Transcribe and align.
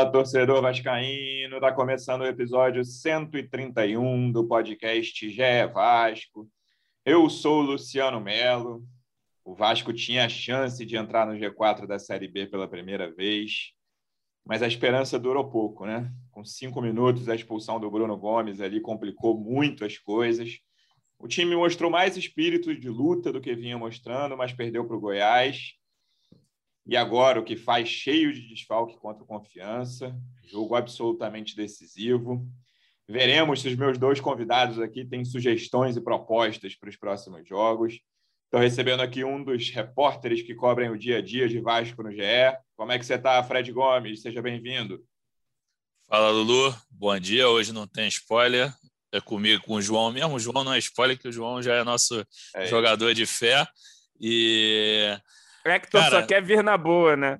Fala, 0.00 0.12
torcedor 0.12 0.62
vascaíno! 0.62 1.56
Está 1.56 1.72
começando 1.72 2.22
o 2.22 2.26
episódio 2.26 2.82
131 2.82 4.32
do 4.32 4.46
podcast 4.48 5.28
GE 5.28 5.66
Vasco. 5.74 6.48
Eu 7.04 7.28
sou 7.28 7.58
o 7.58 7.62
Luciano 7.62 8.18
Melo. 8.18 8.82
O 9.44 9.54
Vasco 9.54 9.92
tinha 9.92 10.24
a 10.24 10.28
chance 10.28 10.86
de 10.86 10.96
entrar 10.96 11.26
no 11.26 11.34
G4 11.34 11.86
da 11.86 11.98
Série 11.98 12.28
B 12.28 12.46
pela 12.46 12.66
primeira 12.66 13.12
vez, 13.12 13.72
mas 14.42 14.62
a 14.62 14.66
esperança 14.66 15.18
durou 15.18 15.50
pouco, 15.50 15.84
né? 15.84 16.10
Com 16.30 16.46
cinco 16.46 16.80
minutos, 16.80 17.28
a 17.28 17.34
expulsão 17.34 17.78
do 17.78 17.90
Bruno 17.90 18.16
Gomes 18.16 18.62
ali 18.62 18.80
complicou 18.80 19.38
muito 19.38 19.84
as 19.84 19.98
coisas. 19.98 20.60
O 21.18 21.28
time 21.28 21.54
mostrou 21.54 21.90
mais 21.90 22.16
espírito 22.16 22.74
de 22.74 22.88
luta 22.88 23.30
do 23.30 23.40
que 23.40 23.54
vinha 23.54 23.76
mostrando, 23.76 24.34
mas 24.34 24.50
perdeu 24.50 24.86
para 24.86 24.96
o 24.96 25.00
Goiás 25.00 25.78
e 26.90 26.96
agora 26.96 27.38
o 27.38 27.44
que 27.44 27.54
faz 27.54 27.88
cheio 27.88 28.34
de 28.34 28.40
desfalque 28.48 28.98
contra 28.98 29.22
o 29.22 29.26
Confiança, 29.26 30.12
jogo 30.44 30.74
absolutamente 30.74 31.54
decisivo. 31.54 32.44
Veremos 33.08 33.60
se 33.60 33.68
os 33.68 33.76
meus 33.76 33.96
dois 33.96 34.20
convidados 34.20 34.80
aqui 34.80 35.04
têm 35.04 35.24
sugestões 35.24 35.96
e 35.96 36.00
propostas 36.00 36.74
para 36.74 36.88
os 36.88 36.96
próximos 36.96 37.48
jogos. 37.48 38.00
Estou 38.46 38.58
recebendo 38.58 39.02
aqui 39.02 39.22
um 39.22 39.44
dos 39.44 39.70
repórteres 39.70 40.42
que 40.42 40.52
cobrem 40.52 40.90
o 40.90 40.98
dia 40.98 41.18
a 41.18 41.22
dia 41.22 41.48
de 41.48 41.60
Vasco 41.60 42.02
no 42.02 42.10
GE. 42.10 42.58
Como 42.76 42.90
é 42.90 42.98
que 42.98 43.06
você 43.06 43.14
está, 43.14 43.40
Fred 43.44 43.70
Gomes? 43.70 44.20
Seja 44.20 44.42
bem-vindo. 44.42 45.00
Fala, 46.08 46.30
Lulu. 46.32 46.74
Bom 46.90 47.16
dia. 47.20 47.48
Hoje 47.48 47.72
não 47.72 47.86
tem 47.86 48.08
spoiler. 48.08 48.74
É 49.12 49.20
comigo, 49.20 49.62
com 49.62 49.74
o 49.74 49.82
João 49.82 50.10
mesmo. 50.10 50.34
O 50.34 50.40
João 50.40 50.64
não 50.64 50.72
é 50.72 50.78
spoiler, 50.80 51.16
que 51.16 51.28
o 51.28 51.32
João 51.32 51.62
já 51.62 51.76
é 51.76 51.84
nosso 51.84 52.26
é 52.52 52.66
jogador 52.66 53.14
de 53.14 53.26
fé. 53.26 53.64
E 54.20 55.16
Hector 55.64 56.00
Cara, 56.00 56.20
só 56.20 56.26
quer 56.26 56.42
vir 56.42 56.62
na 56.62 56.76
boa, 56.76 57.16
né? 57.16 57.38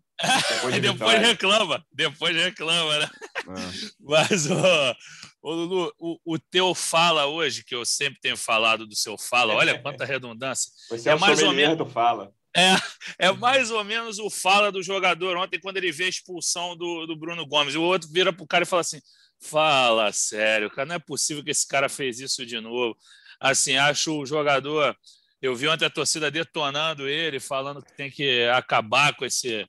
Depois, 0.48 0.74
de 0.74 0.80
depois 0.80 1.20
reclama, 1.20 1.84
depois 1.92 2.36
reclama, 2.36 2.98
né? 2.98 3.10
Ah. 3.48 3.70
Mas, 4.00 4.50
ó, 4.50 4.96
ô, 5.42 5.52
Lulu, 5.52 5.92
o, 5.98 6.18
o, 6.24 6.38
teu 6.38 6.74
fala 6.74 7.26
hoje, 7.26 7.64
que 7.64 7.74
eu 7.74 7.84
sempre 7.84 8.20
tenho 8.20 8.36
falado 8.36 8.86
do 8.86 8.94
seu 8.94 9.16
fala, 9.16 9.54
olha 9.54 9.78
quanta 9.80 10.04
redundância. 10.04 10.70
Você 10.90 11.08
é, 11.08 11.12
é 11.12 11.16
mais 11.16 11.42
ou 11.42 11.52
menos 11.52 11.78
do 11.78 11.86
fala. 11.86 12.32
É, 12.56 13.26
é 13.26 13.32
mais 13.32 13.70
ou 13.70 13.82
menos 13.84 14.18
o 14.18 14.28
fala 14.28 14.72
do 14.72 14.82
jogador 14.82 15.36
ontem, 15.36 15.60
quando 15.60 15.76
ele 15.76 15.92
vê 15.92 16.04
a 16.04 16.08
expulsão 16.08 16.76
do, 16.76 17.06
do 17.06 17.16
Bruno 17.16 17.46
Gomes. 17.46 17.74
O 17.74 17.82
outro 17.82 18.08
vira 18.12 18.32
pro 18.32 18.46
cara 18.46 18.64
e 18.64 18.66
fala 18.66 18.80
assim: 18.80 19.00
fala 19.40 20.12
sério, 20.12 20.70
cara, 20.70 20.86
não 20.86 20.94
é 20.96 20.98
possível 20.98 21.42
que 21.42 21.50
esse 21.50 21.66
cara 21.66 21.88
fez 21.88 22.20
isso 22.20 22.44
de 22.44 22.60
novo. 22.60 22.96
Assim, 23.40 23.76
acho 23.76 24.18
o 24.18 24.26
jogador 24.26 24.94
eu 25.40 25.54
vi 25.54 25.68
ontem 25.68 25.84
a 25.84 25.90
torcida 25.90 26.30
detonando 26.30 27.08
ele, 27.08 27.40
falando 27.40 27.82
que 27.82 27.96
tem 27.96 28.10
que 28.10 28.44
acabar 28.44 29.14
com 29.16 29.24
esse 29.24 29.66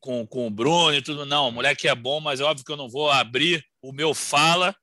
com, 0.00 0.26
com 0.26 0.46
o 0.46 0.50
Bruno 0.50 0.94
e 0.94 1.02
tudo. 1.02 1.24
Não, 1.24 1.48
o 1.48 1.52
moleque 1.52 1.88
é 1.88 1.94
bom, 1.94 2.20
mas 2.20 2.40
é 2.40 2.44
óbvio 2.44 2.64
que 2.64 2.72
eu 2.72 2.76
não 2.76 2.88
vou 2.88 3.10
abrir 3.10 3.64
o 3.82 3.92
meu 3.92 4.14
fala 4.14 4.74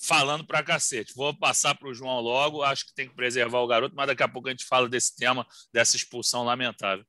falando 0.00 0.46
para 0.46 0.62
cacete. 0.62 1.12
Vou 1.14 1.34
passar 1.36 1.74
para 1.74 1.88
o 1.88 1.94
João 1.94 2.20
logo. 2.20 2.62
Acho 2.62 2.86
que 2.86 2.94
tem 2.94 3.08
que 3.08 3.14
preservar 3.14 3.60
o 3.60 3.66
garoto, 3.66 3.94
mas 3.96 4.06
daqui 4.06 4.22
a 4.22 4.28
pouco 4.28 4.48
a 4.48 4.50
gente 4.50 4.64
fala 4.64 4.88
desse 4.88 5.16
tema, 5.16 5.46
dessa 5.72 5.96
expulsão 5.96 6.44
lamentável. 6.44 7.04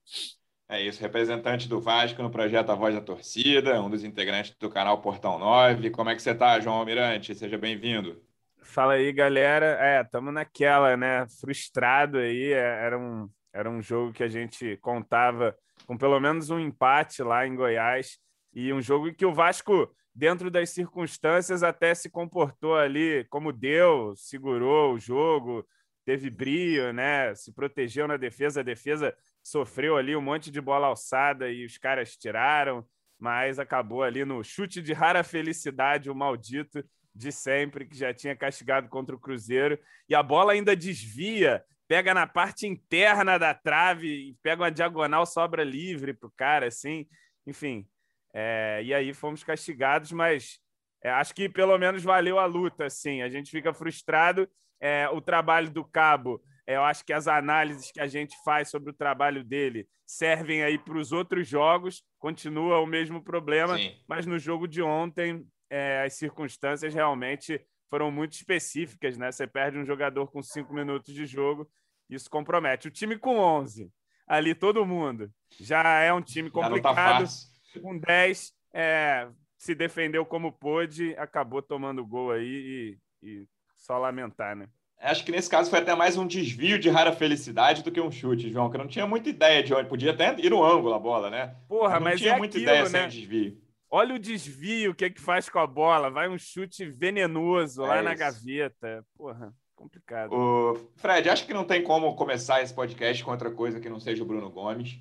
É 0.67 0.81
isso, 0.83 1.01
representante 1.01 1.67
do 1.67 1.81
Vasco 1.81 2.21
no 2.21 2.29
projeto 2.29 2.69
A 2.69 2.75
Voz 2.75 2.93
da 2.93 3.01
Torcida, 3.01 3.81
um 3.81 3.89
dos 3.89 4.03
integrantes 4.03 4.55
do 4.59 4.69
canal 4.69 5.01
Portão 5.01 5.39
9. 5.39 5.89
Como 5.89 6.09
é 6.11 6.15
que 6.15 6.21
você 6.21 6.31
está, 6.31 6.59
João 6.59 6.75
Almirante? 6.75 7.33
Seja 7.33 7.57
bem-vindo. 7.57 8.21
Fala 8.69 8.93
aí, 8.93 9.11
galera. 9.11 9.77
É, 9.81 10.01
estamos 10.01 10.31
naquela, 10.31 10.95
né? 10.95 11.27
Frustrado 11.41 12.19
aí. 12.19 12.53
É, 12.53 12.85
era 12.85 12.99
um, 12.99 13.27
era 13.51 13.67
um 13.67 13.81
jogo 13.81 14.13
que 14.13 14.21
a 14.21 14.27
gente 14.27 14.77
contava 14.77 15.57
com 15.87 15.97
pelo 15.97 16.19
menos 16.19 16.51
um 16.51 16.59
empate 16.59 17.23
lá 17.23 17.47
em 17.47 17.55
Goiás 17.55 18.19
e 18.53 18.71
um 18.71 18.79
jogo 18.79 19.11
que 19.11 19.25
o 19.25 19.33
Vasco, 19.33 19.91
dentro 20.13 20.51
das 20.51 20.69
circunstâncias, 20.69 21.63
até 21.63 21.95
se 21.95 22.11
comportou 22.11 22.75
ali 22.75 23.25
como 23.29 23.51
deu, 23.51 24.13
segurou 24.15 24.93
o 24.93 24.99
jogo, 24.99 25.67
teve 26.05 26.29
brilho, 26.29 26.93
né? 26.93 27.33
Se 27.33 27.51
protegeu 27.51 28.07
na 28.07 28.17
defesa. 28.17 28.59
A 28.59 28.63
defesa 28.63 29.15
sofreu 29.43 29.97
ali 29.97 30.15
um 30.15 30.21
monte 30.21 30.51
de 30.51 30.61
bola 30.61 30.85
alçada 30.85 31.49
e 31.49 31.65
os 31.65 31.79
caras 31.79 32.15
tiraram, 32.15 32.85
mas 33.17 33.57
acabou 33.57 34.03
ali 34.03 34.23
no 34.23 34.43
chute 34.43 34.79
de 34.79 34.93
rara 34.93 35.23
felicidade, 35.23 36.07
o 36.07 36.15
maldito 36.15 36.83
de 37.19 37.33
sempre, 37.33 37.85
que 37.85 37.97
já 37.97 38.13
tinha 38.13 38.33
castigado 38.33 38.87
contra 38.87 39.13
o 39.13 39.19
Cruzeiro, 39.19 39.77
e 40.07 40.15
a 40.15 40.23
bola 40.23 40.53
ainda 40.53 40.73
desvia, 40.73 41.61
pega 41.85 42.13
na 42.13 42.25
parte 42.25 42.65
interna 42.65 43.37
da 43.37 43.53
trave 43.53 44.29
e 44.29 44.35
pega 44.41 44.63
uma 44.63 44.71
diagonal, 44.71 45.25
sobra 45.25 45.61
livre 45.61 46.13
para 46.13 46.27
o 46.27 46.31
cara, 46.31 46.67
assim, 46.67 47.05
enfim. 47.45 47.85
É, 48.33 48.81
e 48.85 48.93
aí 48.93 49.13
fomos 49.13 49.43
castigados, 49.43 50.13
mas 50.13 50.59
é, 51.03 51.09
acho 51.09 51.35
que 51.35 51.49
pelo 51.49 51.77
menos 51.77 52.03
valeu 52.03 52.39
a 52.39 52.45
luta, 52.45 52.85
assim. 52.85 53.21
A 53.21 53.27
gente 53.27 53.51
fica 53.51 53.73
frustrado. 53.73 54.49
É, 54.81 55.09
o 55.09 55.19
trabalho 55.19 55.69
do 55.69 55.83
Cabo, 55.83 56.41
é, 56.65 56.77
eu 56.77 56.83
acho 56.83 57.03
que 57.03 57.11
as 57.11 57.27
análises 57.27 57.91
que 57.91 57.99
a 57.99 58.07
gente 58.07 58.33
faz 58.45 58.69
sobre 58.69 58.91
o 58.91 58.93
trabalho 58.93 59.43
dele 59.43 59.85
servem 60.05 60.63
aí 60.63 60.79
para 60.79 60.97
os 60.97 61.11
outros 61.11 61.45
jogos, 61.45 62.01
continua 62.17 62.79
o 62.79 62.85
mesmo 62.85 63.21
problema, 63.21 63.77
Sim. 63.77 63.93
mas 64.07 64.25
no 64.25 64.39
jogo 64.39 64.69
de 64.69 64.81
ontem 64.81 65.45
é, 65.69 66.03
as 66.05 66.13
circunstâncias 66.13 66.93
realmente 66.93 67.61
foram 67.89 68.11
muito 68.11 68.33
específicas, 68.33 69.17
né? 69.17 69.31
Você 69.31 69.47
perde 69.47 69.77
um 69.77 69.85
jogador 69.85 70.31
com 70.31 70.41
cinco 70.41 70.73
minutos 70.73 71.13
de 71.13 71.25
jogo, 71.25 71.69
isso 72.09 72.29
compromete. 72.29 72.87
O 72.87 72.91
time 72.91 73.17
com 73.17 73.37
11, 73.37 73.91
ali 74.27 74.53
todo 74.53 74.85
mundo, 74.85 75.31
já 75.59 75.99
é 75.99 76.13
um 76.13 76.21
time 76.21 76.49
tá 76.49 76.61
complicado. 76.61 77.25
Tá 77.73 77.79
com 77.81 77.97
10, 77.97 78.53
é, 78.73 79.27
se 79.57 79.75
defendeu 79.75 80.25
como 80.25 80.51
pôde, 80.51 81.15
acabou 81.17 81.61
tomando 81.61 82.05
gol 82.05 82.31
aí 82.31 82.97
e, 83.23 83.27
e 83.27 83.47
só 83.75 83.97
lamentar, 83.97 84.55
né? 84.55 84.67
Acho 85.01 85.23
que 85.23 85.31
nesse 85.31 85.49
caso 85.49 85.69
foi 85.69 85.79
até 85.79 85.95
mais 85.95 86.17
um 86.17 86.27
desvio 86.27 86.77
de 86.77 86.89
rara 86.89 87.13
felicidade 87.13 87.83
do 87.83 87.91
que 87.91 88.01
um 88.01 88.11
chute, 88.11 88.51
João, 88.51 88.69
que 88.69 88.75
eu 88.75 88.81
não 88.81 88.87
tinha 88.87 89.07
muita 89.07 89.29
ideia 89.29 89.63
de 89.63 89.73
onde. 89.73 89.87
Podia 89.87 90.11
até 90.11 90.35
ir 90.37 90.49
no 90.49 90.61
ângulo 90.61 90.93
a 90.93 90.99
bola, 90.99 91.29
né? 91.29 91.55
Porra, 91.69 91.93
mas, 91.93 91.99
não 91.99 92.03
mas 92.03 92.19
tinha 92.19 92.33
é 92.33 92.37
muita 92.37 92.57
aquilo, 92.57 92.69
ideia 92.69 92.83
né? 92.83 92.89
sem 92.89 93.07
desvio. 93.07 93.61
Olha 93.91 94.15
o 94.15 94.19
desvio, 94.19 94.91
o 94.91 94.95
que 94.95 95.05
é 95.05 95.09
que 95.09 95.21
faz 95.21 95.49
com 95.49 95.59
a 95.59 95.65
bola. 95.65 96.11
Vai 96.11 96.29
um 96.29 96.37
chute 96.37 96.85
venenoso 96.85 97.81
lá 97.81 97.97
é 97.97 98.01
na 98.01 98.13
gaveta. 98.13 99.03
Porra, 99.17 99.53
complicado. 99.75 100.31
O 100.33 100.75
Fred, 100.97 101.29
acho 101.29 101.45
que 101.45 101.53
não 101.53 101.65
tem 101.65 101.81
como 101.83 102.15
começar 102.15 102.61
esse 102.61 102.73
podcast 102.73 103.23
com 103.23 103.31
outra 103.31 103.49
coisa 103.49 103.79
que 103.79 103.89
não 103.89 103.99
seja 103.99 104.21
o 104.21 104.25
Bruno 104.25 104.49
Gomes. 104.49 104.99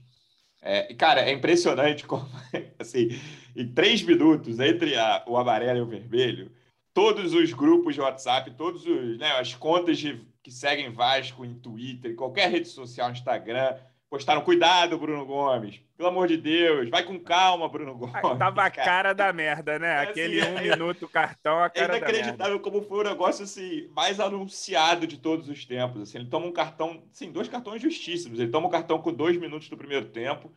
É, 0.62 0.92
cara, 0.94 1.20
é 1.20 1.32
impressionante 1.32 2.06
como, 2.06 2.26
assim, 2.78 3.08
em 3.54 3.72
três 3.72 4.02
minutos 4.02 4.58
entre 4.58 4.96
a, 4.96 5.22
o 5.26 5.36
amarelo 5.36 5.78
e 5.78 5.82
o 5.82 5.86
vermelho, 5.86 6.50
todos 6.92 7.32
os 7.32 7.52
grupos 7.52 7.94
de 7.94 8.00
WhatsApp, 8.00 8.50
todos 8.52 8.84
os, 8.84 9.18
né, 9.18 9.30
as 9.38 9.54
contas 9.54 9.98
de, 9.98 10.20
que 10.42 10.50
seguem 10.50 10.90
Vasco 10.90 11.44
em 11.44 11.54
Twitter, 11.54 12.16
qualquer 12.16 12.50
rede 12.50 12.68
social, 12.68 13.10
Instagram, 13.10 13.76
postaram 14.10 14.42
cuidado, 14.42 14.98
Bruno 14.98 15.24
Gomes. 15.24 15.80
Pelo 15.96 16.08
amor 16.08 16.28
de 16.28 16.36
Deus, 16.36 16.88
vai 16.88 17.02
com 17.04 17.18
calma, 17.18 17.68
Bruno 17.68 17.94
Gomes. 17.94 18.38
tava 18.38 18.62
a 18.62 18.70
cara 18.70 19.12
da 19.12 19.32
merda, 19.32 19.78
né? 19.78 19.88
É 19.88 19.98
Aquele 20.08 20.40
assim, 20.40 20.52
um 20.52 20.58
é... 20.58 20.62
minuto 20.62 21.08
cartão, 21.08 21.62
a 21.62 21.68
cara 21.68 21.94
É 21.94 21.98
inacreditável 21.98 22.60
como 22.60 22.82
foi 22.82 23.00
o 23.00 23.08
negócio 23.08 23.44
assim, 23.44 23.88
mais 23.88 24.18
anunciado 24.18 25.06
de 25.06 25.18
todos 25.18 25.48
os 25.48 25.64
tempos. 25.64 26.02
Assim, 26.02 26.18
ele 26.18 26.30
toma 26.30 26.46
um 26.46 26.52
cartão, 26.52 27.02
sim, 27.12 27.30
dois 27.30 27.48
cartões 27.48 27.82
justíssimos. 27.82 28.38
Ele 28.38 28.50
toma 28.50 28.68
um 28.68 28.70
cartão 28.70 29.00
com 29.00 29.12
dois 29.12 29.36
minutos 29.36 29.68
do 29.68 29.76
primeiro 29.76 30.06
tempo. 30.06 30.52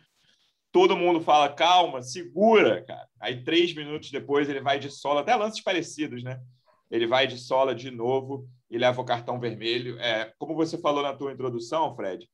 Todo 0.72 0.96
mundo 0.96 1.20
fala, 1.20 1.50
calma, 1.50 2.02
segura, 2.02 2.82
cara. 2.86 3.08
Aí, 3.20 3.44
três 3.44 3.74
minutos 3.74 4.10
depois, 4.10 4.48
ele 4.48 4.62
vai 4.62 4.80
de 4.80 4.90
sola, 4.90 5.20
até 5.20 5.36
lances 5.36 5.62
parecidos, 5.62 6.24
né? 6.24 6.40
Ele 6.90 7.06
vai 7.06 7.28
de 7.28 7.38
sola 7.38 7.76
de 7.76 7.92
novo 7.92 8.48
e 8.70 8.78
leva 8.78 9.02
o 9.02 9.06
cartão 9.06 9.38
vermelho. 9.38 10.00
É, 10.00 10.32
como 10.40 10.56
você 10.56 10.78
falou 10.78 11.04
na 11.04 11.14
tua 11.14 11.34
introdução, 11.34 11.94
Fred, 11.94 12.26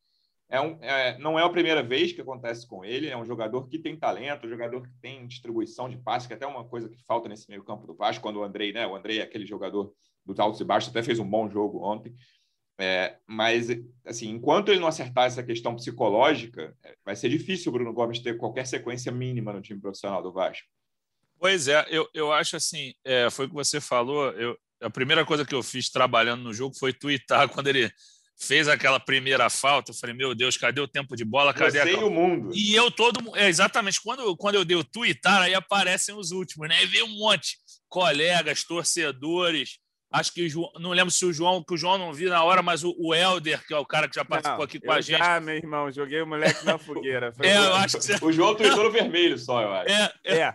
é 0.49 0.61
um, 0.61 0.77
é, 0.81 1.17
não 1.17 1.37
é 1.37 1.43
a 1.43 1.49
primeira 1.49 1.83
vez 1.83 2.13
que 2.13 2.21
acontece 2.21 2.65
com 2.65 2.85
ele. 2.85 3.09
É 3.09 3.17
um 3.17 3.25
jogador 3.25 3.67
que 3.67 3.77
tem 3.77 3.97
talento, 3.97 4.47
um 4.47 4.49
jogador 4.49 4.81
que 4.81 4.93
tem 5.01 5.27
distribuição 5.27 5.89
de 5.89 5.97
passe, 5.97 6.27
que 6.27 6.33
é 6.33 6.35
até 6.37 6.47
uma 6.47 6.63
coisa 6.63 6.87
que 6.87 7.03
falta 7.05 7.27
nesse 7.27 7.49
meio 7.49 7.63
campo 7.63 7.85
do 7.85 7.93
Vasco, 7.93 8.23
quando 8.23 8.37
o 8.37 8.43
Andrei, 8.43 8.71
né? 8.71 8.87
O 8.87 8.95
Andrei 8.95 9.19
é 9.19 9.23
aquele 9.23 9.45
jogador 9.45 9.93
dos 10.25 10.39
altos 10.39 10.61
e 10.61 10.63
baixos, 10.63 10.89
até 10.89 11.03
fez 11.03 11.19
um 11.19 11.29
bom 11.29 11.49
jogo 11.49 11.83
ontem. 11.83 12.15
É, 12.79 13.17
mas, 13.25 13.67
assim, 14.05 14.29
enquanto 14.29 14.69
ele 14.69 14.79
não 14.79 14.87
acertar 14.87 15.25
essa 15.25 15.43
questão 15.43 15.75
psicológica, 15.75 16.75
é, 16.83 16.95
vai 17.03 17.15
ser 17.15 17.29
difícil 17.29 17.69
o 17.69 17.73
Bruno 17.73 17.91
Gomes 17.91 18.19
ter 18.19 18.37
qualquer 18.37 18.67
sequência 18.67 19.11
mínima 19.11 19.51
no 19.51 19.61
time 19.61 19.81
profissional 19.81 20.21
do 20.21 20.31
Vasco. 20.31 20.67
Pois 21.39 21.67
é, 21.67 21.85
eu, 21.89 22.07
eu 22.13 22.31
acho 22.31 22.55
assim, 22.55 22.93
é, 23.03 23.29
foi 23.29 23.45
o 23.45 23.49
que 23.49 23.55
você 23.55 23.81
falou. 23.81 24.31
Eu, 24.31 24.57
a 24.81 24.89
primeira 24.89 25.25
coisa 25.25 25.45
que 25.45 25.55
eu 25.55 25.63
fiz 25.63 25.89
trabalhando 25.89 26.43
no 26.43 26.53
jogo 26.53 26.75
foi 26.77 26.93
twittar 26.93 27.49
quando 27.53 27.67
ele 27.67 27.91
fez 28.37 28.67
aquela 28.67 28.99
primeira 28.99 29.49
falta. 29.49 29.91
Eu 29.91 29.95
falei, 29.95 30.15
meu 30.15 30.35
Deus, 30.35 30.55
cadê 30.55 30.79
o 30.79 30.87
tempo 30.87 31.15
de 31.15 31.25
bola? 31.25 31.53
Cadê 31.53 31.81
Você 31.81 31.95
a... 31.95 32.05
o 32.05 32.09
mundo. 32.09 32.51
E 32.53 32.75
eu 32.75 32.91
todo. 32.91 33.35
É, 33.35 33.47
exatamente, 33.47 34.01
quando, 34.01 34.35
quando 34.37 34.55
eu 34.55 34.63
dei 34.63 34.77
o 34.77 34.83
twittar, 34.83 35.41
aí 35.41 35.55
aparecem 35.55 36.15
os 36.15 36.31
últimos, 36.31 36.69
né? 36.69 36.83
E 36.83 36.85
veio 36.85 37.05
um 37.05 37.17
monte. 37.17 37.57
Colegas, 37.89 38.63
torcedores. 38.63 39.79
Acho 40.09 40.33
que 40.33 40.47
João, 40.47 40.71
não 40.79 40.91
lembro 40.91 41.11
se 41.11 41.25
o 41.25 41.33
João, 41.33 41.61
que 41.61 41.73
o 41.73 41.77
João 41.77 41.97
não 41.97 42.13
viu 42.13 42.29
na 42.29 42.41
hora, 42.41 42.61
mas 42.61 42.83
o, 42.83 42.95
o 42.97 43.13
Helder, 43.13 43.65
que 43.65 43.73
é 43.73 43.77
o 43.77 43.85
cara 43.85 44.07
que 44.07 44.15
já 44.15 44.23
participou 44.23 44.59
não, 44.59 44.65
aqui 44.65 44.79
com 44.79 44.91
a 44.91 45.01
gente. 45.01 45.21
Ah, 45.21 45.39
meu 45.39 45.55
irmão, 45.55 45.91
joguei 45.91 46.21
o 46.21 46.27
moleque 46.27 46.63
na 46.65 46.77
fogueira. 46.77 47.33
é, 47.41 47.57
eu 47.57 47.75
acho 47.75 47.97
que 47.97 48.03
você... 48.05 48.17
O 48.21 48.31
João 48.31 48.55
tweetou 48.55 48.85
no 48.85 48.91
vermelho 48.91 49.37
só, 49.37 49.61
eu 49.61 49.73
acho. 49.73 49.89
É, 49.89 50.13
é. 50.23 50.37
é. 50.37 50.53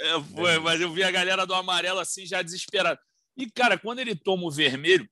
é 0.00 0.22
foi, 0.34 0.58
mas 0.58 0.80
eu 0.80 0.90
vi 0.90 1.02
a 1.02 1.10
galera 1.10 1.46
do 1.46 1.54
amarelo 1.54 2.00
assim 2.00 2.24
já 2.24 2.40
desesperada. 2.40 2.98
E, 3.36 3.50
cara, 3.50 3.76
quando 3.76 3.98
ele 3.98 4.14
toma 4.14 4.44
o 4.44 4.50
vermelho, 4.50 5.06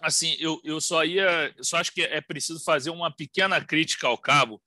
assim, 0.00 0.36
eu, 0.38 0.60
eu 0.64 0.80
só 0.80 1.04
ia. 1.04 1.54
Só 1.60 1.78
acho 1.78 1.92
que 1.92 2.02
é 2.02 2.20
preciso 2.20 2.62
fazer 2.64 2.90
uma 2.90 3.14
pequena 3.14 3.62
crítica 3.64 4.06
ao 4.06 4.18
cabo, 4.18 4.60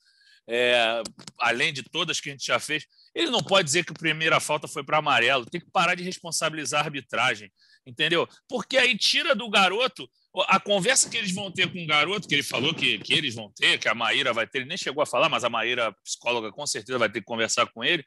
é, 0.47 1.01
além 1.39 1.73
de 1.73 1.83
todas 1.83 2.19
que 2.19 2.29
a 2.29 2.31
gente 2.31 2.45
já 2.45 2.59
fez. 2.59 2.85
Ele 3.13 3.29
não 3.29 3.43
pode 3.43 3.65
dizer 3.65 3.85
que 3.85 3.91
a 3.91 3.95
primeira 3.95 4.39
falta 4.39 4.67
foi 4.67 4.83
para 4.83 4.97
amarelo, 4.97 5.45
tem 5.45 5.61
que 5.61 5.71
parar 5.71 5.95
de 5.95 6.03
responsabilizar 6.03 6.81
a 6.81 6.85
arbitragem, 6.85 7.51
entendeu? 7.85 8.27
Porque 8.47 8.77
aí 8.77 8.97
tira 8.97 9.35
do 9.35 9.49
garoto 9.49 10.09
a 10.47 10.59
conversa 10.59 11.09
que 11.09 11.17
eles 11.17 11.31
vão 11.31 11.51
ter 11.51 11.71
com 11.71 11.83
o 11.83 11.85
garoto, 11.85 12.27
que 12.27 12.33
ele 12.33 12.43
falou 12.43 12.73
que, 12.73 12.97
que 12.99 13.13
eles 13.13 13.35
vão 13.35 13.51
ter, 13.55 13.77
que 13.77 13.87
a 13.87 13.93
Maíra 13.93 14.33
vai 14.33 14.47
ter, 14.47 14.59
ele 14.59 14.67
nem 14.67 14.77
chegou 14.77 15.03
a 15.03 15.05
falar, 15.05 15.29
mas 15.29 15.43
a 15.43 15.49
Maíra, 15.49 15.95
psicóloga, 16.03 16.51
com 16.51 16.65
certeza 16.65 16.97
vai 16.97 17.07
ter 17.07 17.19
que 17.19 17.25
conversar 17.25 17.67
com 17.67 17.83
ele. 17.83 18.03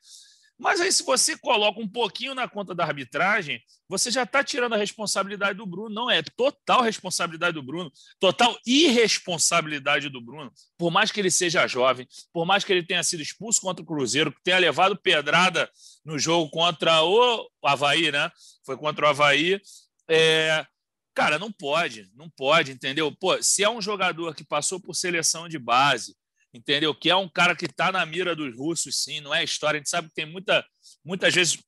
Mas 0.59 0.81
aí, 0.81 0.91
se 0.91 1.03
você 1.03 1.37
coloca 1.37 1.79
um 1.81 1.89
pouquinho 1.89 2.35
na 2.35 2.49
conta 2.49 2.75
da 2.75 2.85
arbitragem, 2.85 3.63
você 3.89 4.11
já 4.11 4.23
está 4.23 4.43
tirando 4.43 4.73
a 4.73 4.79
responsabilidade 4.79 5.59
do 5.59 5.67
Bruno. 5.67 5.95
Não, 5.95 6.11
é 6.11 6.23
total 6.23 6.81
responsabilidade 6.83 7.55
do 7.55 7.63
Bruno, 7.63 7.93
total 8.19 8.57
irresponsabilidade 8.67 10.09
do 10.09 10.21
Bruno. 10.21 10.51
Por 10.79 10.91
mais 10.91 11.13
que 11.13 11.21
ele 11.21 11.31
seja 11.31 11.67
jovem, 11.67 12.09
por 12.33 12.47
mais 12.47 12.65
que 12.65 12.73
ele 12.73 12.83
tenha 12.83 13.03
sido 13.03 13.23
expulso 13.23 13.61
contra 13.61 13.83
o 13.83 13.87
Cruzeiro, 13.87 14.33
que 14.33 14.43
tenha 14.43 14.59
levado 14.59 14.97
pedrada 14.97 15.71
no 16.05 16.19
jogo 16.19 16.51
contra 16.51 17.03
o 17.03 17.51
Havaí, 17.63 18.11
né? 18.11 18.31
Foi 18.65 18.77
contra 18.79 19.07
o 19.07 19.09
Havaí. 19.09 19.61
É... 20.09 20.67
Cara, 21.15 21.39
não 21.39 21.51
pode, 21.51 22.11
não 22.15 22.29
pode, 22.29 22.73
entendeu? 22.73 23.11
Pô, 23.11 23.43
se 23.43 23.63
é 23.63 23.71
um 23.71 23.81
jogador 23.81 24.35
que 24.35 24.45
passou 24.45 24.79
por 24.79 24.95
seleção 24.95 25.49
de 25.49 25.59
base, 25.59 26.15
entendeu? 26.57 26.95
Que 26.95 27.11
é 27.11 27.17
um 27.17 27.29
cara 27.29 27.55
que 27.55 27.67
está 27.67 27.93
na 27.93 28.05
mira 28.07 28.35
dos 28.35 28.57
russos, 28.57 29.03
sim, 29.03 29.21
não 29.21 29.35
é 29.35 29.45
história. 29.45 29.79
A 29.79 29.81
gente 29.81 29.91
sabe 29.91 30.09
que 30.09 30.15
tem 30.15 30.27
muita, 30.27 30.65
muitas 31.05 31.35
vezes 31.35 31.59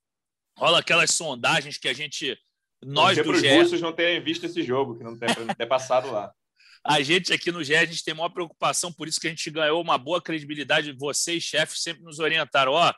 rola 0.57 0.81
aquelas 0.81 1.11
sondagens 1.13 1.77
que 1.77 1.89
a 1.89 1.93
gente. 1.93 2.37
Nós 2.83 3.17
do 3.17 3.31
os 3.31 3.43
russos 3.43 3.81
não 3.81 3.93
terem 3.93 4.23
visto 4.23 4.47
esse 4.47 4.63
jogo, 4.63 4.97
que 4.97 5.05
não 5.05 5.19
ter, 5.19 5.39
não 5.41 5.55
ter 5.55 5.67
passado 5.67 6.11
lá. 6.11 6.33
A 6.87 7.03
gente 7.03 7.33
aqui 7.33 7.51
no 7.51 7.63
GE, 7.63 7.75
a 7.75 7.85
gente 7.85 8.05
tem 8.05 8.15
maior 8.15 8.29
preocupação, 8.29 8.93
por 8.93 9.09
isso 9.09 9.21
que 9.21 9.27
a 9.27 9.31
gente 9.31 9.51
ganhou 9.51 9.83
uma 9.83 9.99
boa 9.99 10.23
credibilidade. 10.23 10.97
Vocês, 10.97 11.43
chefes, 11.43 11.83
sempre 11.83 12.05
nos 12.05 12.21
orientaram: 12.21 12.73
ó, 12.73 12.95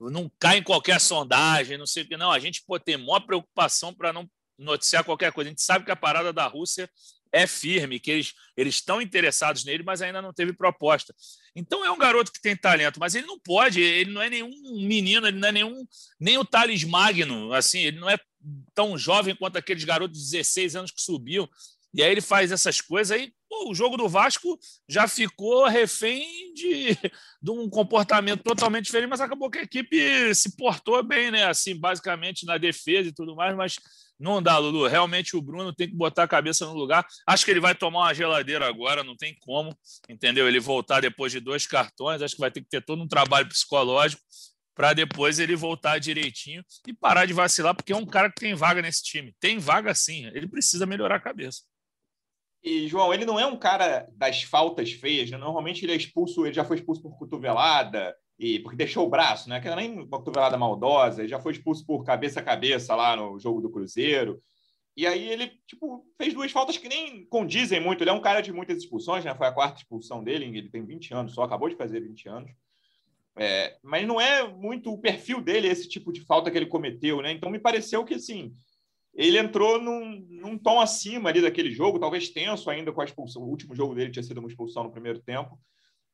não 0.00 0.30
cai 0.38 0.58
em 0.58 0.62
qualquer 0.62 1.00
sondagem, 1.00 1.78
não 1.78 1.86
sei 1.86 2.02
o 2.02 2.08
que. 2.08 2.16
Não, 2.16 2.32
a 2.32 2.40
gente 2.40 2.62
pô, 2.66 2.78
tem 2.78 2.96
maior 2.96 3.20
preocupação 3.20 3.94
para 3.94 4.12
não 4.12 4.28
noticiar 4.58 5.04
qualquer 5.04 5.32
coisa. 5.32 5.48
A 5.48 5.52
gente 5.52 5.62
sabe 5.62 5.84
que 5.84 5.92
a 5.92 5.96
parada 5.96 6.32
da 6.32 6.46
Rússia 6.48 6.90
é 7.32 7.46
firme, 7.46 8.00
que 8.00 8.10
eles, 8.10 8.34
eles 8.56 8.74
estão 8.76 9.00
interessados 9.00 9.64
nele, 9.64 9.82
mas 9.82 10.02
ainda 10.02 10.20
não 10.20 10.32
teve 10.32 10.52
proposta. 10.52 11.14
Então 11.54 11.84
é 11.84 11.90
um 11.90 11.98
garoto 11.98 12.32
que 12.32 12.40
tem 12.40 12.56
talento, 12.56 12.98
mas 12.98 13.14
ele 13.14 13.26
não 13.26 13.38
pode, 13.38 13.80
ele 13.80 14.10
não 14.10 14.22
é 14.22 14.30
nenhum 14.30 14.50
menino, 14.86 15.26
ele 15.26 15.38
não 15.38 15.48
é 15.48 15.52
nenhum 15.52 15.86
nem 16.18 16.38
o 16.38 16.44
Thales 16.44 16.84
Magno, 16.84 17.52
assim, 17.52 17.80
ele 17.80 17.98
não 17.98 18.10
é 18.10 18.18
tão 18.74 18.96
jovem 18.96 19.34
quanto 19.34 19.56
aqueles 19.56 19.84
garotos 19.84 20.18
de 20.18 20.30
16 20.30 20.76
anos 20.76 20.90
que 20.90 21.00
subiu. 21.00 21.48
E 21.92 22.02
aí 22.02 22.10
ele 22.10 22.20
faz 22.20 22.52
essas 22.52 22.80
coisas 22.80 23.10
aí. 23.10 23.32
Pô, 23.48 23.68
o 23.68 23.74
jogo 23.74 23.96
do 23.96 24.08
Vasco 24.08 24.58
já 24.88 25.08
ficou 25.08 25.66
refém 25.66 26.54
de, 26.54 26.90
de 27.42 27.50
um 27.50 27.68
comportamento 27.68 28.44
totalmente 28.44 28.84
diferente, 28.84 29.10
mas 29.10 29.20
acabou 29.20 29.50
que 29.50 29.58
a 29.58 29.62
equipe 29.62 30.34
se 30.34 30.56
portou 30.56 31.02
bem, 31.02 31.32
né? 31.32 31.44
Assim, 31.44 31.74
basicamente 31.74 32.46
na 32.46 32.58
defesa 32.58 33.08
e 33.08 33.12
tudo 33.12 33.34
mais, 33.34 33.56
mas 33.56 33.80
não 34.20 34.42
dá, 34.42 34.58
Lulu. 34.58 34.86
Realmente 34.86 35.36
o 35.36 35.40
Bruno 35.40 35.72
tem 35.72 35.88
que 35.88 35.96
botar 35.96 36.24
a 36.24 36.28
cabeça 36.28 36.66
no 36.66 36.74
lugar. 36.74 37.06
Acho 37.26 37.44
que 37.44 37.50
ele 37.50 37.60
vai 37.60 37.74
tomar 37.74 38.00
uma 38.00 38.14
geladeira 38.14 38.68
agora, 38.68 39.02
não 39.02 39.16
tem 39.16 39.34
como, 39.40 39.74
entendeu? 40.08 40.46
Ele 40.46 40.60
voltar 40.60 41.00
depois 41.00 41.32
de 41.32 41.40
dois 41.40 41.66
cartões, 41.66 42.20
acho 42.20 42.34
que 42.34 42.40
vai 42.40 42.50
ter 42.50 42.60
que 42.60 42.68
ter 42.68 42.84
todo 42.84 43.02
um 43.02 43.08
trabalho 43.08 43.48
psicológico 43.48 44.22
para 44.74 44.92
depois 44.92 45.38
ele 45.38 45.56
voltar 45.56 45.98
direitinho 45.98 46.64
e 46.86 46.92
parar 46.92 47.26
de 47.26 47.32
vacilar, 47.32 47.74
porque 47.74 47.92
é 47.92 47.96
um 47.96 48.06
cara 48.06 48.30
que 48.30 48.40
tem 48.40 48.54
vaga 48.54 48.80
nesse 48.80 49.02
time. 49.02 49.34
Tem 49.40 49.58
vaga 49.58 49.94
sim, 49.94 50.26
ele 50.28 50.48
precisa 50.48 50.86
melhorar 50.86 51.16
a 51.16 51.20
cabeça. 51.20 51.62
E, 52.62 52.86
João, 52.88 53.12
ele 53.12 53.24
não 53.24 53.40
é 53.40 53.46
um 53.46 53.58
cara 53.58 54.06
das 54.12 54.42
faltas 54.42 54.92
feias, 54.92 55.30
né? 55.30 55.38
Normalmente 55.38 55.84
ele 55.84 55.92
é 55.92 55.96
expulso, 55.96 56.44
ele 56.44 56.54
já 56.54 56.64
foi 56.64 56.76
expulso 56.76 57.02
por 57.02 57.18
cotovelada, 57.18 58.14
e 58.40 58.58
porque 58.58 58.76
deixou 58.76 59.06
o 59.06 59.10
braço, 59.10 59.50
né? 59.50 59.60
Que 59.60 59.66
era 59.68 59.76
nem 59.76 59.92
uma 59.92 60.08
cotovelada 60.08 60.56
maldosa, 60.56 61.28
já 61.28 61.38
foi 61.38 61.52
expulso 61.52 61.84
por 61.84 62.02
cabeça 62.04 62.40
a 62.40 62.42
cabeça 62.42 62.96
lá 62.96 63.14
no 63.14 63.38
jogo 63.38 63.60
do 63.60 63.70
Cruzeiro. 63.70 64.40
E 64.96 65.06
aí 65.06 65.28
ele, 65.28 65.52
tipo, 65.66 66.06
fez 66.16 66.32
duas 66.32 66.50
faltas 66.50 66.78
que 66.78 66.88
nem 66.88 67.26
condizem 67.26 67.80
muito. 67.80 68.02
Ele 68.02 68.08
é 68.08 68.14
um 68.14 68.20
cara 68.20 68.40
de 68.40 68.50
muitas 68.50 68.78
expulsões, 68.78 69.22
né? 69.26 69.34
Foi 69.34 69.46
a 69.46 69.52
quarta 69.52 69.82
expulsão 69.82 70.24
dele, 70.24 70.46
ele 70.46 70.70
tem 70.70 70.82
20 70.82 71.12
anos 71.12 71.34
só, 71.34 71.42
acabou 71.42 71.68
de 71.68 71.76
fazer 71.76 72.00
20 72.00 72.28
anos. 72.30 72.50
É, 73.36 73.76
mas 73.82 74.08
não 74.08 74.18
é 74.18 74.48
muito 74.48 74.90
o 74.90 74.98
perfil 74.98 75.42
dele 75.42 75.68
esse 75.68 75.86
tipo 75.86 76.10
de 76.10 76.22
falta 76.22 76.50
que 76.50 76.56
ele 76.56 76.66
cometeu, 76.66 77.20
né? 77.20 77.32
Então 77.32 77.50
me 77.50 77.58
pareceu 77.58 78.04
que, 78.06 78.14
assim, 78.14 78.54
ele 79.14 79.38
entrou 79.38 79.78
num, 79.78 80.26
num 80.30 80.56
tom 80.56 80.80
acima 80.80 81.28
ali 81.28 81.42
daquele 81.42 81.70
jogo, 81.70 81.98
talvez 81.98 82.30
tenso 82.30 82.70
ainda 82.70 82.90
com 82.90 83.02
a 83.02 83.04
expulsão. 83.04 83.42
O 83.42 83.50
último 83.50 83.74
jogo 83.74 83.94
dele 83.94 84.10
tinha 84.10 84.22
sido 84.22 84.38
uma 84.38 84.48
expulsão 84.48 84.84
no 84.84 84.90
primeiro 84.90 85.20
tempo. 85.20 85.60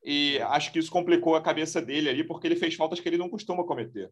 E 0.09 0.41
acho 0.43 0.73
que 0.73 0.79
isso 0.79 0.91
complicou 0.91 1.35
a 1.35 1.43
cabeça 1.43 1.83
dele 1.83 2.09
ali, 2.09 2.23
porque 2.23 2.47
ele 2.47 2.55
fez 2.55 2.77
faltas 2.77 3.01
que 3.01 3.09
ele 3.09 3.19
não 3.19 3.29
costuma 3.29 3.65
cometer. 3.65 4.09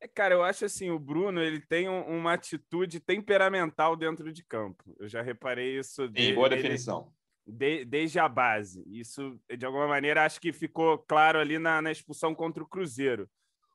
É, 0.00 0.08
cara, 0.08 0.34
eu 0.34 0.42
acho 0.42 0.64
assim, 0.64 0.90
o 0.90 0.98
Bruno 0.98 1.40
ele 1.40 1.60
tem 1.60 1.88
um, 1.88 2.02
uma 2.18 2.32
atitude 2.32 2.98
temperamental 2.98 3.94
dentro 3.94 4.32
de 4.32 4.44
campo. 4.44 4.96
Eu 4.98 5.08
já 5.08 5.22
reparei 5.22 5.78
isso. 5.78 6.10
Em 6.12 6.34
boa 6.34 6.48
definição. 6.48 7.12
De, 7.46 7.84
desde 7.84 8.18
a 8.18 8.28
base. 8.28 8.82
Isso, 8.84 9.40
de 9.56 9.64
alguma 9.64 9.86
maneira, 9.86 10.24
acho 10.24 10.40
que 10.40 10.52
ficou 10.52 10.98
claro 10.98 11.38
ali 11.38 11.56
na, 11.56 11.80
na 11.80 11.92
expulsão 11.92 12.34
contra 12.34 12.60
o 12.60 12.68
Cruzeiro. 12.68 13.30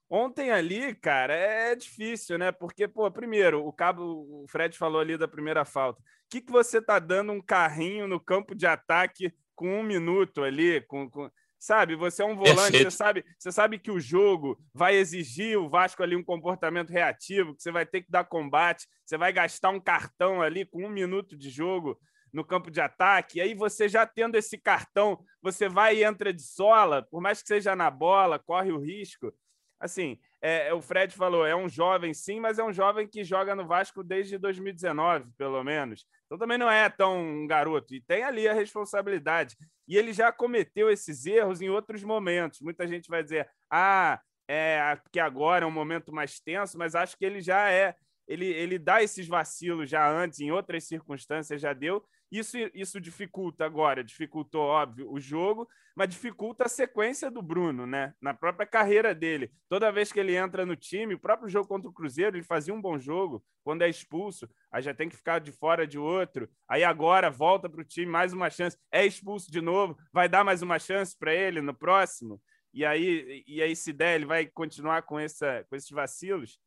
Ontem 0.09 0.51
ali, 0.51 0.93
cara, 0.95 1.33
é 1.33 1.73
difícil, 1.73 2.37
né? 2.37 2.51
Porque, 2.51 2.89
pô, 2.89 3.09
primeiro, 3.09 3.65
o 3.65 3.71
cabo, 3.71 4.43
o 4.43 4.45
Fred 4.49 4.77
falou 4.77 4.99
ali 4.99 5.17
da 5.17 5.29
primeira 5.29 5.63
falta. 5.63 6.01
O 6.01 6.03
que, 6.29 6.41
que 6.41 6.51
você 6.51 6.81
tá 6.81 6.99
dando 6.99 7.31
um 7.31 7.41
carrinho 7.41 8.05
no 8.05 8.19
campo 8.19 8.53
de 8.53 8.67
ataque 8.67 9.33
com 9.55 9.79
um 9.79 9.83
minuto 9.83 10.43
ali, 10.43 10.81
com, 10.81 11.09
com... 11.09 11.29
sabe? 11.59 11.95
Você 11.95 12.21
é 12.21 12.25
um 12.25 12.35
volante, 12.35 12.77
você 12.77 12.91
sabe, 12.91 13.25
você 13.37 13.51
sabe 13.51 13.79
que 13.79 13.91
o 13.91 13.99
jogo 13.99 14.59
vai 14.73 14.95
exigir 14.95 15.57
o 15.57 15.69
Vasco 15.69 16.01
ali 16.01 16.15
um 16.15 16.23
comportamento 16.23 16.89
reativo, 16.89 17.55
que 17.55 17.61
você 17.61 17.71
vai 17.71 17.85
ter 17.85 18.01
que 18.01 18.11
dar 18.11 18.23
combate, 18.23 18.87
você 19.05 19.17
vai 19.17 19.31
gastar 19.31 19.69
um 19.69 19.79
cartão 19.79 20.41
ali 20.41 20.65
com 20.65 20.85
um 20.85 20.89
minuto 20.89 21.37
de 21.37 21.49
jogo 21.49 21.99
no 22.33 22.45
campo 22.45 22.71
de 22.71 22.79
ataque, 22.79 23.37
e 23.37 23.41
aí 23.41 23.53
você 23.53 23.89
já 23.89 24.05
tendo 24.05 24.35
esse 24.35 24.57
cartão, 24.57 25.19
você 25.41 25.67
vai 25.67 25.97
e 25.97 26.03
entra 26.03 26.31
de 26.31 26.41
sola, 26.41 27.03
por 27.03 27.21
mais 27.21 27.41
que 27.41 27.47
seja 27.47 27.75
na 27.75 27.91
bola, 27.91 28.39
corre 28.39 28.71
o 28.71 28.79
risco. 28.79 29.33
Assim, 29.77 30.17
é, 30.41 30.73
o 30.73 30.81
Fred 30.81 31.13
falou, 31.13 31.45
é 31.45 31.55
um 31.55 31.69
jovem 31.69 32.13
sim, 32.13 32.39
mas 32.39 32.57
é 32.57 32.63
um 32.63 32.73
jovem 32.73 33.07
que 33.07 33.23
joga 33.23 33.55
no 33.55 33.67
Vasco 33.67 34.03
desde 34.03 34.39
2019, 34.39 35.29
pelo 35.37 35.63
menos. 35.63 36.03
Então 36.25 36.37
também 36.37 36.57
não 36.57 36.69
é 36.69 36.89
tão 36.89 37.19
um 37.19 37.45
garoto. 37.45 37.93
E 37.93 38.01
tem 38.01 38.23
ali 38.23 38.47
a 38.47 38.53
responsabilidade. 38.53 39.55
E 39.87 39.97
ele 39.97 40.11
já 40.13 40.31
cometeu 40.31 40.89
esses 40.89 41.25
erros 41.27 41.61
em 41.61 41.69
outros 41.69 42.03
momentos. 42.03 42.59
Muita 42.61 42.87
gente 42.87 43.07
vai 43.07 43.21
dizer, 43.21 43.47
ah, 43.69 44.19
é 44.47 44.97
que 45.11 45.19
agora 45.19 45.63
é 45.63 45.67
um 45.67 45.71
momento 45.71 46.11
mais 46.11 46.39
tenso, 46.39 46.77
mas 46.77 46.95
acho 46.95 47.15
que 47.15 47.25
ele 47.25 47.39
já 47.39 47.69
é. 47.69 47.95
Ele, 48.27 48.45
ele 48.45 48.79
dá 48.79 49.03
esses 49.03 49.27
vacilos 49.27 49.89
já 49.89 50.09
antes, 50.09 50.39
em 50.39 50.51
outras 50.51 50.85
circunstâncias 50.85 51.61
já 51.61 51.73
deu, 51.73 52.03
isso, 52.31 52.57
isso 52.73 53.01
dificulta 53.01 53.65
agora, 53.65 54.03
dificultou, 54.03 54.61
óbvio, 54.61 55.11
o 55.11 55.19
jogo, 55.19 55.67
mas 55.95 56.09
dificulta 56.09 56.65
a 56.65 56.69
sequência 56.69 57.29
do 57.29 57.41
Bruno, 57.41 57.85
né? 57.85 58.13
Na 58.21 58.33
própria 58.33 58.65
carreira 58.65 59.13
dele. 59.13 59.51
Toda 59.67 59.91
vez 59.91 60.11
que 60.11 60.19
ele 60.19 60.35
entra 60.35 60.65
no 60.65 60.75
time, 60.75 61.13
o 61.13 61.19
próprio 61.19 61.49
jogo 61.49 61.67
contra 61.67 61.89
o 61.89 61.93
Cruzeiro, 61.93 62.37
ele 62.37 62.43
fazia 62.43 62.73
um 62.73 62.81
bom 62.81 62.97
jogo. 62.97 63.43
Quando 63.63 63.81
é 63.81 63.89
expulso, 63.89 64.49
aí 64.71 64.81
já 64.81 64.93
tem 64.93 65.09
que 65.09 65.15
ficar 65.15 65.39
de 65.39 65.51
fora 65.51 65.85
de 65.85 65.99
outro. 65.99 66.49
Aí 66.67 66.83
agora 66.83 67.29
volta 67.29 67.69
para 67.69 67.81
o 67.81 67.85
time, 67.85 68.09
mais 68.09 68.31
uma 68.31 68.49
chance. 68.49 68.77
É 68.91 69.05
expulso 69.05 69.51
de 69.51 69.59
novo, 69.59 69.97
vai 70.13 70.29
dar 70.29 70.45
mais 70.45 70.61
uma 70.61 70.79
chance 70.79 71.17
para 71.17 71.33
ele 71.33 71.61
no 71.61 71.73
próximo. 71.73 72.41
E 72.73 72.85
aí, 72.85 73.43
e 73.45 73.61
aí, 73.61 73.75
se 73.75 73.91
der, 73.91 74.15
ele 74.15 74.25
vai 74.25 74.45
continuar 74.45 75.01
com, 75.01 75.19
essa, 75.19 75.65
com 75.69 75.75
esses 75.75 75.89
vacilos. 75.89 76.57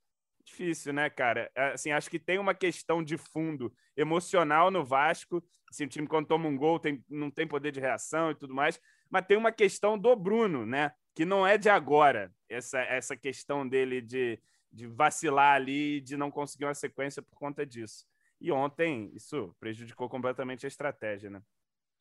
Difícil, 0.45 0.93
né, 0.93 1.09
cara? 1.09 1.51
É, 1.55 1.73
assim, 1.73 1.91
acho 1.91 2.11
que 2.11 2.19
tem 2.19 2.39
uma 2.39 2.55
questão 2.55 3.03
de 3.03 3.17
fundo 3.17 3.73
emocional 3.97 4.71
no 4.71 4.85
Vasco. 4.85 5.43
Assim, 5.71 5.85
o 5.85 5.89
time, 5.89 6.07
quando 6.07 6.27
toma 6.27 6.47
um 6.47 6.57
gol, 6.57 6.79
tem, 6.79 7.03
não 7.09 7.31
tem 7.31 7.47
poder 7.47 7.73
de 7.73 7.81
reação 7.81 8.31
e 8.31 8.35
tudo 8.35 8.55
mais. 8.55 8.79
Mas 9.09 9.27
tem 9.27 9.37
uma 9.37 9.51
questão 9.51 9.99
do 9.99 10.15
Bruno, 10.15 10.67
né? 10.67 10.93
Que 11.15 11.25
não 11.25 11.47
é 11.47 11.57
de 11.57 11.71
agora, 11.71 12.33
essa, 12.49 12.81
essa 12.81 13.17
questão 13.17 13.67
dele 13.67 14.03
de, 14.03 14.39
de 14.71 14.87
vacilar 14.87 15.55
ali, 15.55 16.01
de 16.01 16.17
não 16.17 16.31
conseguir 16.31 16.67
uma 16.67 16.75
sequência 16.75 17.23
por 17.23 17.39
conta 17.39 17.65
disso. 17.65 18.05
E 18.41 18.53
ontem 18.53 19.11
isso 19.15 19.55
prejudicou 19.59 20.09
completamente 20.09 20.67
a 20.67 20.69
estratégia, 20.69 21.31
né? 21.31 21.41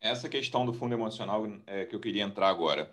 Essa 0.01 0.27
questão 0.27 0.65
do 0.65 0.73
fundo 0.73 0.93
emocional 0.93 1.45
é 1.65 1.85
que 1.85 1.95
eu 1.95 2.00
queria 2.00 2.23
entrar 2.23 2.50
agora. 2.50 2.91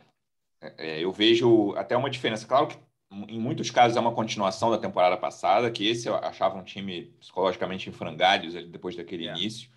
É, 0.60 0.74
é, 0.90 1.00
eu 1.00 1.10
vejo 1.10 1.74
até 1.74 1.96
uma 1.96 2.08
diferença. 2.08 2.46
Claro 2.46 2.68
que 2.68 2.78
em 3.10 3.38
muitos 3.38 3.70
casos 3.70 3.96
é 3.96 4.00
uma 4.00 4.12
continuação 4.12 4.70
da 4.70 4.78
temporada 4.78 5.16
passada, 5.16 5.70
que 5.70 5.86
esse 5.88 6.08
eu 6.08 6.14
achava 6.14 6.56
um 6.56 6.62
time 6.62 7.12
psicologicamente 7.18 7.88
em 7.88 7.92
frangalhos 7.92 8.54
depois 8.68 8.94
daquele 8.94 9.26
é. 9.26 9.32
início, 9.32 9.68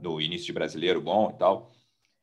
do 0.00 0.20
início 0.20 0.46
de 0.46 0.52
brasileiro 0.52 1.00
bom 1.00 1.30
e 1.34 1.38
tal. 1.38 1.72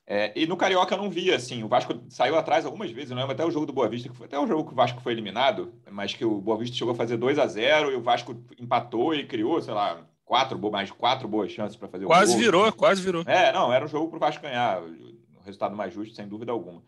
É, 0.05 0.34
e 0.36 0.46
no 0.46 0.58
Carioca 0.58 0.96
eu 0.96 1.01
não 1.01 1.10
via, 1.10 1.36
assim, 1.36 1.63
o 1.63 1.67
Vasco 1.67 1.93
saiu 2.10 2.38
atrás 2.38 2.65
algumas 2.65 2.91
vezes, 2.91 3.12
eu 3.12 3.15
lembro 3.15 3.32
até 3.32 3.46
o 3.46 3.51
jogo 3.51 3.65
do 3.65 3.72
Boa 3.72 3.88
Vista, 3.88 4.10
que 4.10 4.15
foi 4.15 4.27
até 4.27 4.38
o 4.38 4.46
jogo 4.46 4.65
que 4.65 4.74
o 4.74 4.75
Vasco 4.75 5.01
foi 5.01 5.13
eliminado, 5.13 5.74
mas 5.89 6.13
que 6.13 6.25
o 6.25 6.41
Boa 6.41 6.58
Vista 6.58 6.75
chegou 6.75 6.93
a 6.93 6.98
fazer 6.98 7.15
2 7.15 7.39
a 7.39 7.48
0 7.48 7.91
e 7.91 7.96
o 7.96 8.01
Vasco 8.01 8.36
empatou 8.60 9.15
e 9.15 9.25
criou, 9.25 9.62
sei 9.62 9.74
lá, 9.74 10.05
quatro, 10.25 10.60
mais 10.70 10.91
quatro 10.91 11.27
boas 11.27 11.51
chances 11.51 11.77
para 11.77 11.88
fazer 11.88 12.05
quase 12.05 12.24
o 12.24 12.25
gol. 12.25 12.36
Quase 12.36 12.46
virou, 12.46 12.74
quase 12.74 13.01
virou. 13.01 13.24
É, 13.25 13.53
não, 13.53 13.72
era 13.72 13.86
um 13.86 13.88
jogo 13.88 14.10
para 14.10 14.17
o 14.17 14.20
Vasco 14.20 14.43
ganhar, 14.43 14.82
o 14.82 15.41
resultado 15.46 15.75
mais 15.75 15.93
justo, 15.93 16.13
sem 16.15 16.27
dúvida 16.27 16.51
alguma. 16.51 16.84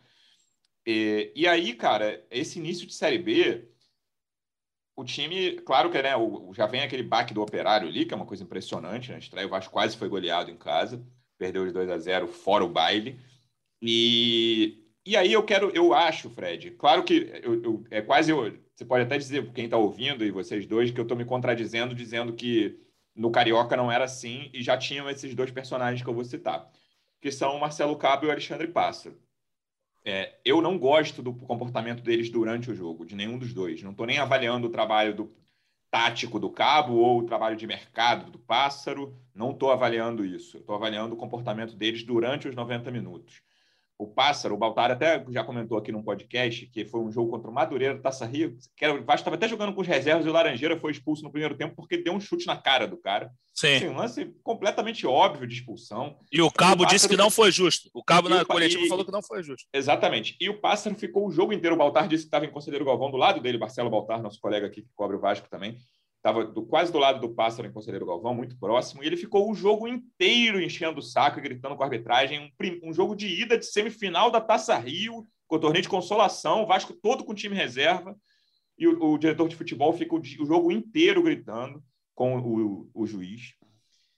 E, 0.86 1.32
e 1.36 1.48
aí, 1.48 1.74
cara, 1.74 2.24
esse 2.30 2.60
início 2.60 2.86
de 2.86 2.94
Série 2.94 3.18
B, 3.18 3.68
o 4.96 5.04
time, 5.04 5.54
claro 5.62 5.90
que 5.90 6.02
né, 6.02 6.16
o, 6.16 6.54
já 6.54 6.66
vem 6.68 6.82
aquele 6.82 7.04
baque 7.04 7.34
do 7.34 7.42
Operário 7.42 7.88
ali, 7.88 8.06
que 8.06 8.14
é 8.14 8.18
uma 8.18 8.26
coisa 8.26 8.44
impressionante, 8.44 9.12
né? 9.12 9.20
Estreia, 9.20 9.48
o 9.48 9.50
Vasco 9.50 9.74
quase 9.74 9.98
foi 9.98 10.08
goleado 10.08 10.52
em 10.52 10.58
casa, 10.58 11.06
perdeu 11.38 11.64
os 11.64 11.74
2 11.74 11.90
a 11.90 11.98
0 11.98 12.28
fora 12.28 12.64
o 12.64 12.70
baile. 12.70 13.20
E, 13.82 14.84
e 15.06 15.18
aí 15.18 15.34
eu 15.34 15.44
quero, 15.44 15.70
eu 15.76 15.94
acho, 15.94 16.30
Fred, 16.30 16.72
claro 16.72 17.04
que 17.04 17.30
eu, 17.44 17.64
eu 17.64 17.84
é 17.92 18.02
quase, 18.02 18.32
eu, 18.32 18.58
você 18.76 18.86
pode 18.86 19.04
até 19.04 19.18
dizer, 19.18 19.52
quem 19.54 19.66
está 19.66 19.78
ouvindo 19.78 20.24
e 20.24 20.32
vocês 20.32 20.66
dois, 20.66 20.92
que 20.92 21.00
eu 21.00 21.04
estou 21.04 21.18
me 21.18 21.26
contradizendo, 21.26 21.96
dizendo 21.96 22.34
que 22.34 22.80
no 23.16 23.32
Carioca 23.32 23.76
não 23.76 23.92
era 23.92 24.06
assim 24.06 24.50
e 24.54 24.62
já 24.62 24.78
tinham 24.78 25.10
esses 25.10 25.34
dois 25.36 25.52
personagens 25.52 26.02
que 26.02 26.10
eu 26.10 26.14
vou 26.14 26.24
citar, 26.24 26.70
que 27.22 27.32
são 27.32 27.56
o 27.56 27.60
Marcelo 27.60 27.98
Cabo 27.98 28.26
e 28.26 28.28
o 28.30 28.32
Alexandre 28.32 28.68
Pássaro. 28.68 29.20
É, 30.06 30.36
eu 30.46 30.62
não 30.62 30.78
gosto 30.78 31.24
do 31.24 31.34
comportamento 31.34 32.04
deles 32.04 32.30
durante 32.30 32.70
o 32.70 32.76
jogo, 32.76 33.06
de 33.06 33.16
nenhum 33.16 33.40
dos 33.40 33.54
dois. 33.54 33.82
Não 33.82 33.92
estou 33.92 34.06
nem 34.06 34.20
avaliando 34.20 34.68
o 34.68 34.70
trabalho 34.70 35.16
do 35.16 35.36
tático 35.90 36.40
do 36.40 36.50
Cabo 36.50 36.94
ou 36.94 37.20
o 37.20 37.26
trabalho 37.26 37.56
de 37.56 37.66
mercado 37.66 38.30
do 38.32 38.38
Pássaro. 38.38 39.18
Não 39.34 39.52
estou 39.52 39.72
avaliando 39.72 40.24
isso. 40.24 40.58
Estou 40.58 40.76
avaliando 40.76 41.16
o 41.16 41.18
comportamento 41.18 41.76
deles 41.76 42.04
durante 42.04 42.48
os 42.48 42.56
90 42.56 42.92
minutos 42.92 43.45
o 43.98 44.08
Pássaro, 44.08 44.56
o 44.56 44.58
Baltar 44.58 44.92
até 44.92 45.24
já 45.30 45.44
comentou 45.44 45.78
aqui 45.78 45.92
num 45.92 46.04
podcast 46.04 46.66
que 46.68 46.86
foi 46.86 47.00
um 47.00 47.12
jogo 47.12 47.32
contra 47.32 47.50
o 47.50 47.54
Madureira, 47.54 48.00
Taça 48.02 48.26
Rio, 48.26 48.58
que 48.76 48.84
era, 48.84 48.94
o 48.94 49.04
Vasco 49.04 49.22
estava 49.22 49.36
até 49.36 49.48
jogando 49.48 49.74
com 49.74 49.82
os 49.82 49.88
reservas 49.88 50.26
e 50.26 50.30
o 50.30 50.34
Laranjeira 50.34 50.78
foi 50.78 50.92
expulso 50.92 51.24
no 51.24 51.32
primeiro 51.32 51.56
tempo 51.56 51.76
porque 51.76 51.98
deu 51.98 52.14
um 52.14 52.20
chute 52.20 52.46
na 52.46 52.58
cara 52.58 52.88
do 52.88 52.98
cara. 52.98 53.32
Sim. 53.54 53.76
Assim, 53.76 53.88
um 53.88 53.96
lance 53.96 54.36
completamente 54.44 55.08
óbvio 55.08 55.48
de 55.48 55.56
expulsão. 55.56 56.18
E 56.30 56.42
o 56.42 56.52
Cabo 56.52 56.74
o 56.74 56.78
Pássaro... 56.80 56.96
disse 56.96 57.08
que 57.08 57.16
não 57.16 57.30
foi 57.30 57.52
justo. 57.52 57.90
O 57.94 58.04
Cabo 58.04 58.28
na 58.28 58.42
o... 58.42 58.46
coletiva 58.46 58.84
e... 58.84 58.90
falou 58.90 59.06
que 59.06 59.12
não 59.12 59.24
foi 59.24 59.42
justo. 59.42 59.66
Exatamente. 59.74 60.36
E 60.42 60.50
o 60.50 60.60
Pássaro 60.60 60.96
ficou 60.96 61.26
o 61.26 61.32
jogo 61.32 61.54
inteiro. 61.54 61.76
O 61.76 61.78
Baltar 61.78 62.08
disse 62.10 62.24
que 62.24 62.28
estava 62.28 62.46
em 62.46 62.52
Conselheiro 62.52 62.84
Galvão 62.84 63.10
do 63.10 63.18
lado 63.18 63.40
dele, 63.40 63.58
Marcelo 63.58 63.90
Baltar, 63.90 64.22
nosso 64.22 64.42
colega 64.42 64.68
aqui 64.68 64.82
que 64.82 64.90
cobre 64.94 65.16
o 65.16 65.22
Vasco 65.22 65.50
também 65.50 65.78
estava 66.26 66.44
quase 66.66 66.92
do 66.92 66.98
lado 66.98 67.22
do 67.22 67.36
Pássaro 67.36 67.68
em 67.68 67.72
Conselheiro 67.72 68.08
Galvão, 68.08 68.34
muito 68.34 68.58
próximo, 68.58 69.04
e 69.04 69.06
ele 69.06 69.16
ficou 69.16 69.50
o 69.50 69.54
jogo 69.54 69.88
inteiro 69.88 70.60
enchendo 70.60 70.98
o 70.98 71.04
saco 71.04 71.38
e 71.38 71.42
gritando 71.42 71.76
com 71.76 71.84
a 71.84 71.86
arbitragem. 71.86 72.52
Um, 72.60 72.90
um, 72.90 72.94
jogo 72.94 73.16
de 73.16 73.28
ida 73.28 73.56
de 73.56 73.66
semifinal 73.66 74.32
da 74.32 74.42
Taça 74.42 74.76
Rio, 74.76 75.28
com 75.48 75.60
torneio 75.60 75.84
de 75.84 75.90
consolação, 75.90 76.64
o 76.64 76.66
Vasco 76.66 76.94
todo 76.94 77.24
com 77.24 77.36
time 77.36 77.56
reserva, 77.56 78.18
e 78.76 78.88
o, 78.88 79.14
o 79.14 79.18
diretor 79.20 79.48
de 79.48 79.56
futebol 79.56 79.94
fica 79.94 80.16
o, 80.16 80.20
o, 80.20 80.46
jogo 80.46 80.72
inteiro 80.72 81.22
gritando 81.22 81.84
com 82.16 82.40
o, 82.40 82.90
o 82.92 83.06
juiz. 83.06 83.54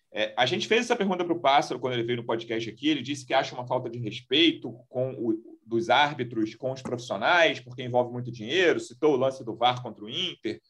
É, 0.09 0.33
a 0.37 0.45
gente 0.45 0.65
fez 0.65 0.85
essa 0.85 0.95
pergunta 0.95 1.25
para 1.25 1.33
o 1.33 1.41
Pássaro 1.41 1.77
quando 1.77 1.93
ele 1.95 2.03
veio 2.03 2.17
no 2.17 2.25
podcast 2.25 2.69
aqui. 2.69 2.87
Ele 2.87 3.01
disse 3.01 3.25
que 3.25 3.33
acha 3.33 3.53
uma 3.53 3.67
falta 3.67 3.89
de 3.89 3.99
respeito 3.99 4.71
com 4.87 5.11
o, 5.11 5.57
dos 5.65 5.89
árbitros 5.89 6.55
com 6.55 6.71
os 6.71 6.81
profissionais, 6.81 7.59
porque 7.59 7.83
envolve 7.83 8.13
muito 8.13 8.31
dinheiro. 8.31 8.79
Citou 8.79 9.13
o 9.13 9.17
lance 9.17 9.43
do 9.43 9.57
VAR 9.57 9.83
contra 9.83 10.05
o 10.05 10.09
Inter. 10.09 10.61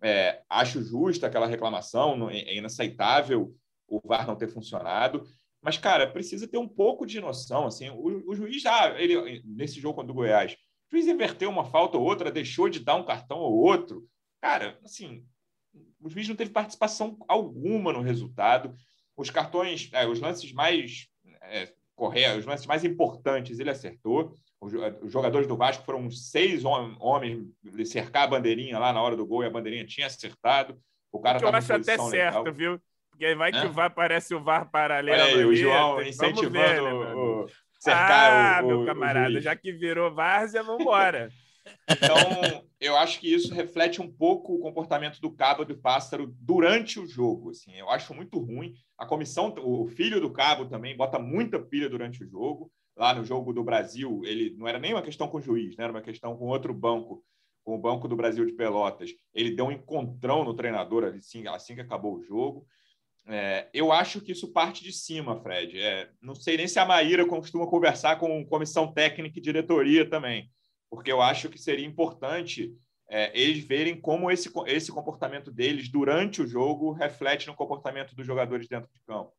É, 0.00 0.42
acho 0.48 0.82
justa 0.82 1.26
aquela 1.26 1.46
reclamação, 1.46 2.30
é 2.30 2.56
inaceitável 2.56 3.54
o 3.88 4.00
VAR 4.06 4.26
não 4.26 4.36
ter 4.36 4.48
funcionado. 4.48 5.26
Mas, 5.60 5.76
cara, 5.76 6.06
precisa 6.06 6.46
ter 6.46 6.58
um 6.58 6.68
pouco 6.68 7.04
de 7.04 7.20
noção. 7.20 7.66
Assim, 7.66 7.88
o, 7.88 8.30
o 8.30 8.34
juiz 8.34 8.62
já, 8.62 8.98
ele, 9.00 9.42
nesse 9.44 9.80
jogo 9.80 9.96
contra 9.96 10.12
o 10.12 10.14
Goiás, 10.14 10.52
o 10.52 10.96
juiz 10.96 11.06
inverteu 11.06 11.50
uma 11.50 11.64
falta 11.64 11.96
ou 11.96 12.04
outra, 12.04 12.30
deixou 12.30 12.68
de 12.68 12.80
dar 12.80 12.94
um 12.94 13.04
cartão 13.04 13.38
ou 13.38 13.54
outro. 13.54 14.06
Cara, 14.40 14.78
assim, 14.84 15.26
o 16.00 16.08
juiz 16.08 16.28
não 16.28 16.36
teve 16.36 16.50
participação 16.50 17.18
alguma 17.26 17.92
no 17.92 18.02
resultado. 18.02 18.74
Os 19.16 19.30
cartões, 19.30 19.90
é, 19.92 20.06
os 20.06 20.20
lances 20.20 20.52
mais 20.52 21.08
é, 21.42 21.72
corretos, 21.96 22.40
os 22.40 22.46
lances 22.46 22.66
mais 22.66 22.84
importantes, 22.84 23.58
ele 23.58 23.70
acertou. 23.70 24.32
Os 24.60 25.12
jogadores 25.12 25.46
do 25.46 25.56
Vasco 25.56 25.84
foram 25.84 26.00
uns 26.00 26.30
seis 26.30 26.64
homens 26.64 27.46
cercar 27.84 28.24
a 28.24 28.26
bandeirinha 28.26 28.78
lá 28.78 28.92
na 28.92 29.00
hora 29.00 29.16
do 29.16 29.24
gol 29.24 29.44
e 29.44 29.46
a 29.46 29.50
bandeirinha 29.50 29.86
tinha 29.86 30.06
acertado. 30.06 30.76
O 31.12 31.20
cara 31.20 31.38
eu 31.40 31.48
acho 31.48 31.72
até 31.72 31.92
legal. 31.92 32.10
certo, 32.10 32.52
viu? 32.52 32.80
Porque 33.10 33.34
vai 33.34 33.52
que 33.52 33.58
é? 33.58 33.66
o 33.66 33.72
VAR 33.72 33.94
parece 33.94 34.34
o 34.34 34.42
VAR 34.42 34.70
paralelo. 34.70 35.22
Olha 35.22 35.36
aí, 35.36 35.44
o 35.44 35.54
João 35.54 36.02
incentivando 36.02 36.50
ver, 36.50 36.82
né, 36.82 37.14
o, 37.14 37.46
cercar 37.78 38.58
ah, 38.58 38.64
o, 38.64 38.66
meu 38.66 38.86
camarada, 38.86 39.40
já 39.40 39.54
que 39.56 39.72
virou 39.72 40.12
várzea, 40.12 40.62
vamos 40.62 40.82
embora. 40.82 41.30
Então, 41.86 42.64
eu 42.80 42.96
acho 42.96 43.20
que 43.20 43.30
isso 43.30 43.52
reflete 43.52 44.00
um 44.00 44.10
pouco 44.10 44.54
o 44.54 44.60
comportamento 44.60 45.20
do 45.20 45.30
Cabo 45.30 45.64
e 45.64 45.66
do 45.66 45.76
Pássaro 45.76 46.34
durante 46.40 46.98
o 46.98 47.06
jogo. 47.06 47.50
Assim, 47.50 47.76
eu 47.76 47.90
acho 47.90 48.14
muito 48.14 48.38
ruim. 48.38 48.72
A 48.96 49.04
comissão, 49.04 49.54
o 49.58 49.86
filho 49.86 50.18
do 50.18 50.32
Cabo 50.32 50.64
também 50.64 50.96
bota 50.96 51.18
muita 51.18 51.58
pilha 51.58 51.86
durante 51.90 52.24
o 52.24 52.26
jogo 52.26 52.72
lá 52.98 53.14
no 53.14 53.24
jogo 53.24 53.52
do 53.52 53.62
Brasil, 53.62 54.22
ele 54.24 54.54
não 54.58 54.66
era 54.66 54.78
nem 54.78 54.92
uma 54.92 55.02
questão 55.02 55.28
com 55.28 55.38
o 55.38 55.40
juiz, 55.40 55.76
né? 55.76 55.84
era 55.84 55.92
uma 55.92 56.02
questão 56.02 56.36
com 56.36 56.48
outro 56.48 56.74
banco, 56.74 57.24
com 57.64 57.76
o 57.76 57.78
Banco 57.78 58.08
do 58.08 58.16
Brasil 58.16 58.44
de 58.44 58.52
Pelotas. 58.52 59.10
Ele 59.32 59.52
deu 59.52 59.66
um 59.66 59.72
encontrão 59.72 60.44
no 60.44 60.52
treinador 60.52 61.04
assim, 61.04 61.46
assim 61.46 61.76
que 61.76 61.80
acabou 61.80 62.16
o 62.16 62.22
jogo. 62.22 62.66
É, 63.26 63.68
eu 63.72 63.92
acho 63.92 64.20
que 64.20 64.32
isso 64.32 64.52
parte 64.52 64.82
de 64.82 64.92
cima, 64.92 65.40
Fred. 65.40 65.78
É, 65.78 66.10
não 66.20 66.34
sei 66.34 66.56
nem 66.56 66.66
se 66.66 66.80
a 66.80 66.84
Maíra 66.84 67.24
costuma 67.24 67.66
conversar 67.68 68.18
com 68.18 68.44
comissão 68.46 68.92
técnica 68.92 69.38
e 69.38 69.42
diretoria 69.42 70.08
também, 70.08 70.50
porque 70.90 71.12
eu 71.12 71.22
acho 71.22 71.48
que 71.48 71.58
seria 71.58 71.86
importante 71.86 72.74
é, 73.10 73.30
eles 73.38 73.64
verem 73.64 73.98
como 73.98 74.30
esse, 74.30 74.50
esse 74.66 74.90
comportamento 74.90 75.50
deles 75.50 75.88
durante 75.88 76.42
o 76.42 76.46
jogo 76.46 76.92
reflete 76.92 77.46
no 77.46 77.54
comportamento 77.54 78.14
dos 78.14 78.26
jogadores 78.26 78.68
dentro 78.68 78.90
de 78.92 79.00
campo. 79.06 79.32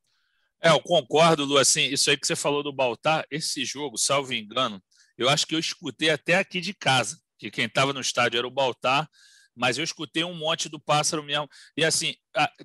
É, 0.61 0.69
eu 0.69 0.81
concordo, 0.81 1.45
Lu. 1.45 1.57
Assim, 1.57 1.83
isso 1.83 2.09
aí 2.09 2.17
que 2.17 2.27
você 2.27 2.35
falou 2.35 2.61
do 2.61 2.73
Baltar, 2.73 3.25
esse 3.31 3.63
jogo, 3.63 3.97
salvo 3.97 4.33
engano, 4.33 4.81
eu 5.17 5.29
acho 5.29 5.45
que 5.47 5.55
eu 5.55 5.59
escutei 5.59 6.09
até 6.09 6.35
aqui 6.35 6.61
de 6.61 6.73
casa, 6.73 7.17
que 7.37 7.49
quem 7.49 7.65
estava 7.65 7.93
no 7.93 8.01
estádio 8.01 8.37
era 8.37 8.47
o 8.47 8.51
Baltar, 8.51 9.07
mas 9.55 9.77
eu 9.77 9.83
escutei 9.83 10.23
um 10.23 10.33
monte 10.33 10.69
do 10.69 10.79
pássaro 10.79 11.23
mesmo. 11.23 11.47
E 11.75 11.83
assim, 11.83 12.15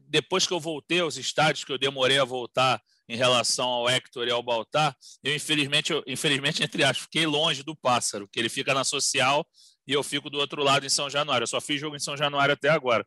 depois 0.08 0.46
que 0.46 0.52
eu 0.52 0.60
voltei 0.60 1.00
aos 1.00 1.16
estádios, 1.16 1.64
que 1.64 1.72
eu 1.72 1.78
demorei 1.78 2.18
a 2.18 2.24
voltar 2.24 2.80
em 3.08 3.16
relação 3.16 3.68
ao 3.68 3.88
Hector 3.88 4.26
e 4.26 4.30
ao 4.30 4.42
Baltar, 4.42 4.96
eu 5.22 5.34
infelizmente, 5.34 5.92
eu, 5.92 6.02
infelizmente 6.06 6.62
entre 6.62 6.84
aspas, 6.84 7.04
fiquei 7.04 7.26
longe 7.26 7.62
do 7.62 7.76
pássaro, 7.76 8.28
que 8.28 8.38
ele 8.38 8.48
fica 8.48 8.72
na 8.72 8.84
social 8.84 9.46
e 9.86 9.92
eu 9.92 10.02
fico 10.02 10.30
do 10.30 10.38
outro 10.38 10.62
lado 10.62 10.86
em 10.86 10.88
São 10.88 11.10
Januário. 11.10 11.44
Eu 11.44 11.48
só 11.48 11.60
fiz 11.60 11.80
jogo 11.80 11.96
em 11.96 12.00
São 12.00 12.16
Januário 12.16 12.54
até 12.54 12.68
agora. 12.68 13.06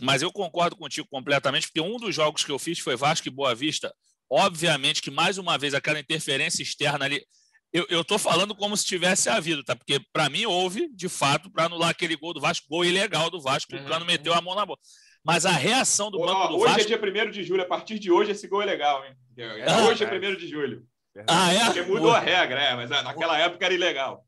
Mas 0.00 0.22
eu 0.22 0.30
concordo 0.30 0.76
contigo 0.76 1.08
completamente, 1.10 1.68
porque 1.68 1.80
um 1.80 1.96
dos 1.96 2.14
jogos 2.14 2.44
que 2.44 2.52
eu 2.52 2.58
fiz 2.58 2.78
foi 2.78 2.96
Vasco 2.96 3.28
e 3.28 3.30
Boa 3.30 3.54
Vista. 3.54 3.94
Obviamente 4.30 5.00
que, 5.00 5.10
mais 5.10 5.38
uma 5.38 5.56
vez, 5.56 5.74
aquela 5.74 6.00
interferência 6.00 6.62
externa 6.62 7.04
ali. 7.04 7.24
Eu 7.72 8.00
estou 8.00 8.18
falando 8.18 8.54
como 8.54 8.76
se 8.76 8.86
tivesse 8.86 9.28
havido, 9.28 9.62
tá? 9.62 9.76
Porque, 9.76 10.00
para 10.12 10.30
mim, 10.30 10.46
houve, 10.46 10.88
de 10.94 11.08
fato, 11.08 11.50
para 11.50 11.64
anular 11.64 11.90
aquele 11.90 12.16
gol 12.16 12.32
do 12.32 12.40
Vasco, 12.40 12.66
gol 12.68 12.84
ilegal 12.84 13.28
do 13.28 13.40
Vasco, 13.40 13.74
uhum. 13.74 13.84
o 13.84 13.86
Cano 13.86 14.06
meteu 14.06 14.32
a 14.32 14.40
mão 14.40 14.54
na 14.54 14.64
bola. 14.64 14.78
Mas 15.22 15.44
a 15.44 15.50
reação 15.50 16.10
do 16.10 16.18
banco 16.18 16.48
do 16.48 16.54
hoje 16.54 16.64
Vasco. 16.64 16.80
Hoje 16.80 16.94
é 16.94 16.98
dia 16.98 17.24
1 17.26 17.30
de 17.30 17.42
julho, 17.42 17.62
a 17.62 17.66
partir 17.66 17.98
de 17.98 18.10
hoje 18.10 18.30
esse 18.30 18.48
gol 18.48 18.62
é 18.62 18.64
legal, 18.64 19.04
hein? 19.04 19.14
Ah, 19.66 19.86
hoje 19.88 20.04
é 20.04 20.06
1 20.06 20.36
de 20.36 20.48
julho. 20.48 20.86
Ah, 21.28 21.52
é? 21.52 21.64
Porque 21.66 21.82
mudou 21.82 22.12
a 22.12 22.20
regra, 22.20 22.60
é, 22.60 22.74
mas 22.74 22.88
naquela 22.88 23.38
época 23.38 23.64
era 23.64 23.74
ilegal. 23.74 24.24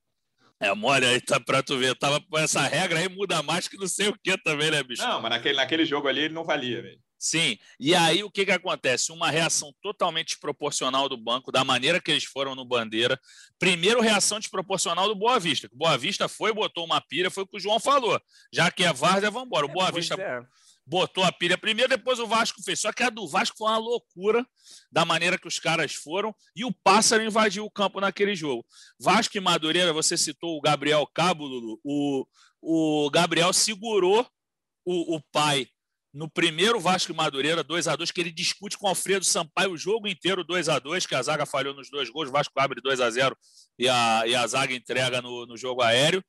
É 0.61 0.75
mole 0.75 1.07
aí, 1.07 1.21
tá 1.21 1.39
pra 1.39 1.63
tu 1.63 1.79
ver. 1.79 1.97
Tava 1.97 2.21
com 2.21 2.37
essa 2.37 2.63
regra 2.63 2.99
aí, 2.99 3.09
muda 3.09 3.43
mais 3.43 3.69
que 3.69 3.77
não 3.77 3.87
sei 3.87 4.09
o 4.09 4.19
que 4.19 4.37
também, 4.39 4.71
né, 4.71 4.83
bicho? 4.83 5.03
Não, 5.03 5.21
mas 5.21 5.31
naquele, 5.31 5.57
naquele 5.57 5.85
jogo 5.85 6.09
ali 6.09 6.23
ele 6.23 6.35
não 6.35 6.45
valia, 6.45 6.83
velho. 6.83 6.99
Sim, 7.19 7.59
e 7.81 7.97
aí 7.97 8.23
o 8.23 8.31
que, 8.31 8.45
que 8.45 8.53
acontece? 8.53 9.11
Uma 9.11 9.29
reação 9.29 9.75
totalmente 9.83 10.29
desproporcional 10.29 11.09
do 11.09 11.17
banco, 11.17 11.51
da 11.51 11.65
maneira 11.65 12.01
que 12.01 12.13
eles 12.13 12.23
foram 12.23 12.55
no 12.55 12.65
Bandeira. 12.65 13.21
Primeiro, 13.59 14.01
reação 14.01 14.39
desproporcional 14.39 15.09
do 15.09 15.17
Boa 15.17 15.41
Vista. 15.41 15.69
O 15.73 15.77
Boa 15.77 15.99
Vista 15.99 16.29
foi, 16.29 16.53
botou 16.53 16.85
uma 16.85 17.01
pira, 17.01 17.29
foi 17.29 17.43
o 17.43 17.47
que 17.47 17.57
o 17.57 17.61
João 17.61 17.81
falou. 17.81 18.21
Já 18.53 18.71
que 18.71 18.85
é 18.85 18.93
Várzea, 18.93 19.33
vamos 19.33 19.47
embora. 19.47 19.67
O 19.67 19.69
Boa 19.69 19.89
é, 19.89 19.93
Vista 19.93 20.15
é. 20.15 20.41
botou 20.87 21.25
a 21.25 21.33
pilha 21.33 21.59
primeiro, 21.59 21.91
depois 21.91 22.21
o 22.21 22.27
Vasco 22.27 22.63
fez. 22.63 22.79
Só 22.79 22.93
que 22.93 23.03
a 23.03 23.11
do 23.11 23.27
Vasco 23.27 23.57
foi 23.59 23.69
uma 23.69 23.79
loucura 23.79 24.47
da 24.93 25.05
maneira 25.05 25.37
que 25.37 25.49
os 25.49 25.59
caras 25.59 25.95
foram 25.95 26.33
e 26.55 26.65
o 26.65 26.73
Pássaro 26.73 27.25
invadiu 27.25 27.65
o 27.65 27.71
campo 27.71 28.01
naquele 28.01 28.37
jogo. 28.37 28.65
Vasco 28.97 29.37
e 29.37 29.41
Madureira, 29.41 29.93
você 29.93 30.17
citou 30.17 30.57
o 30.57 30.61
Gabriel 30.61 31.05
Cabo, 31.13 31.47
Lulu. 31.47 31.81
O, 31.83 32.25
o 32.63 33.11
Gabriel 33.11 33.53
segurou 33.53 34.25
o, 34.85 35.17
o 35.17 35.21
pai 35.33 35.67
no 36.19 36.29
primeiro 36.29 36.81
Vasco 36.81 37.13
e 37.13 37.15
Madureira, 37.15 37.63
2 37.63 37.87
a 37.87 37.95
2 37.95 38.11
que 38.11 38.21
ele 38.21 38.33
discute 38.33 38.77
com 38.77 38.89
Alfredo 38.89 39.25
Sampaio 39.25 39.71
o 39.71 39.79
jogo 39.79 40.09
inteiro 40.09 40.43
2 40.43 40.69
a 40.69 40.81
2 40.81 41.07
que 41.07 41.15
a 41.15 41.23
zaga 41.23 41.47
falhou 41.47 41.73
nos 41.73 41.89
dois 41.89 42.11
gols, 42.11 42.29
o 42.29 42.33
Vasco 42.33 42.53
abre 42.59 42.81
2 42.81 43.01
a 43.01 43.09
0 43.09 43.39
e 43.79 43.89
a, 43.89 44.25
e 44.27 44.35
a 44.35 44.45
zaga 44.45 44.75
entrega 44.75 45.23
no, 45.23 45.47
no 45.47 45.57
jogo 45.57 45.81
aéreo. 45.81 46.23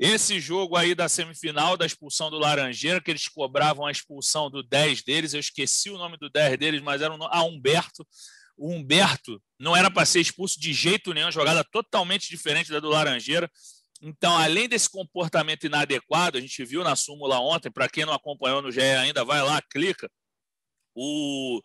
Esse 0.00 0.40
jogo 0.40 0.76
aí 0.76 0.96
da 0.96 1.08
semifinal, 1.08 1.76
da 1.76 1.86
expulsão 1.86 2.28
do 2.28 2.38
Laranjeira, 2.38 3.00
que 3.00 3.12
eles 3.12 3.28
cobravam 3.28 3.86
a 3.86 3.92
expulsão 3.92 4.50
do 4.50 4.64
10 4.64 5.02
deles, 5.04 5.32
eu 5.32 5.40
esqueci 5.40 5.90
o 5.90 5.98
nome 5.98 6.16
do 6.16 6.28
10 6.28 6.58
deles, 6.58 6.82
mas 6.82 7.00
era 7.00 7.14
um, 7.14 7.18
ah, 7.22 7.44
Humberto. 7.44 8.04
O 8.56 8.72
Humberto 8.72 9.40
não 9.60 9.76
era 9.76 9.88
para 9.88 10.04
ser 10.04 10.20
expulso 10.20 10.60
de 10.60 10.72
jeito 10.72 11.14
nenhum, 11.14 11.30
jogada 11.30 11.62
totalmente 11.62 12.28
diferente 12.28 12.72
da 12.72 12.80
do 12.80 12.88
Laranjeira. 12.88 13.48
Então, 14.00 14.36
além 14.36 14.68
desse 14.68 14.88
comportamento 14.88 15.64
inadequado, 15.64 16.38
a 16.38 16.40
gente 16.40 16.64
viu 16.64 16.84
na 16.84 16.94
súmula 16.94 17.40
ontem, 17.40 17.70
para 17.70 17.88
quem 17.88 18.04
não 18.04 18.12
acompanhou 18.12 18.62
no 18.62 18.70
GE 18.70 18.80
ainda, 18.80 19.24
vai 19.24 19.42
lá, 19.42 19.60
clica. 19.60 20.08
O, 20.94 21.60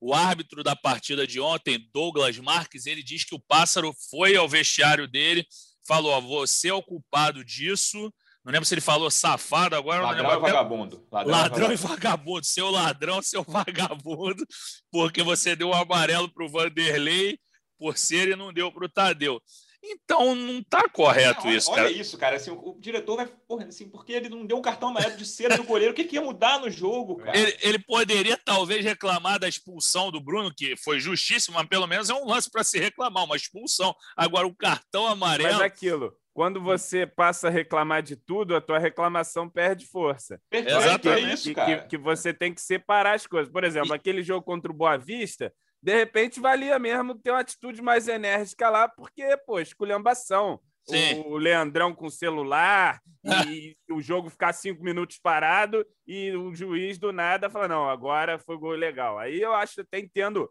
o 0.00 0.12
árbitro 0.12 0.64
da 0.64 0.74
partida 0.74 1.26
de 1.26 1.40
ontem, 1.40 1.88
Douglas 1.92 2.38
Marques, 2.38 2.86
ele 2.86 3.02
diz 3.02 3.24
que 3.24 3.34
o 3.34 3.40
pássaro 3.40 3.94
foi 4.10 4.36
ao 4.36 4.48
vestiário 4.48 5.06
dele 5.06 5.46
falou: 5.86 6.12
ó, 6.12 6.20
você 6.20 6.68
é 6.68 6.74
o 6.74 6.82
culpado 6.82 7.44
disso. 7.44 8.12
Não 8.44 8.52
lembro 8.52 8.66
se 8.66 8.74
ele 8.74 8.80
falou 8.80 9.10
safado 9.10 9.74
agora. 9.74 10.02
Ladrão 10.02 10.32
e 10.32 10.38
vagabundo. 10.38 11.06
Ladrão, 11.10 11.32
ladrão 11.32 11.72
e 11.72 11.76
vagabundo. 11.76 12.46
Seu 12.46 12.70
ladrão, 12.70 13.22
seu 13.22 13.42
vagabundo, 13.48 14.44
porque 14.90 15.22
você 15.22 15.56
deu 15.56 15.68
um 15.68 15.74
amarelo 15.74 16.32
para 16.32 16.44
o 16.44 16.48
Vanderlei 16.48 17.38
por 17.78 17.96
ser 17.96 18.28
e 18.28 18.36
não 18.36 18.52
deu 18.52 18.70
para 18.70 18.84
o 18.84 18.88
Tadeu. 18.88 19.40
Então 19.88 20.34
não 20.34 20.58
está 20.58 20.88
correto 20.88 21.46
não, 21.46 21.52
isso, 21.52 21.70
olha 21.70 21.76
cara. 21.76 21.88
Olha 21.88 22.00
isso, 22.00 22.18
cara. 22.18 22.36
Assim, 22.36 22.50
o, 22.50 22.76
diretor 22.78 23.16
vai. 23.16 23.26
Porra, 23.26 23.66
assim, 23.66 23.88
porque 23.88 24.12
ele 24.12 24.28
não 24.28 24.44
deu 24.44 24.56
um 24.56 24.62
cartão 24.62 24.88
amarelo 24.88 25.16
de 25.16 25.24
cera 25.24 25.56
do 25.56 25.64
goleiro, 25.64 25.92
o 25.92 25.94
que, 25.94 26.04
que 26.04 26.16
ia 26.16 26.22
mudar 26.22 26.60
no 26.60 26.70
jogo, 26.70 27.16
cara? 27.16 27.36
Ele, 27.36 27.56
ele, 27.60 27.78
poderia 27.78 28.36
talvez 28.36 28.84
reclamar 28.84 29.38
da 29.38 29.48
expulsão 29.48 30.10
do 30.10 30.20
Bruno, 30.20 30.52
que 30.54 30.76
foi 30.76 30.98
justíssimo, 30.98 31.56
mas 31.56 31.68
pelo 31.68 31.86
menos 31.86 32.10
é 32.10 32.14
um 32.14 32.26
lance 32.26 32.50
para 32.50 32.64
se 32.64 32.78
reclamar, 32.78 33.24
uma 33.24 33.36
expulsão. 33.36 33.94
Agora, 34.16 34.46
o 34.46 34.54
cartão 34.54 35.06
amarelo. 35.06 35.52
Mas 35.52 35.62
aquilo. 35.62 36.12
Quando 36.36 36.60
você 36.60 37.06
passa 37.06 37.48
a 37.48 37.50
reclamar 37.50 38.02
de 38.02 38.14
tudo, 38.14 38.54
a 38.54 38.60
tua 38.60 38.78
reclamação 38.78 39.48
perde 39.48 39.86
força. 39.86 40.38
Exatamente. 40.52 41.24
É 41.24 41.32
isso, 41.32 41.54
cara. 41.54 41.78
Que, 41.78 41.88
que, 41.88 41.96
você 41.96 42.34
tem 42.34 42.52
que 42.52 42.60
separar 42.60 43.14
as 43.14 43.26
coisas. 43.26 43.50
Por 43.50 43.64
exemplo, 43.64 43.94
e... 43.94 43.96
aquele 43.96 44.22
jogo 44.22 44.44
contra 44.44 44.70
o 44.70 44.74
Boa 44.74 44.98
Vista, 44.98 45.50
de 45.86 45.94
repente 45.94 46.40
valia 46.40 46.80
mesmo 46.80 47.14
ter 47.14 47.30
uma 47.30 47.38
atitude 47.38 47.80
mais 47.80 48.08
enérgica 48.08 48.68
lá, 48.68 48.88
porque, 48.88 49.36
pô, 49.46 49.60
esculhambação. 49.60 50.60
Sim. 50.82 51.22
O 51.26 51.36
Leandrão 51.36 51.94
com 51.94 52.10
celular 52.10 53.00
e 53.48 53.76
o 53.88 54.00
jogo 54.00 54.28
ficar 54.28 54.52
cinco 54.52 54.82
minutos 54.82 55.20
parado 55.22 55.86
e 56.04 56.32
o 56.32 56.52
juiz 56.52 56.98
do 56.98 57.12
nada 57.12 57.48
fala: 57.48 57.68
não, 57.68 57.88
agora 57.88 58.36
foi 58.36 58.58
gol 58.58 58.72
legal. 58.72 59.16
Aí 59.16 59.40
eu 59.40 59.54
acho 59.54 59.80
até 59.80 60.00
entendo 60.00 60.50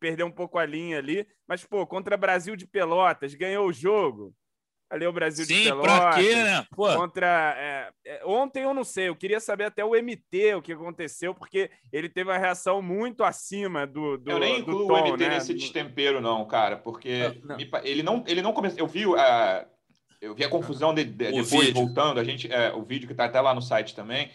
perder 0.00 0.24
um 0.24 0.32
pouco 0.32 0.58
a 0.58 0.66
linha 0.66 0.98
ali, 0.98 1.28
mas, 1.46 1.64
pô, 1.64 1.86
contra 1.86 2.16
Brasil 2.16 2.56
de 2.56 2.66
Pelotas, 2.66 3.34
ganhou 3.34 3.68
o 3.68 3.72
jogo 3.72 4.34
ali 4.92 5.06
o 5.06 5.12
Brasil 5.12 5.46
Sim, 5.46 5.54
de 5.54 5.62
Pelotas. 5.64 5.98
Pra 5.98 6.14
quê, 6.14 6.34
né? 6.34 6.66
Pô. 6.70 6.94
Contra, 6.94 7.54
é, 7.56 7.90
é, 8.04 8.22
ontem 8.26 8.64
eu 8.64 8.74
não 8.74 8.84
sei, 8.84 9.08
eu 9.08 9.16
queria 9.16 9.40
saber 9.40 9.64
até 9.64 9.82
o 9.82 9.94
MT, 9.94 10.54
o 10.56 10.62
que 10.62 10.72
aconteceu, 10.72 11.34
porque 11.34 11.70
ele 11.90 12.10
teve 12.10 12.30
uma 12.30 12.36
reação 12.36 12.82
muito 12.82 13.24
acima 13.24 13.86
do, 13.86 14.18
do 14.18 14.30
Eu 14.30 14.38
nem 14.38 14.60
incluo 14.60 14.86
tom, 14.86 14.92
o 14.92 15.12
MT 15.12 15.16
né? 15.16 15.28
nesse 15.30 15.54
destempero, 15.54 16.20
não, 16.20 16.44
cara, 16.44 16.76
porque 16.76 17.40
não, 17.42 17.48
não. 17.48 17.56
Me, 17.56 17.70
ele 17.84 18.02
não 18.02 18.22
ele 18.26 18.42
não 18.42 18.52
começou. 18.52 18.78
Eu 18.78 18.86
vi 18.86 19.04
a. 19.16 19.66
Eu 20.20 20.34
vi 20.34 20.44
a 20.44 20.48
confusão 20.48 20.94
de, 20.94 21.02
de, 21.04 21.10
depois 21.10 21.50
vídeo. 21.50 21.74
voltando. 21.74 22.20
A 22.20 22.22
gente, 22.22 22.52
é, 22.52 22.72
o 22.72 22.82
vídeo 22.82 23.08
que 23.08 23.12
está 23.12 23.24
até 23.24 23.40
lá 23.40 23.52
no 23.52 23.60
site 23.60 23.92
também. 23.92 24.30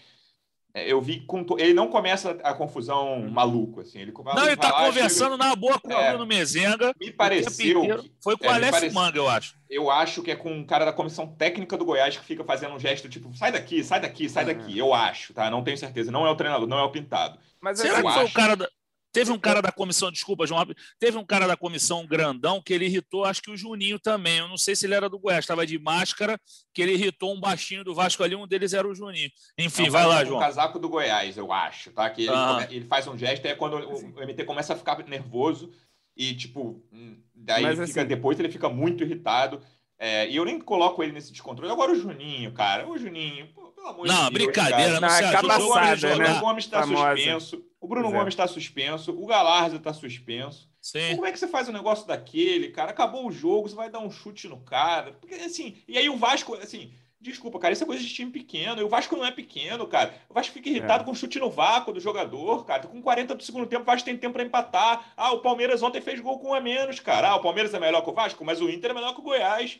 É, 0.73 0.91
eu 0.91 1.01
vi 1.01 1.21
com 1.21 1.45
ele 1.57 1.73
não 1.73 1.87
começa 1.87 2.37
a 2.43 2.53
confusão 2.53 3.27
maluco 3.29 3.81
assim 3.81 3.99
ele 3.99 4.13
não 4.13 4.45
ele 4.45 4.57
tá 4.57 4.71
conversando 4.71 5.31
chega... 5.31 5.43
na 5.43 5.55
boa 5.55 5.79
com 5.79 5.89
o 5.89 5.93
é, 5.93 6.09
Bruno 6.09 6.25
Mezenga 6.25 6.93
me 6.99 7.11
pareceu 7.11 7.81
que, 7.81 8.11
foi 8.21 8.37
com 8.37 8.45
é, 8.45 8.49
o 8.49 8.51
Aleph 8.51 8.71
parece... 8.71 8.93
Manga 8.93 9.17
eu 9.17 9.27
acho. 9.27 9.55
Eu 9.69 9.89
acho 9.89 10.21
que 10.21 10.31
é 10.31 10.35
com 10.35 10.51
um 10.51 10.63
cara 10.63 10.85
da 10.85 10.93
comissão 10.93 11.27
técnica 11.27 11.77
do 11.77 11.85
Goiás 11.85 12.17
que 12.17 12.23
fica 12.23 12.43
fazendo 12.43 12.75
um 12.75 12.79
gesto 12.79 13.09
tipo 13.09 13.35
sai 13.35 13.51
daqui 13.51 13.83
sai 13.83 13.99
daqui 13.99 14.29
sai 14.29 14.45
daqui. 14.45 14.77
Eu 14.77 14.93
acho 14.93 15.33
tá? 15.33 15.49
Não 15.49 15.63
tenho 15.63 15.77
certeza. 15.77 16.11
Não 16.11 16.27
é 16.27 16.29
o 16.29 16.35
treinador 16.35 16.67
não 16.67 16.77
é 16.77 16.83
o 16.83 16.91
pintado. 16.91 17.39
Mas 17.59 17.79
será 17.79 18.03
que 18.03 18.11
foi 18.11 18.25
o 18.25 18.33
cara 18.33 18.55
da... 18.55 18.69
Teve 19.17 19.31
um 19.31 19.39
cara 19.39 19.63
da 19.63 19.71
comissão, 19.71 20.11
desculpa, 20.11 20.45
João, 20.45 20.63
teve 20.99 21.17
um 21.17 21.25
cara 21.25 21.47
da 21.47 21.57
comissão 21.57 22.05
grandão 22.05 22.61
que 22.61 22.71
ele 22.71 22.85
irritou, 22.85 23.25
acho 23.25 23.41
que 23.41 23.49
o 23.49 23.57
Juninho 23.57 23.97
também. 23.97 24.37
Eu 24.37 24.47
não 24.47 24.59
sei 24.59 24.75
se 24.75 24.85
ele 24.85 24.93
era 24.93 25.09
do 25.09 25.17
Goiás, 25.17 25.39
estava 25.39 25.65
de 25.65 25.79
máscara, 25.79 26.39
que 26.71 26.83
ele 26.83 26.93
irritou 26.93 27.33
um 27.33 27.39
baixinho 27.39 27.83
do 27.83 27.95
Vasco 27.95 28.23
ali, 28.23 28.35
um 28.35 28.45
deles 28.45 28.73
era 28.73 28.87
o 28.87 28.93
Juninho. 28.93 29.31
Enfim, 29.57 29.85
não, 29.85 29.91
vai 29.91 30.05
lá, 30.05 30.23
João. 30.23 30.37
O 30.37 30.39
casaco 30.39 30.77
do 30.77 30.87
Goiás, 30.87 31.35
eu 31.35 31.51
acho, 31.51 31.89
tá? 31.93 32.07
Que 32.11 32.25
ele, 32.25 32.31
ah. 32.31 32.67
ele 32.69 32.85
faz 32.85 33.07
um 33.07 33.17
gesto, 33.17 33.43
é 33.47 33.55
quando 33.55 33.77
o 33.77 34.23
MT 34.23 34.43
começa 34.43 34.73
a 34.73 34.77
ficar 34.77 35.03
nervoso 35.07 35.71
e, 36.15 36.35
tipo, 36.35 36.85
hum, 36.93 37.17
daí 37.33 37.63
Mas, 37.63 37.89
fica, 37.89 38.01
assim... 38.01 38.07
depois 38.07 38.39
ele 38.39 38.51
fica 38.51 38.69
muito 38.69 39.03
irritado. 39.03 39.59
É, 39.97 40.29
e 40.29 40.35
eu 40.35 40.45
nem 40.45 40.59
coloco 40.59 41.01
ele 41.01 41.11
nesse 41.11 41.31
descontrole. 41.31 41.71
Agora 41.71 41.91
o 41.91 41.95
Juninho, 41.95 42.51
cara, 42.51 42.87
o 42.87 42.95
Juninho, 42.99 43.47
pelo 43.47 43.87
amor 43.87 44.05
não, 44.05 44.13
de 44.13 44.21
Deus. 44.21 44.29
Brincadeira, 44.29 44.93
não, 44.99 45.01
não 45.01 45.09
se 45.09 45.23
ajuda. 45.23 45.57
O 45.57 45.67
Gomes, 45.67 46.01
né? 46.03 46.33
o 46.33 46.39
Gomes 46.39 46.65
está 46.65 46.83
suspenso. 46.83 47.63
O 47.87 47.89
Bruno 47.89 48.11
Gomes 48.11 48.33
está 48.33 48.45
suspenso, 48.45 49.17
o 49.17 49.25
Galarza 49.25 49.77
está 49.77 49.93
suspenso. 49.93 50.69
Sim. 50.81 51.15
Como 51.15 51.25
é 51.25 51.31
que 51.31 51.39
você 51.39 51.47
faz 51.47 51.69
um 51.69 51.71
negócio 51.71 52.05
daquele, 52.05 52.67
cara? 52.67 52.91
Acabou 52.91 53.25
o 53.25 53.31
jogo, 53.31 53.69
você 53.69 53.75
vai 53.75 53.89
dar 53.89 53.99
um 53.99 54.11
chute 54.11 54.45
no 54.49 54.57
cara. 54.57 55.13
Porque, 55.13 55.35
assim, 55.35 55.77
e 55.87 55.97
aí 55.97 56.09
o 56.09 56.17
Vasco, 56.17 56.53
assim, 56.55 56.91
desculpa, 57.17 57.57
cara, 57.59 57.71
isso 57.71 57.83
é 57.83 57.87
coisa 57.87 58.03
de 58.03 58.13
time 58.13 58.29
pequeno. 58.29 58.81
E 58.81 58.83
o 58.83 58.89
Vasco 58.89 59.15
não 59.15 59.25
é 59.25 59.31
pequeno, 59.31 59.87
cara. 59.87 60.13
O 60.27 60.33
Vasco 60.33 60.51
fica 60.51 60.67
irritado 60.67 61.03
é. 61.03 61.05
com 61.05 61.15
chute 61.15 61.39
no 61.39 61.49
vácuo 61.49 61.93
do 61.93 62.01
jogador, 62.01 62.65
cara. 62.65 62.85
Com 62.87 63.01
40 63.01 63.35
do 63.35 63.43
segundo 63.43 63.65
tempo, 63.65 63.83
o 63.83 63.85
Vasco 63.85 64.03
tem 64.03 64.17
tempo 64.17 64.33
para 64.33 64.43
empatar. 64.43 65.13
Ah, 65.15 65.31
o 65.31 65.39
Palmeiras 65.39 65.81
ontem 65.81 66.01
fez 66.01 66.19
gol 66.19 66.39
com 66.39 66.49
um 66.49 66.53
a 66.53 66.59
menos, 66.59 66.99
cara. 66.99 67.29
Ah, 67.29 67.35
o 67.37 67.41
Palmeiras 67.41 67.73
é 67.73 67.79
melhor 67.79 68.01
que 68.01 68.09
o 68.09 68.13
Vasco, 68.13 68.43
mas 68.43 68.59
o 68.59 68.69
Inter 68.69 68.91
é 68.91 68.95
melhor 68.95 69.13
que 69.13 69.21
o 69.21 69.23
Goiás. 69.23 69.79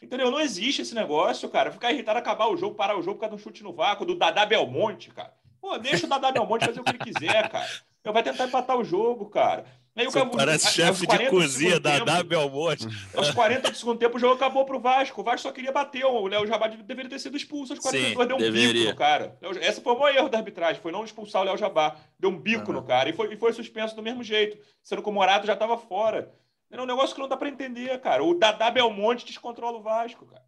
Entendeu? 0.00 0.30
Não 0.30 0.38
existe 0.38 0.82
esse 0.82 0.94
negócio, 0.94 1.48
cara. 1.48 1.72
Ficar 1.72 1.92
irritado, 1.92 2.20
acabar 2.20 2.46
o 2.46 2.56
jogo, 2.56 2.76
parar 2.76 2.96
o 2.96 3.02
jogo 3.02 3.16
por 3.16 3.22
causa 3.22 3.34
de 3.34 3.42
um 3.42 3.44
chute 3.44 3.64
no 3.64 3.72
vácuo, 3.72 4.06
do 4.06 4.14
Dadá 4.14 4.46
Belmonte, 4.46 5.10
cara. 5.10 5.36
Pô, 5.68 5.76
deixa 5.76 6.06
o 6.06 6.08
Dadá 6.08 6.32
Belmonte 6.32 6.64
fazer 6.64 6.80
o 6.80 6.84
que 6.84 6.90
ele 6.90 6.98
quiser, 6.98 7.50
cara. 7.50 7.68
Ele 8.02 8.14
vai 8.14 8.22
tentar 8.22 8.46
empatar 8.46 8.74
o 8.78 8.82
jogo, 8.82 9.28
cara. 9.28 9.66
Aí 9.94 10.06
o 10.06 10.12
cara, 10.12 10.26
parece 10.30 10.72
chefe 10.72 11.06
de 11.06 11.28
cozinha 11.28 11.78
da 11.78 12.22
Belmonte. 12.24 12.86
Aos 13.14 13.30
40 13.32 13.70
do 13.70 13.76
segundo 13.76 13.98
tempo, 13.98 14.16
o 14.16 14.18
jogo 14.18 14.34
acabou 14.34 14.64
pro 14.64 14.80
Vasco. 14.80 15.20
O 15.20 15.24
Vasco 15.24 15.42
só 15.42 15.52
queria 15.52 15.70
bater. 15.70 16.06
O 16.06 16.26
Léo 16.26 16.46
Jabá 16.46 16.68
deveria 16.68 17.10
ter 17.10 17.18
sido 17.18 17.36
expulso 17.36 17.74
aos 17.74 17.80
42. 17.80 18.16
Sim, 18.16 18.26
deu 18.26 18.36
um 18.36 18.38
deveria. 18.38 18.72
bico 18.72 18.92
no 18.92 18.96
cara. 18.96 19.36
Essa 19.60 19.82
foi 19.82 19.92
o 19.92 19.98
maior 19.98 20.16
erro 20.16 20.28
da 20.30 20.38
arbitragem. 20.38 20.80
Foi 20.80 20.90
não 20.90 21.04
expulsar 21.04 21.42
o 21.42 21.44
Léo 21.44 21.58
Jabá. 21.58 21.96
Deu 22.18 22.30
um 22.30 22.38
bico 22.38 22.68
uhum. 22.68 22.78
no 22.78 22.82
cara. 22.82 23.10
E 23.10 23.12
foi, 23.12 23.34
e 23.34 23.36
foi 23.36 23.52
suspenso 23.52 23.94
do 23.94 24.02
mesmo 24.02 24.22
jeito. 24.22 24.56
Sendo 24.82 25.02
que 25.02 25.08
o 25.08 25.12
Morato 25.12 25.46
já 25.46 25.52
estava 25.52 25.76
fora. 25.76 26.32
É 26.70 26.80
um 26.80 26.86
negócio 26.86 27.14
que 27.14 27.20
não 27.20 27.28
dá 27.28 27.36
para 27.36 27.48
entender, 27.48 28.00
cara. 28.00 28.24
O 28.24 28.32
Dadá 28.32 28.70
Belmonte 28.70 29.26
descontrola 29.26 29.76
o 29.76 29.82
Vasco, 29.82 30.24
cara. 30.24 30.44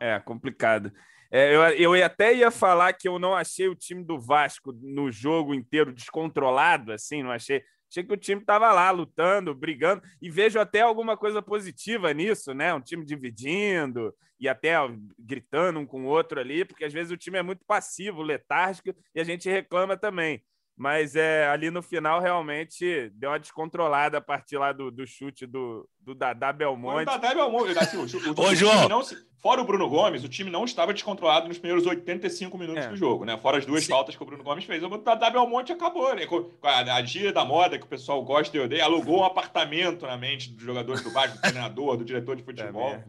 É, 0.00 0.14
é 0.14 0.20
complicado. 0.20 0.90
É, 1.34 1.54
eu, 1.54 1.94
eu 1.94 2.04
até 2.04 2.34
ia 2.34 2.50
falar 2.50 2.92
que 2.92 3.08
eu 3.08 3.18
não 3.18 3.34
achei 3.34 3.66
o 3.66 3.74
time 3.74 4.04
do 4.04 4.20
Vasco 4.20 4.70
no 4.82 5.10
jogo 5.10 5.54
inteiro 5.54 5.90
descontrolado, 5.90 6.92
assim, 6.92 7.22
não 7.22 7.30
achei. 7.30 7.62
Achei 7.90 8.04
que 8.04 8.12
o 8.12 8.16
time 8.16 8.40
estava 8.40 8.72
lá 8.72 8.90
lutando, 8.90 9.54
brigando, 9.54 10.02
e 10.20 10.30
vejo 10.30 10.58
até 10.58 10.80
alguma 10.80 11.16
coisa 11.16 11.42
positiva 11.42 12.12
nisso, 12.12 12.54
né? 12.54 12.72
Um 12.72 12.80
time 12.80 13.04
dividindo 13.04 14.14
e 14.40 14.48
até 14.48 14.74
gritando 15.18 15.78
um 15.78 15.86
com 15.86 16.04
o 16.04 16.08
outro 16.08 16.40
ali, 16.40 16.64
porque 16.64 16.84
às 16.84 16.92
vezes 16.92 17.12
o 17.12 17.16
time 17.16 17.38
é 17.38 17.42
muito 17.42 17.64
passivo, 17.66 18.22
letárgico, 18.22 18.94
e 19.14 19.20
a 19.20 19.24
gente 19.24 19.48
reclama 19.48 19.96
também. 19.96 20.42
Mas 20.76 21.14
é, 21.14 21.46
ali 21.48 21.70
no 21.70 21.82
final 21.82 22.20
realmente 22.20 23.10
deu 23.14 23.30
uma 23.30 23.38
descontrolada 23.38 24.18
a 24.18 24.20
partir 24.20 24.56
lá 24.56 24.72
do, 24.72 24.90
do 24.90 25.06
chute 25.06 25.46
do, 25.46 25.88
do 26.00 26.14
Dadá 26.14 26.52
Belmonte. 26.52 27.02
O 27.02 27.04
Dadá 27.04 27.34
Belmonte, 27.34 27.78
assim, 27.78 27.98
o, 27.98 28.00
o, 28.02 28.40
Ô, 28.40 28.54
João. 28.54 28.88
Não, 28.88 29.02
fora 29.40 29.60
o 29.60 29.64
Bruno 29.64 29.88
Gomes, 29.88 30.24
o 30.24 30.28
time 30.28 30.50
não 30.50 30.64
estava 30.64 30.92
descontrolado 30.92 31.46
nos 31.46 31.58
primeiros 31.58 31.86
85 31.86 32.56
minutos 32.56 32.84
é. 32.84 32.88
do 32.88 32.96
jogo, 32.96 33.24
né? 33.24 33.36
Fora 33.36 33.58
as 33.58 33.66
duas 33.66 33.84
Sim. 33.84 33.92
faltas 33.92 34.16
que 34.16 34.22
o 34.22 34.26
Bruno 34.26 34.42
Gomes 34.42 34.64
fez. 34.64 34.82
O 34.82 34.88
Dadá 34.98 35.30
Belmonte 35.30 35.72
acabou, 35.72 36.14
né? 36.14 36.26
Com 36.26 36.50
a, 36.62 36.94
a 36.94 37.04
gíria 37.04 37.32
da 37.32 37.44
moda 37.44 37.78
que 37.78 37.84
o 37.84 37.88
pessoal 37.88 38.24
gosta 38.24 38.56
e 38.56 38.60
odeia, 38.60 38.84
alugou 38.84 39.20
um 39.20 39.24
apartamento 39.24 40.06
na 40.06 40.16
mente 40.16 40.50
dos 40.50 40.64
jogadores 40.64 41.02
do 41.02 41.12
Vasco, 41.12 41.36
do 41.36 41.42
treinador, 41.42 41.96
do 41.98 42.04
diretor 42.04 42.34
de 42.34 42.42
futebol. 42.44 42.90
É 42.90 43.04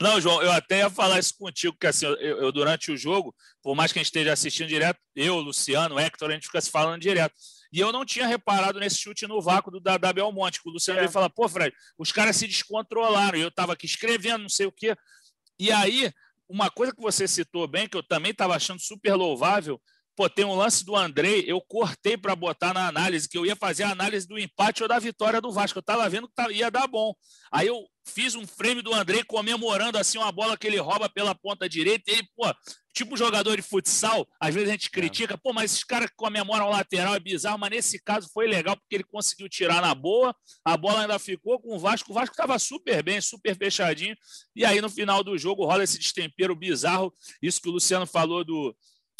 não, 0.00 0.20
João, 0.20 0.42
eu 0.42 0.52
até 0.52 0.78
ia 0.78 0.90
falar 0.90 1.18
isso 1.18 1.36
contigo, 1.38 1.76
que 1.78 1.86
assim, 1.86 2.06
eu, 2.06 2.14
eu, 2.16 2.52
durante 2.52 2.90
o 2.90 2.96
jogo, 2.96 3.34
por 3.62 3.74
mais 3.74 3.92
que 3.92 3.98
a 3.98 4.00
gente 4.00 4.06
esteja 4.06 4.32
assistindo 4.32 4.68
direto, 4.68 4.98
eu, 5.14 5.38
Luciano, 5.38 5.98
Hector, 5.98 6.30
a 6.30 6.34
gente 6.34 6.46
fica 6.46 6.60
se 6.60 6.70
falando 6.70 7.00
direto. 7.00 7.34
E 7.72 7.80
eu 7.80 7.92
não 7.92 8.04
tinha 8.04 8.26
reparado 8.26 8.78
nesse 8.78 8.98
chute 8.98 9.26
no 9.26 9.40
vácuo 9.40 9.70
do 9.70 9.80
Dadá 9.80 10.12
Belmonte, 10.12 10.62
que 10.62 10.68
o 10.68 10.72
Luciano 10.72 10.98
é. 10.98 11.02
veio 11.02 11.12
falar, 11.12 11.30
pô, 11.30 11.48
Fred, 11.48 11.74
os 11.98 12.12
caras 12.12 12.36
se 12.36 12.46
descontrolaram, 12.46 13.38
e 13.38 13.42
eu 13.42 13.48
estava 13.48 13.72
aqui 13.72 13.86
escrevendo, 13.86 14.42
não 14.42 14.48
sei 14.48 14.66
o 14.66 14.72
quê. 14.72 14.96
E 15.58 15.70
aí, 15.70 16.12
uma 16.48 16.70
coisa 16.70 16.94
que 16.94 17.00
você 17.00 17.26
citou 17.26 17.66
bem, 17.66 17.88
que 17.88 17.96
eu 17.96 18.02
também 18.02 18.32
estava 18.32 18.54
achando 18.54 18.80
super 18.80 19.14
louvável, 19.14 19.80
pô, 20.16 20.30
tem 20.30 20.46
um 20.46 20.54
lance 20.54 20.84
do 20.84 20.96
Andrei, 20.96 21.44
eu 21.46 21.60
cortei 21.60 22.16
para 22.16 22.34
botar 22.34 22.72
na 22.72 22.88
análise, 22.88 23.28
que 23.28 23.36
eu 23.36 23.44
ia 23.44 23.54
fazer 23.54 23.82
a 23.82 23.90
análise 23.90 24.26
do 24.26 24.38
empate 24.38 24.82
ou 24.82 24.88
da 24.88 24.98
vitória 24.98 25.40
do 25.40 25.52
Vasco. 25.52 25.78
Eu 25.78 25.80
estava 25.80 26.08
vendo 26.08 26.26
que 26.26 26.52
ia 26.54 26.70
dar 26.70 26.86
bom. 26.86 27.14
Aí 27.52 27.66
eu 27.66 27.84
fiz 28.08 28.34
um 28.34 28.46
frame 28.46 28.80
do 28.80 28.94
Andrei 28.94 29.22
comemorando 29.22 29.98
assim 29.98 30.16
uma 30.16 30.32
bola 30.32 30.56
que 30.56 30.66
ele 30.66 30.78
rouba 30.78 31.08
pela 31.08 31.34
ponta 31.34 31.68
direita. 31.68 32.10
E 32.10 32.14
ele, 32.14 32.28
pô, 32.34 32.44
tipo 32.94 33.14
jogador 33.14 33.56
de 33.56 33.62
futsal, 33.62 34.26
às 34.40 34.54
vezes 34.54 34.70
a 34.70 34.72
gente 34.72 34.86
é. 34.86 34.90
critica, 34.90 35.34
é. 35.34 35.36
pô, 35.36 35.52
mas 35.52 35.72
esses 35.72 35.84
caras 35.84 36.08
que 36.08 36.16
comemoram 36.16 36.66
o 36.66 36.70
lateral 36.70 37.14
é 37.14 37.20
bizarro, 37.20 37.58
mas 37.58 37.70
nesse 37.70 38.02
caso 38.02 38.30
foi 38.32 38.46
legal 38.46 38.74
porque 38.74 38.94
ele 38.94 39.04
conseguiu 39.04 39.50
tirar 39.50 39.82
na 39.82 39.94
boa, 39.94 40.34
a 40.64 40.76
bola 40.78 41.02
ainda 41.02 41.18
ficou 41.18 41.60
com 41.60 41.76
o 41.76 41.78
Vasco, 41.78 42.10
o 42.10 42.14
Vasco 42.14 42.32
estava 42.32 42.58
super 42.58 43.02
bem, 43.02 43.20
super 43.20 43.54
fechadinho, 43.54 44.16
e 44.54 44.64
aí 44.64 44.80
no 44.80 44.88
final 44.88 45.22
do 45.22 45.36
jogo 45.36 45.66
rola 45.66 45.84
esse 45.84 45.98
destempero 45.98 46.56
bizarro, 46.56 47.12
isso 47.42 47.60
que 47.60 47.68
o 47.68 47.72
Luciano 47.72 48.06
falou 48.06 48.42
do, 48.42 48.74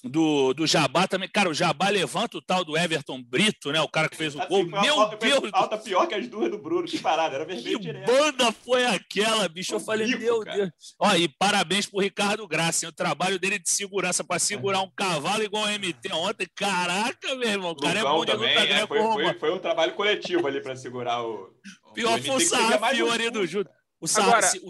do, 0.04 0.52
do 0.52 0.66
Jabá 0.66 1.06
também. 1.06 1.28
Cara, 1.28 1.48
o 1.48 1.54
Jabá 1.54 1.88
levanta 1.88 2.36
o 2.36 2.42
tal 2.42 2.64
do 2.64 2.76
Everton 2.76 3.22
Brito, 3.22 3.72
né? 3.72 3.80
O 3.80 3.88
cara 3.88 4.08
que 4.08 4.16
fez 4.16 4.34
o 4.34 4.40
assim, 4.40 4.48
gol. 4.48 4.64
Meu 4.64 5.08
Deus! 5.16 5.50
Falta 5.50 5.78
pior 5.78 6.06
que 6.06 6.14
as 6.14 6.28
duas 6.28 6.50
do 6.50 6.58
Bruno. 6.58 6.86
Que 6.86 6.98
parada, 6.98 7.34
era 7.34 7.44
vermelho 7.44 7.78
que 7.78 7.84
direto. 7.84 8.06
banda 8.06 8.52
foi 8.52 8.84
aquela, 8.86 9.48
bicho? 9.48 9.74
eu 9.74 9.80
falei, 9.80 10.06
bico, 10.06 10.20
meu 10.20 10.40
cara. 10.40 10.56
Deus. 10.56 10.70
Ó, 11.00 11.14
e 11.14 11.28
parabéns 11.28 11.86
pro 11.86 12.00
Ricardo 12.00 12.46
Graça. 12.46 12.88
O 12.88 12.92
trabalho 12.92 13.38
dele 13.38 13.58
de 13.58 13.70
segurança 13.70 14.22
para 14.22 14.38
segurar 14.38 14.82
um 14.82 14.90
cavalo 14.90 15.42
igual 15.42 15.64
o 15.64 15.68
MT 15.68 16.12
ontem. 16.12 16.46
Caraca, 16.54 17.34
meu 17.34 17.48
irmão. 17.48 17.70
O 17.70 17.76
cara 17.76 17.98
é 17.98 18.02
bom 18.02 18.24
de 18.24 18.32
também, 18.32 18.54
luta 18.54 18.72
é, 18.72 18.86
foi, 18.86 18.98
foi, 18.98 19.34
foi, 19.38 19.52
um 19.52 19.58
trabalho 19.58 19.94
coletivo 19.94 20.46
ali 20.46 20.60
para 20.60 20.76
segurar 20.76 21.22
o. 21.22 21.50
Pior 21.94 22.20
foi 22.20 22.36
o 22.36 22.40
Sarrafio 22.40 23.10
ali 23.10 23.30
do 23.30 23.46
Júlio. 23.46 23.68
O 24.00 24.06
Sarrafio. 24.06 24.62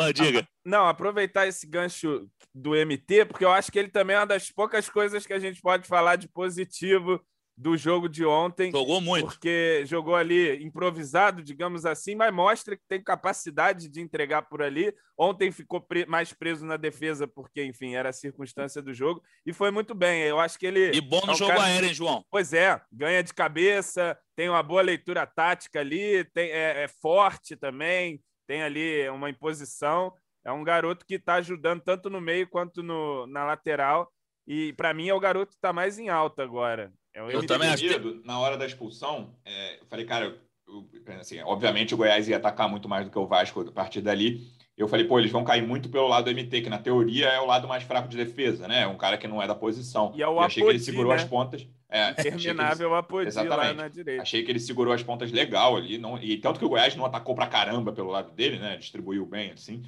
Ah, 0.00 0.12
diga. 0.12 0.46
Não, 0.64 0.86
aproveitar 0.86 1.46
esse 1.46 1.66
gancho 1.66 2.28
do 2.54 2.74
MT, 2.74 3.26
porque 3.26 3.44
eu 3.44 3.52
acho 3.52 3.70
que 3.70 3.78
ele 3.78 3.88
também 3.88 4.16
é 4.16 4.20
uma 4.20 4.26
das 4.26 4.50
poucas 4.50 4.88
coisas 4.88 5.26
que 5.26 5.32
a 5.32 5.38
gente 5.38 5.60
pode 5.60 5.86
falar 5.86 6.16
de 6.16 6.28
positivo 6.28 7.20
do 7.60 7.76
jogo 7.76 8.08
de 8.08 8.24
ontem. 8.24 8.70
Jogou 8.70 9.00
muito. 9.00 9.26
Porque 9.26 9.82
jogou 9.84 10.16
ali 10.16 10.62
improvisado, 10.64 11.42
digamos 11.42 11.84
assim, 11.84 12.14
mas 12.14 12.32
mostra 12.32 12.74
que 12.74 12.82
tem 12.88 13.02
capacidade 13.02 13.88
de 13.88 14.00
entregar 14.00 14.42
por 14.42 14.62
ali. 14.62 14.94
Ontem 15.16 15.52
ficou 15.52 15.86
mais 16.08 16.32
preso 16.32 16.64
na 16.64 16.78
defesa, 16.78 17.28
porque, 17.28 17.62
enfim, 17.62 17.94
era 17.94 18.08
a 18.08 18.14
circunstância 18.14 18.80
do 18.80 18.94
jogo. 18.94 19.22
E 19.44 19.52
foi 19.52 19.70
muito 19.70 19.94
bem. 19.94 20.22
Eu 20.22 20.40
acho 20.40 20.58
que 20.58 20.66
ele. 20.66 20.90
E 20.96 21.00
bom 21.02 21.20
no 21.20 21.32
é 21.32 21.34
um 21.34 21.36
jogo 21.36 21.52
cara... 21.52 21.64
aéreo, 21.64 21.88
hein, 21.88 21.94
João? 21.94 22.24
Pois 22.30 22.54
é, 22.54 22.80
ganha 22.90 23.22
de 23.22 23.34
cabeça, 23.34 24.18
tem 24.34 24.48
uma 24.48 24.62
boa 24.62 24.80
leitura 24.80 25.26
tática 25.26 25.80
ali, 25.80 26.24
tem, 26.32 26.50
é, 26.50 26.84
é 26.84 26.88
forte 26.88 27.56
também, 27.56 28.22
tem 28.50 28.64
ali 28.64 29.08
uma 29.10 29.30
imposição. 29.30 30.12
É 30.44 30.50
um 30.50 30.64
garoto 30.64 31.06
que 31.06 31.14
está 31.14 31.34
ajudando 31.34 31.82
tanto 31.82 32.10
no 32.10 32.20
meio 32.20 32.48
quanto 32.48 32.82
no, 32.82 33.24
na 33.28 33.44
lateral. 33.44 34.12
E 34.44 34.72
para 34.72 34.92
mim 34.92 35.08
é 35.08 35.14
o 35.14 35.20
garoto 35.20 35.50
que 35.52 35.56
está 35.56 35.72
mais 35.72 36.00
em 36.00 36.08
alta 36.08 36.42
agora. 36.42 36.92
É 37.14 37.20
eu 37.20 37.46
também 37.46 37.68
acho 37.68 37.84
que... 37.84 38.26
Na 38.26 38.40
hora 38.40 38.58
da 38.58 38.66
expulsão, 38.66 39.36
é, 39.44 39.80
eu 39.80 39.86
falei, 39.86 40.04
cara, 40.04 40.36
eu, 40.66 40.88
assim, 41.20 41.38
obviamente 41.42 41.94
o 41.94 41.96
Goiás 41.96 42.26
ia 42.26 42.38
atacar 42.38 42.68
muito 42.68 42.88
mais 42.88 43.04
do 43.04 43.12
que 43.12 43.18
o 43.20 43.26
Vasco 43.26 43.60
a 43.60 43.70
partir 43.70 44.00
dali. 44.00 44.40
Eu 44.82 44.88
falei, 44.88 45.06
pô, 45.06 45.18
eles 45.18 45.30
vão 45.30 45.44
cair 45.44 45.66
muito 45.66 45.88
pelo 45.88 46.08
lado 46.08 46.24
do 46.24 46.30
MT, 46.30 46.62
que 46.62 46.70
na 46.70 46.78
teoria 46.78 47.28
é 47.28 47.40
o 47.40 47.46
lado 47.46 47.68
mais 47.68 47.82
fraco 47.82 48.08
de 48.08 48.16
defesa, 48.16 48.66
né? 48.66 48.86
Um 48.86 48.96
cara 48.96 49.18
que 49.18 49.28
não 49.28 49.42
é 49.42 49.46
da 49.46 49.54
posição. 49.54 50.12
E 50.14 50.22
é 50.22 50.28
o 50.28 50.36
e 50.36 50.44
achei 50.44 50.62
Apodi, 50.62 50.64
que 50.64 50.70
ele 50.70 50.78
segurou 50.78 51.12
né? 51.12 51.22
as 51.22 51.24
pontas. 51.24 51.66
É, 51.88 52.12
Terminável 52.14 52.88
ele... 52.88 52.98
Apodi 52.98 53.28
Exatamente. 53.28 53.66
lá 53.66 53.74
na 53.74 53.88
direita. 53.88 54.22
Achei 54.22 54.42
que 54.42 54.50
ele 54.50 54.60
segurou 54.60 54.92
as 54.92 55.02
pontas 55.02 55.30
legal 55.32 55.76
ali. 55.76 55.98
Não... 55.98 56.18
E 56.18 56.36
tanto 56.38 56.58
que 56.58 56.64
o 56.64 56.68
Goiás 56.68 56.94
não 56.96 57.04
atacou 57.04 57.34
pra 57.34 57.46
caramba 57.46 57.92
pelo 57.92 58.10
lado 58.10 58.30
dele, 58.32 58.58
né? 58.58 58.76
Distribuiu 58.76 59.26
bem, 59.26 59.50
assim 59.52 59.82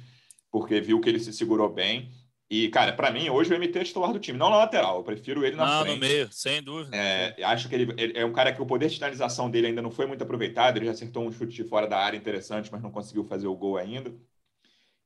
porque 0.53 0.79
viu 0.79 1.01
que 1.01 1.09
ele 1.09 1.19
se 1.19 1.33
segurou 1.33 1.67
bem. 1.67 2.11
E, 2.47 2.69
cara, 2.69 2.93
para 2.93 3.09
mim, 3.09 3.27
hoje 3.27 3.51
o 3.51 3.57
MT 3.57 3.79
é 3.79 3.83
titular 3.83 4.13
do 4.13 4.19
time, 4.19 4.37
não 4.37 4.51
na 4.51 4.57
lateral. 4.57 4.97
Eu 4.97 5.03
prefiro 5.03 5.43
ele 5.43 5.55
na 5.55 5.65
não, 5.65 5.81
frente. 5.81 5.95
no 5.95 6.07
meio, 6.07 6.29
sem 6.31 6.61
dúvida. 6.61 6.95
É, 6.95 7.43
acho 7.43 7.67
que 7.67 7.73
ele, 7.73 7.91
ele, 7.97 8.15
é 8.15 8.23
um 8.23 8.31
cara 8.31 8.53
que 8.53 8.61
o 8.61 8.65
poder 8.65 8.87
de 8.87 8.93
finalização 8.93 9.49
dele 9.49 9.67
ainda 9.67 9.81
não 9.81 9.89
foi 9.89 10.05
muito 10.05 10.23
aproveitado. 10.23 10.77
Ele 10.77 10.85
já 10.85 10.91
acertou 10.91 11.25
um 11.25 11.31
chute 11.31 11.55
de 11.55 11.63
fora 11.63 11.87
da 11.87 11.97
área 11.97 12.15
interessante, 12.15 12.71
mas 12.71 12.83
não 12.83 12.91
conseguiu 12.91 13.23
fazer 13.23 13.47
o 13.47 13.55
gol 13.55 13.77
ainda. 13.77 14.13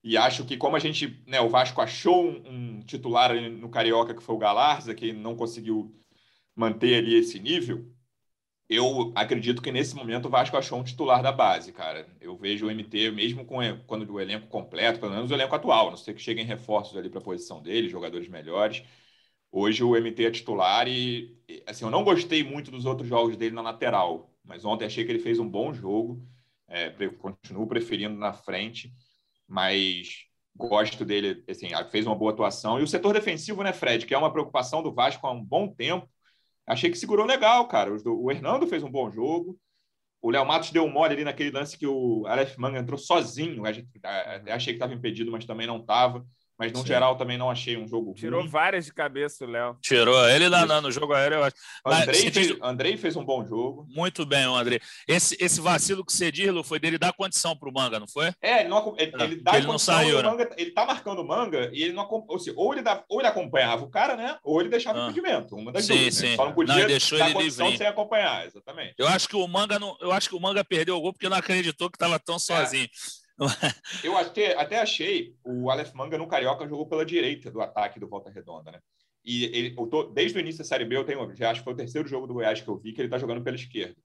E 0.08 0.16
acho 0.16 0.46
que, 0.46 0.56
como 0.56 0.78
a 0.78 0.80
gente, 0.80 1.22
né, 1.28 1.42
o 1.42 1.50
Vasco 1.50 1.82
achou 1.82 2.26
um, 2.26 2.78
um 2.78 2.80
titular 2.80 3.36
no 3.52 3.68
Carioca, 3.70 4.16
que 4.16 4.24
foi 4.24 4.36
o 4.36 4.38
Galarza, 4.38 4.96
que 4.96 5.12
não 5.12 5.36
conseguiu 5.36 5.94
manter 6.56 6.96
ali 6.96 7.16
esse 7.16 7.38
nível, 7.40 7.86
eu 8.70 9.12
acredito 9.16 9.62
que 9.62 9.72
nesse 9.72 9.96
momento 9.96 10.28
o 10.28 10.30
Vasco 10.30 10.56
achou 10.58 10.80
um 10.80 10.84
titular 10.84 11.22
da 11.22 11.34
base, 11.34 11.74
cara. 11.74 12.08
Eu 12.22 12.38
vejo 12.38 12.68
o 12.68 12.72
MT, 12.72 13.12
mesmo 13.12 13.46
com 13.46 13.58
quando 13.86 14.10
o 14.14 14.20
elenco 14.22 14.48
completo, 14.48 15.00
pelo 15.02 15.12
menos 15.14 15.30
o 15.30 15.34
elenco 15.34 15.56
atual, 15.56 15.90
não 15.90 15.98
sei 15.98 16.14
que 16.14 16.22
cheguem 16.22 16.46
reforços 16.46 16.98
ali 16.98 17.10
para 17.10 17.20
a 17.20 17.24
posição 17.24 17.62
dele, 17.62 17.90
jogadores 17.90 18.30
melhores. 18.30 18.84
Hoje 19.52 19.84
o 19.84 19.96
MT 19.96 20.26
é 20.26 20.32
titular 20.32 20.88
e, 20.88 21.38
assim, 21.66 21.84
eu 21.84 21.92
não 21.92 22.06
gostei 22.06 22.46
muito 22.46 22.72
dos 22.72 22.86
outros 22.86 23.10
jogos 23.10 23.36
dele 23.36 23.56
na 23.56 23.62
lateral, 23.62 24.34
mas 24.44 24.64
ontem 24.64 24.86
achei 24.86 25.04
que 25.04 25.12
ele 25.12 25.20
fez 25.20 25.38
um 25.38 25.50
bom 25.50 25.74
jogo. 25.74 26.26
É, 26.70 26.90
continuo 27.10 27.68
preferindo 27.68 28.18
na 28.18 28.34
frente, 28.34 28.94
mas 29.48 30.26
gosto 30.56 31.06
dele, 31.06 31.44
assim, 31.50 31.70
fez 31.92 32.06
uma 32.06 32.16
boa 32.16 32.32
atuação. 32.32 32.80
E 32.80 32.84
o 32.84 32.88
setor 32.88 33.14
defensivo, 33.14 33.64
né, 33.64 33.72
Fred, 33.74 34.06
que 34.06 34.14
é 34.14 34.18
uma 34.18 34.32
preocupação 34.32 34.82
do 34.82 34.94
Vasco 34.94 35.26
há 35.28 35.32
um 35.32 35.44
bom 35.44 35.68
tempo 35.68 36.10
Achei 36.68 36.92
que 36.92 36.98
segurou 36.98 37.26
legal, 37.26 37.66
cara. 37.70 37.90
O 38.06 38.30
Hernando 38.30 38.68
fez 38.68 38.84
um 38.84 38.92
bom 38.92 39.10
jogo. 39.10 39.58
O 40.22 40.30
Léo 40.30 40.46
Matos 40.46 40.72
deu 40.72 40.84
um 40.84 40.92
mole 40.92 41.14
ali 41.14 41.24
naquele 41.24 41.50
lance 41.50 41.78
que 41.78 41.88
o 41.88 42.26
Aleph 42.28 42.58
Manga 42.58 42.78
entrou 42.78 42.98
sozinho. 42.98 43.64
Achei 43.66 43.84
que 43.86 44.72
estava 44.72 44.94
impedido, 44.94 45.32
mas 45.32 45.46
também 45.46 45.66
não 45.66 45.78
estava. 45.78 46.26
Mas, 46.58 46.72
no 46.72 46.80
Sim. 46.80 46.88
geral, 46.88 47.16
também 47.16 47.38
não 47.38 47.52
achei 47.52 47.78
um 47.78 47.88
jogo 47.88 48.14
Tirou 48.16 48.42
ruim. 48.42 48.50
várias 48.50 48.86
de 48.86 48.94
cabeça 48.94 49.46
o 49.46 49.48
Léo. 49.48 49.78
Tirou. 49.82 50.28
Ele 50.28 50.50
lá, 50.50 50.82
no 50.82 50.92
jogo 50.92 51.14
aéreo, 51.14 51.38
eu 51.38 51.44
acho. 51.44 51.56
Andrei, 51.86 52.24
Mas, 52.24 52.34
fez, 52.34 52.58
Andrei 52.62 52.98
fez 52.98 53.16
um 53.16 53.24
bom 53.24 53.46
jogo. 53.46 53.86
Muito 53.90 54.26
bem, 54.26 54.44
Andrei. 54.44 54.80
Esse, 55.08 55.38
esse 55.40 55.62
vacilo 55.62 56.04
que 56.04 56.12
você 56.12 56.32
diz, 56.32 56.52
Lu, 56.52 56.64
foi 56.64 56.80
dele 56.80 56.98
dar 56.98 57.14
condição 57.14 57.56
para 57.56 57.70
o 57.70 57.74
Manga, 57.74 58.00
não 58.00 58.08
foi? 58.08 58.34
É, 58.42 58.62
ele, 58.62 58.70
não, 58.70 58.96
ele, 58.98 59.12
ele 59.20 59.36
dá 59.36 59.58
ele 59.58 59.68
não 59.68 59.78
saiu, 59.78 60.22
né? 60.22 60.30
Manga, 60.30 60.50
ele 60.58 60.72
tá 60.72 60.86
marcando 60.86 61.20
o 61.20 61.28
Manga 61.28 61.70
e 61.72 61.84
ele 61.84 61.94
não 61.94 62.08
ou, 62.10 62.40
seja, 62.40 62.56
ou, 62.58 62.74
ele 62.74 62.82
dá, 62.82 63.04
ou 63.08 63.20
ele 63.20 63.28
acompanhava 63.28 63.84
o 63.84 63.90
cara, 63.90 64.16
né? 64.16 64.38
Ou 64.44 64.60
ele 64.60 64.70
deixava 64.70 65.00
ah. 65.00 65.08
o 65.08 65.12
impedimento. 65.12 65.56
Uma 65.56 65.72
das 65.72 65.86
sim, 65.86 65.98
duas. 65.98 66.16
Sim. 66.16 66.30
Né? 66.30 66.36
Só 66.36 66.46
não 66.46 66.54
podia 66.54 66.76
não, 66.76 66.88
deixou 66.88 67.20
dar 67.20 67.26
ele 67.26 67.34
condição 67.36 67.78
sem 67.78 67.88
acompanhar, 67.88 68.46
exatamente. 68.46 68.96
Eu 68.98 69.08
acho 69.08 69.30
que 69.30 69.36
o 69.36 69.48
Manga 69.48 69.78
não, 69.78 69.96
eu 70.02 70.12
acho 70.12 70.30
que 70.30 70.36
o 70.36 70.40
Manga 70.40 70.64
perdeu 70.64 70.98
o 70.98 71.02
gol 71.02 71.14
porque 71.14 71.30
não 71.30 71.38
acreditou 71.38 71.90
que 71.90 71.96
estava 71.96 72.18
tão 72.18 72.38
é. 72.38 72.40
sozinho. 72.40 72.90
Eu 74.04 74.18
até, 74.18 74.58
até 74.58 74.80
achei 74.80 75.36
o 75.44 75.70
Aleph 75.70 75.94
Manga 75.94 76.18
no 76.18 76.28
Carioca 76.28 76.68
jogou 76.68 76.88
pela 76.88 77.06
direita 77.06 77.52
do 77.52 77.62
ataque 77.62 78.00
do 78.00 78.08
Volta 78.08 78.30
Redonda, 78.30 78.72
né? 78.72 78.80
E 79.24 79.46
ele, 79.46 79.76
tô, 79.90 80.04
desde 80.04 80.38
o 80.38 80.40
início 80.40 80.60
da 80.60 80.64
Série 80.64 80.86
B, 80.86 80.96
eu 80.96 81.04
tenho, 81.04 81.36
já 81.36 81.52
acho 81.52 81.60
que 81.60 81.66
foi 81.66 81.74
o 81.74 81.78
terceiro 81.78 82.08
jogo 82.08 82.26
do 82.26 82.34
Goiás 82.34 82.62
que 82.62 82.68
eu 82.68 82.78
vi, 82.78 82.94
que 82.94 83.02
ele 83.02 83.08
está 83.08 83.18
jogando 83.18 83.44
pela 83.44 83.58
esquerda. 83.58 83.96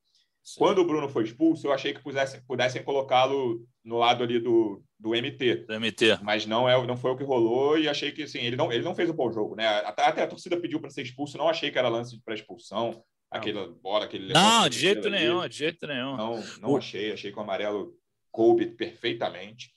Sim. 0.42 0.58
Quando 0.58 0.78
o 0.78 0.84
Bruno 0.84 1.08
foi 1.08 1.22
expulso, 1.22 1.68
eu 1.68 1.72
achei 1.72 1.94
que 1.94 2.02
pudessem, 2.02 2.42
pudessem 2.42 2.82
colocá-lo 2.82 3.64
no 3.84 3.98
lado 3.98 4.24
ali 4.24 4.40
do, 4.40 4.82
do 4.98 5.10
MT. 5.10 5.66
Do 5.68 5.78
MT. 5.78 6.18
Mas 6.22 6.44
não, 6.44 6.68
é, 6.68 6.84
não 6.84 6.96
foi 6.96 7.12
o 7.12 7.16
que 7.16 7.22
rolou 7.22 7.78
e 7.78 7.88
achei 7.88 8.10
que 8.10 8.24
assim, 8.24 8.40
ele 8.40 8.56
não, 8.56 8.72
ele 8.72 8.82
não 8.82 8.96
fez 8.96 9.08
um 9.08 9.14
bom 9.14 9.30
jogo, 9.30 9.54
né? 9.54 9.66
Até, 9.68 10.02
até 10.04 10.22
a 10.24 10.26
torcida 10.26 10.60
pediu 10.60 10.80
para 10.80 10.90
ser 10.90 11.02
expulso, 11.02 11.38
não 11.38 11.48
achei 11.48 11.70
que 11.70 11.78
era 11.78 11.88
lance 11.88 12.20
para 12.24 12.34
expulsão. 12.34 13.04
Aquela 13.30 13.66
bola, 13.66 14.04
aquele 14.04 14.30
Não, 14.30 14.68
de 14.68 14.78
jeito 14.78 15.08
nenhum, 15.08 15.40
ali. 15.40 15.48
de 15.48 15.56
jeito 15.56 15.86
nenhum. 15.86 16.16
Não, 16.16 16.44
não 16.60 16.76
achei, 16.76 17.12
achei 17.12 17.32
que 17.32 17.38
o 17.38 17.40
amarelo 17.40 17.94
coube 18.32 18.66
perfeitamente. 18.66 19.70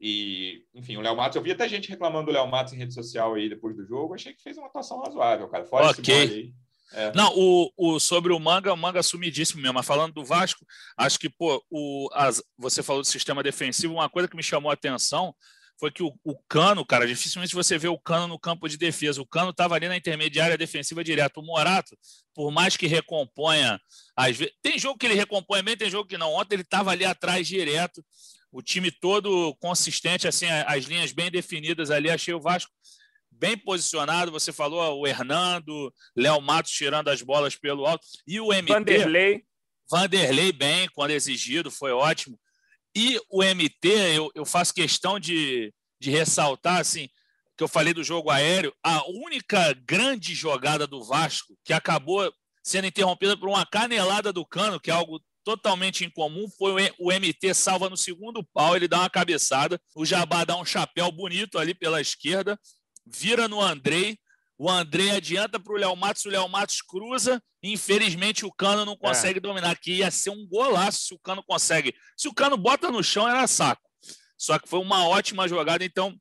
E, 0.00 0.64
enfim, 0.72 0.96
o 0.96 1.00
Léo 1.00 1.16
Matos, 1.16 1.36
eu 1.36 1.42
vi 1.42 1.50
até 1.50 1.68
gente 1.68 1.88
reclamando 1.88 2.26
do 2.26 2.32
Léo 2.32 2.46
Matos 2.46 2.72
em 2.72 2.76
rede 2.76 2.94
social 2.94 3.34
aí 3.34 3.48
depois 3.48 3.76
do 3.76 3.84
jogo. 3.84 4.14
Achei 4.14 4.32
que 4.32 4.42
fez 4.42 4.56
uma 4.56 4.68
atuação 4.68 5.02
razoável, 5.02 5.48
cara. 5.48 5.64
Fora 5.64 5.90
aí. 6.08 6.54
É. 6.92 7.12
Não, 7.14 7.32
o, 7.36 7.70
o, 7.76 8.00
sobre 8.00 8.32
o 8.32 8.38
manga, 8.38 8.72
o 8.72 8.76
manga 8.76 9.02
sumidíssimo 9.02 9.60
mesmo. 9.60 9.74
Mas 9.74 9.86
falando 9.86 10.14
do 10.14 10.24
Vasco, 10.24 10.64
acho 10.96 11.18
que, 11.18 11.28
pô, 11.28 11.62
o, 11.68 12.08
as, 12.12 12.42
você 12.56 12.82
falou 12.82 13.02
do 13.02 13.08
sistema 13.08 13.42
defensivo, 13.42 13.94
uma 13.94 14.08
coisa 14.08 14.28
que 14.28 14.36
me 14.36 14.42
chamou 14.42 14.70
a 14.70 14.74
atenção 14.74 15.34
foi 15.78 15.90
que 15.90 16.02
o, 16.02 16.12
o 16.24 16.36
Cano, 16.48 16.84
cara, 16.84 17.06
dificilmente 17.06 17.54
você 17.54 17.78
vê 17.78 17.88
o 17.88 17.98
Cano 17.98 18.26
no 18.26 18.38
campo 18.38 18.68
de 18.68 18.76
defesa. 18.76 19.22
O 19.22 19.26
Cano 19.26 19.50
estava 19.50 19.74
ali 19.74 19.88
na 19.88 19.96
intermediária 19.96 20.58
defensiva 20.58 21.04
direto. 21.04 21.38
O 21.38 21.42
Morato, 21.42 21.96
por 22.34 22.50
mais 22.50 22.76
que 22.76 22.86
recomponha, 22.86 23.80
às 24.16 24.36
vezes, 24.36 24.54
tem 24.60 24.78
jogo 24.78 24.98
que 24.98 25.06
ele 25.06 25.14
recompõe 25.14 25.62
bem, 25.62 25.76
tem 25.76 25.90
jogo 25.90 26.08
que 26.08 26.18
não. 26.18 26.32
Ontem 26.34 26.56
ele 26.56 26.62
estava 26.62 26.90
ali 26.90 27.04
atrás 27.04 27.46
direto 27.46 28.04
o 28.50 28.62
time 28.62 28.90
todo 28.90 29.54
consistente, 29.60 30.26
assim, 30.26 30.46
as 30.66 30.84
linhas 30.84 31.12
bem 31.12 31.30
definidas 31.30 31.90
ali. 31.90 32.10
Achei 32.10 32.34
o 32.34 32.40
Vasco 32.40 32.72
bem 33.30 33.56
posicionado. 33.56 34.32
Você 34.32 34.52
falou 34.52 35.00
o 35.00 35.06
Hernando, 35.06 35.92
Léo 36.16 36.40
Matos 36.40 36.72
tirando 36.72 37.08
as 37.08 37.22
bolas 37.22 37.54
pelo 37.56 37.86
alto. 37.86 38.06
E 38.26 38.40
o 38.40 38.48
MT. 38.48 38.72
Vanderlei. 38.72 39.44
Vanderlei 39.90 40.52
bem, 40.52 40.88
quando 40.92 41.12
exigido, 41.12 41.70
foi 41.70 41.92
ótimo. 41.92 42.38
E 43.00 43.16
o 43.30 43.44
MT, 43.44 43.88
eu, 44.16 44.28
eu 44.34 44.44
faço 44.44 44.74
questão 44.74 45.20
de, 45.20 45.72
de 46.00 46.10
ressaltar, 46.10 46.80
assim, 46.80 47.08
que 47.56 47.62
eu 47.62 47.68
falei 47.68 47.94
do 47.94 48.02
jogo 48.02 48.28
aéreo, 48.28 48.74
a 48.82 49.08
única 49.08 49.72
grande 49.86 50.34
jogada 50.34 50.84
do 50.84 51.04
Vasco 51.04 51.56
que 51.64 51.72
acabou 51.72 52.28
sendo 52.60 52.88
interrompida 52.88 53.36
por 53.36 53.48
uma 53.48 53.64
canelada 53.64 54.32
do 54.32 54.44
Cano, 54.44 54.80
que 54.80 54.90
é 54.90 54.94
algo 54.94 55.22
totalmente 55.44 56.04
incomum 56.04 56.50
foi 56.58 56.92
o 56.98 57.12
MT 57.12 57.54
salva 57.54 57.88
no 57.88 57.96
segundo 57.96 58.42
pau, 58.52 58.74
ele 58.74 58.88
dá 58.88 58.98
uma 58.98 59.08
cabeçada, 59.08 59.80
o 59.94 60.04
Jabá 60.04 60.44
dá 60.44 60.56
um 60.56 60.64
chapéu 60.64 61.12
bonito 61.12 61.56
ali 61.56 61.74
pela 61.74 62.00
esquerda, 62.00 62.58
vira 63.06 63.46
no 63.46 63.60
Andrei, 63.60 64.18
o 64.58 64.68
André 64.68 65.12
adianta 65.12 65.60
para 65.60 65.72
o 65.72 65.76
Léo 65.76 65.94
Matos, 65.94 66.24
o 66.24 66.30
Léo 66.30 66.48
Matos 66.48 66.82
cruza, 66.82 67.40
e 67.62 67.72
infelizmente 67.72 68.44
o 68.44 68.52
Cano 68.52 68.84
não 68.84 68.96
consegue 68.96 69.38
é. 69.38 69.40
dominar, 69.40 69.78
que 69.78 69.98
ia 69.98 70.10
ser 70.10 70.30
um 70.30 70.44
golaço 70.46 71.06
se 71.06 71.14
o 71.14 71.18
Cano 71.18 71.42
consegue. 71.44 71.94
Se 72.16 72.26
o 72.26 72.34
Cano 72.34 72.56
bota 72.56 72.90
no 72.90 73.02
chão, 73.02 73.28
era 73.28 73.46
saco. 73.46 73.82
Só 74.36 74.58
que 74.58 74.68
foi 74.68 74.80
uma 74.80 75.06
ótima 75.06 75.46
jogada, 75.46 75.84
então 75.84 76.16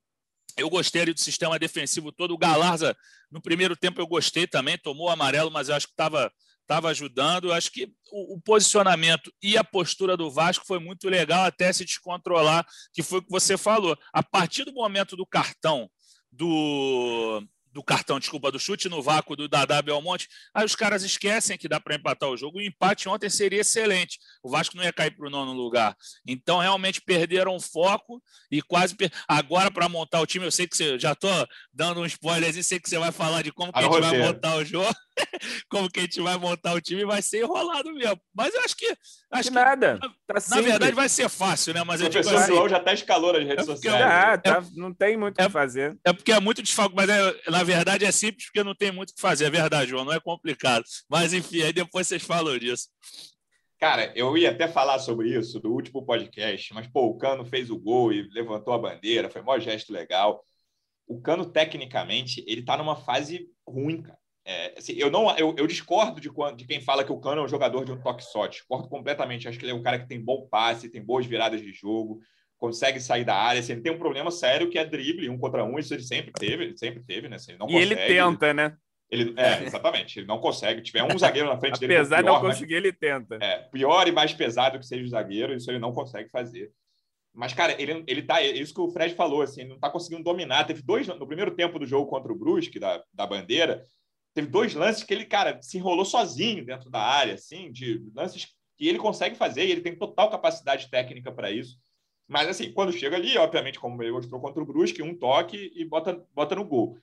eu 0.55 0.69
gostei 0.69 1.05
do 1.05 1.19
sistema 1.19 1.57
defensivo 1.57 2.11
todo. 2.11 2.33
O 2.33 2.37
Galarza, 2.37 2.95
no 3.31 3.41
primeiro 3.41 3.75
tempo, 3.75 3.99
eu 3.99 4.07
gostei 4.07 4.45
também, 4.45 4.77
tomou 4.77 5.09
amarelo, 5.09 5.49
mas 5.49 5.69
eu 5.69 5.75
acho 5.75 5.87
que 5.87 5.93
estava 5.93 6.31
estava 6.61 6.89
ajudando. 6.89 7.45
Eu 7.45 7.53
acho 7.53 7.71
que 7.71 7.85
o, 8.11 8.35
o, 8.35 8.41
posicionamento 8.41 9.31
e 9.41 9.57
a 9.57 9.63
postura 9.63 10.17
do 10.17 10.29
Vasco 10.29 10.65
foi 10.67 10.79
muito 10.79 11.07
legal 11.09 11.45
até 11.45 11.71
se 11.71 11.85
descontrolar, 11.85 12.67
que 12.93 13.01
foi 13.01 13.19
o 13.19 13.21
que 13.23 13.31
você 13.31 13.57
falou. 13.57 13.97
A 14.11 14.21
partir 14.21 14.65
do 14.65 14.73
momento 14.73 15.15
do 15.15 15.25
cartão 15.25 15.89
do 16.29 17.41
do 17.77 17.83
cartão, 17.83 18.19
desculpa, 18.19 18.51
do 18.51 18.59
chute 18.59 18.89
no 18.89 19.03
vácuo 19.03 19.35
do 19.35 19.47
Dadá 19.47 19.83
Belmonte, 19.83 20.27
aí 20.51 20.65
os 20.65 20.75
caras 20.75 21.03
esquecem 21.03 21.59
que 21.59 21.67
dá 21.67 21.79
para 21.79 21.93
empatar 21.93 22.27
o 22.27 22.35
jogo. 22.35 22.57
O 22.57 22.61
empate 22.61 23.07
ontem 23.07 23.29
seria 23.29 23.61
excelente. 23.61 24.17
O 24.41 24.49
Vasco 24.49 24.75
não 24.75 24.83
ia 24.83 24.91
cair 24.91 25.11
para 25.11 25.27
o 25.27 25.29
nono 25.29 25.53
lugar. 25.53 25.95
Então, 26.25 26.57
realmente 26.57 26.99
perderam 26.99 27.55
o 27.55 27.61
foco 27.61 28.19
e 28.49 28.63
quase. 28.63 28.95
Per... 28.95 29.11
Agora, 29.27 29.69
para 29.69 29.87
montar 29.87 30.19
o 30.21 30.25
time, 30.25 30.43
eu 30.43 30.51
sei 30.51 30.67
que 30.67 30.75
você 30.75 30.97
já 30.97 31.11
estou 31.11 31.47
dando 31.71 32.01
um 32.01 32.05
spoiler, 32.07 32.57
e 32.57 32.63
sei 32.63 32.79
que 32.79 32.89
você 32.89 32.97
vai 32.97 33.11
falar 33.11 33.43
de 33.43 33.51
como 33.51 33.71
que 33.71 33.77
a 33.77 33.83
gente 33.83 33.99
vai 33.99 34.17
montar 34.17 34.55
o 34.55 34.65
jogo. 34.65 34.95
como 35.69 35.89
que 35.89 35.99
a 35.99 36.03
gente 36.03 36.21
vai 36.21 36.37
montar 36.37 36.73
o 36.73 36.81
time, 36.81 37.05
vai 37.05 37.21
ser 37.21 37.43
enrolado 37.43 37.91
mesmo. 37.93 38.19
Mas 38.33 38.53
eu 38.53 38.61
acho 38.61 38.75
que. 38.75 38.97
Acho 39.31 39.49
que 39.49 39.55
nada. 39.55 39.99
Tá 40.25 40.35
na 40.49 40.61
verdade, 40.61 40.95
vai 40.95 41.09
ser 41.09 41.29
fácil, 41.29 41.73
né? 41.73 41.83
Mas 41.83 42.01
o 42.01 42.09
professor 42.09 42.35
assim, 42.35 42.53
João 42.53 42.69
já 42.69 42.77
está 42.77 42.93
escalou 42.93 43.33
nas 43.33 43.43
redes 43.43 43.63
é 43.63 43.71
sociais. 43.71 43.99
Já, 43.99 44.37
tá, 44.37 44.63
não 44.75 44.93
tem 44.93 45.17
muito 45.17 45.37
o 45.37 45.41
é, 45.41 45.45
que 45.45 45.51
fazer. 45.51 45.97
É 46.05 46.13
porque 46.13 46.31
é 46.31 46.39
muito 46.39 46.61
desfalque, 46.61 46.95
mas 46.95 47.09
é, 47.09 47.49
na 47.49 47.63
verdade 47.63 48.05
é 48.05 48.11
simples 48.11 48.45
porque 48.45 48.63
não 48.63 48.75
tem 48.75 48.91
muito 48.91 49.11
o 49.11 49.15
que 49.15 49.21
fazer. 49.21 49.45
É 49.45 49.49
verdade, 49.49 49.91
João, 49.91 50.05
não 50.05 50.13
é 50.13 50.19
complicado. 50.19 50.85
Mas 51.09 51.33
enfim, 51.33 51.61
aí 51.61 51.73
depois 51.73 52.07
vocês 52.07 52.23
falam 52.23 52.57
disso. 52.57 52.87
Cara, 53.79 54.11
eu 54.15 54.35
ia 54.35 54.49
até 54.49 54.67
falar 54.67 54.97
sobre 54.97 55.37
isso 55.37 55.59
do 55.59 55.71
último 55.71 56.03
podcast, 56.03 56.73
mas 56.73 56.87
pô, 56.87 57.05
o 57.05 57.17
Cano 57.17 57.45
fez 57.45 57.69
o 57.69 57.77
gol 57.77 58.11
e 58.11 58.27
levantou 58.29 58.73
a 58.73 58.79
bandeira, 58.79 59.29
foi 59.29 59.41
um 59.41 59.59
gesto 59.59 59.93
legal. 59.93 60.43
O 61.07 61.21
Cano, 61.21 61.45
tecnicamente, 61.45 62.43
ele 62.47 62.63
tá 62.63 62.75
numa 62.75 62.95
fase 62.95 63.47
ruim, 63.67 64.01
cara. 64.01 64.17
É, 64.49 64.75
assim, 64.77 64.93
eu 64.93 65.11
não, 65.11 65.29
eu, 65.37 65.53
eu 65.57 65.67
discordo 65.67 66.21
de, 66.21 66.29
de, 66.55 66.65
quem 66.65 66.79
fala 66.79 67.03
que 67.03 67.11
o 67.11 67.19
Cano 67.19 67.41
é 67.41 67.43
um 67.43 67.49
jogador 67.49 67.83
de 67.83 67.91
um 67.91 67.99
toque 67.99 68.23
só. 68.23 68.47
Discordo 68.47 68.87
completamente. 68.87 69.45
Acho 69.45 69.59
que 69.59 69.65
ele 69.65 69.73
é 69.73 69.75
um 69.75 69.83
cara 69.83 69.99
que 69.99 70.07
tem 70.07 70.23
bom 70.23 70.47
passe, 70.49 70.87
tem 70.87 71.03
boas 71.03 71.25
viradas 71.25 71.61
de 71.61 71.73
jogo, 71.73 72.21
consegue 72.57 72.97
sair 73.01 73.25
da 73.25 73.35
área. 73.35 73.59
Assim, 73.59 73.73
ele 73.73 73.81
tem 73.81 73.91
um 73.91 73.97
problema 73.97 74.31
sério 74.31 74.69
que 74.69 74.79
é 74.79 74.85
drible, 74.85 75.29
um 75.29 75.37
contra 75.37 75.65
um. 75.65 75.77
Isso 75.77 75.93
ele 75.93 76.01
sempre 76.01 76.31
teve, 76.31 76.77
sempre 76.77 77.03
teve, 77.03 77.27
né? 77.27 77.35
Assim, 77.35 77.51
ele 77.51 77.59
não 77.59 77.67
e 77.67 77.73
consegue, 77.73 77.93
ele 77.93 78.07
tenta, 78.07 78.53
né? 78.53 78.77
Ele, 79.11 79.33
é, 79.35 79.65
exatamente. 79.65 80.19
Ele 80.19 80.27
não 80.27 80.39
consegue. 80.39 80.79
Se 80.79 80.85
tiver 80.85 81.03
um 81.03 81.19
zagueiro 81.19 81.49
na 81.49 81.59
frente 81.59 81.77
dele. 81.77 81.95
Apesar 81.97 82.21
de 82.21 82.27
não 82.27 82.39
conseguir, 82.39 82.75
ele 82.75 82.93
tenta. 82.93 83.37
É, 83.41 83.57
pior 83.69 84.07
e 84.07 84.13
mais 84.13 84.33
pesado 84.33 84.79
que 84.79 84.85
seja 84.85 85.03
o 85.03 85.09
zagueiro, 85.09 85.53
isso 85.53 85.69
ele 85.69 85.79
não 85.79 85.91
consegue 85.91 86.29
fazer. 86.29 86.71
Mas, 87.33 87.53
cara, 87.53 87.75
ele, 87.77 88.01
ele 88.07 88.21
tá. 88.21 88.41
É 88.41 88.47
isso 88.47 88.73
que 88.73 88.79
o 88.79 88.89
Fred 88.89 89.13
falou, 89.13 89.41
assim, 89.41 89.61
ele 89.61 89.71
não 89.71 89.79
tá 89.79 89.89
conseguindo 89.89 90.23
dominar. 90.23 90.63
Teve 90.63 90.81
dois 90.81 91.05
no 91.05 91.27
primeiro 91.27 91.51
tempo 91.51 91.77
do 91.77 91.85
jogo 91.85 92.09
contra 92.09 92.31
o 92.31 92.35
Brusque, 92.37 92.79
da, 92.79 93.03
da 93.13 93.27
bandeira 93.27 93.83
teve 94.37 94.47
dois 94.47 94.75
lances 94.75 95.03
que 95.03 95.11
ele, 95.11 95.25
cara, 95.25 95.59
se 95.63 95.79
enrolou 95.79 96.05
sozinho 96.05 96.63
dentro 96.63 96.91
da 96.91 97.01
área, 97.01 97.33
assim, 97.33 97.71
de 97.71 98.03
lances 98.13 98.45
que 98.77 98.87
ele 98.87 98.99
consegue 98.99 99.35
fazer 99.35 99.65
e 99.65 99.71
ele 99.71 99.81
tem 99.81 99.95
total 99.95 100.29
capacidade 100.29 100.91
técnica 100.91 101.31
para 101.31 101.49
isso. 101.49 101.75
Mas, 102.27 102.47
assim, 102.47 102.71
quando 102.71 102.91
chega 102.91 103.15
ali, 103.15 103.35
obviamente, 103.35 103.79
como 103.79 104.01
ele 104.03 104.11
mostrou 104.11 104.39
contra 104.39 104.61
o 104.61 104.65
Brusque, 104.65 105.01
um 105.01 105.17
toque 105.17 105.71
e 105.73 105.83
bota, 105.83 106.23
bota 106.35 106.53
no 106.53 106.65
gol. 106.65 106.99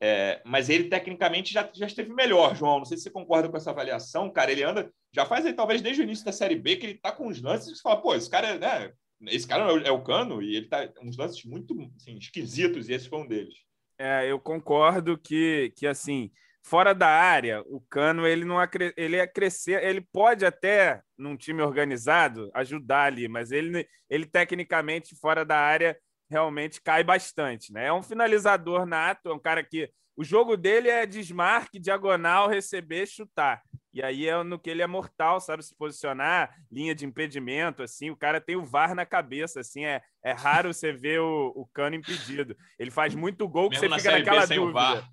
É, 0.00 0.42
mas 0.44 0.68
ele, 0.68 0.88
tecnicamente, 0.88 1.52
já, 1.52 1.70
já 1.72 1.86
esteve 1.86 2.12
melhor, 2.12 2.56
João. 2.56 2.78
Não 2.78 2.84
sei 2.84 2.96
se 2.96 3.04
você 3.04 3.10
concorda 3.10 3.48
com 3.48 3.56
essa 3.56 3.70
avaliação. 3.70 4.28
Cara, 4.32 4.50
ele 4.50 4.64
anda, 4.64 4.92
já 5.12 5.24
faz 5.24 5.46
aí, 5.46 5.52
talvez, 5.52 5.80
desde 5.80 6.02
o 6.02 6.04
início 6.04 6.24
da 6.24 6.32
Série 6.32 6.56
B, 6.56 6.76
que 6.76 6.86
ele 6.86 6.98
tá 6.98 7.12
com 7.12 7.28
uns 7.28 7.40
lances 7.40 7.68
e 7.68 7.76
você 7.76 7.82
fala, 7.82 8.02
pô, 8.02 8.12
esse 8.12 8.28
cara, 8.28 8.58
né? 8.58 8.92
Esse 9.26 9.46
cara 9.46 9.70
é 9.70 9.72
o, 9.72 9.78
é 9.82 9.90
o 9.92 10.02
Cano 10.02 10.42
e 10.42 10.56
ele 10.56 10.66
tá 10.66 10.90
uns 11.00 11.16
lances 11.16 11.44
muito 11.44 11.76
assim, 11.96 12.16
esquisitos 12.16 12.88
e 12.88 12.94
esse 12.94 13.08
foi 13.08 13.20
um 13.20 13.28
deles. 13.28 13.54
É, 13.96 14.28
eu 14.28 14.40
concordo 14.40 15.16
que, 15.16 15.72
que 15.76 15.86
assim, 15.86 16.28
fora 16.62 16.94
da 16.94 17.08
área, 17.08 17.62
o 17.66 17.80
Cano 17.80 18.26
ele 18.26 18.44
não 18.44 18.56
ele 18.96 19.16
é 19.16 19.26
crescer, 19.26 19.82
ele 19.82 20.00
pode 20.00 20.46
até 20.46 21.02
num 21.18 21.36
time 21.36 21.60
organizado 21.60 22.50
ajudar 22.54 23.04
ali, 23.04 23.28
mas 23.28 23.50
ele 23.50 23.86
ele 24.08 24.26
tecnicamente 24.26 25.16
fora 25.16 25.44
da 25.44 25.58
área 25.58 25.96
realmente 26.30 26.80
cai 26.80 27.04
bastante, 27.04 27.72
né? 27.72 27.86
É 27.86 27.92
um 27.92 28.02
finalizador 28.02 28.86
nato, 28.86 29.28
é 29.28 29.34
um 29.34 29.38
cara 29.38 29.62
que 29.62 29.90
o 30.16 30.24
jogo 30.24 30.56
dele 30.56 30.88
é 30.88 31.06
desmarque, 31.06 31.78
diagonal, 31.78 32.48
receber, 32.48 33.06
chutar. 33.06 33.62
E 33.92 34.02
aí 34.02 34.26
é 34.26 34.42
no 34.42 34.58
que 34.58 34.70
ele 34.70 34.82
é 34.82 34.86
mortal, 34.86 35.40
sabe 35.40 35.62
se 35.62 35.74
posicionar, 35.76 36.54
linha 36.70 36.94
de 36.94 37.04
impedimento, 37.04 37.82
assim. 37.82 38.10
O 38.10 38.16
cara 38.16 38.40
tem 38.40 38.56
o 38.56 38.64
VAR 38.64 38.94
na 38.94 39.04
cabeça, 39.04 39.60
assim. 39.60 39.84
É, 39.84 40.02
é 40.24 40.32
raro 40.32 40.72
você 40.72 40.92
ver 40.92 41.20
o, 41.20 41.52
o 41.54 41.66
Cano 41.66 41.96
impedido. 41.96 42.56
Ele 42.78 42.90
faz 42.90 43.14
muito 43.14 43.48
gol 43.48 43.68
que 43.68 43.80
Mesmo 43.80 43.94
você 43.94 44.00
fica 44.00 44.18
naquela 44.18 44.46
dúvida. 44.46 45.04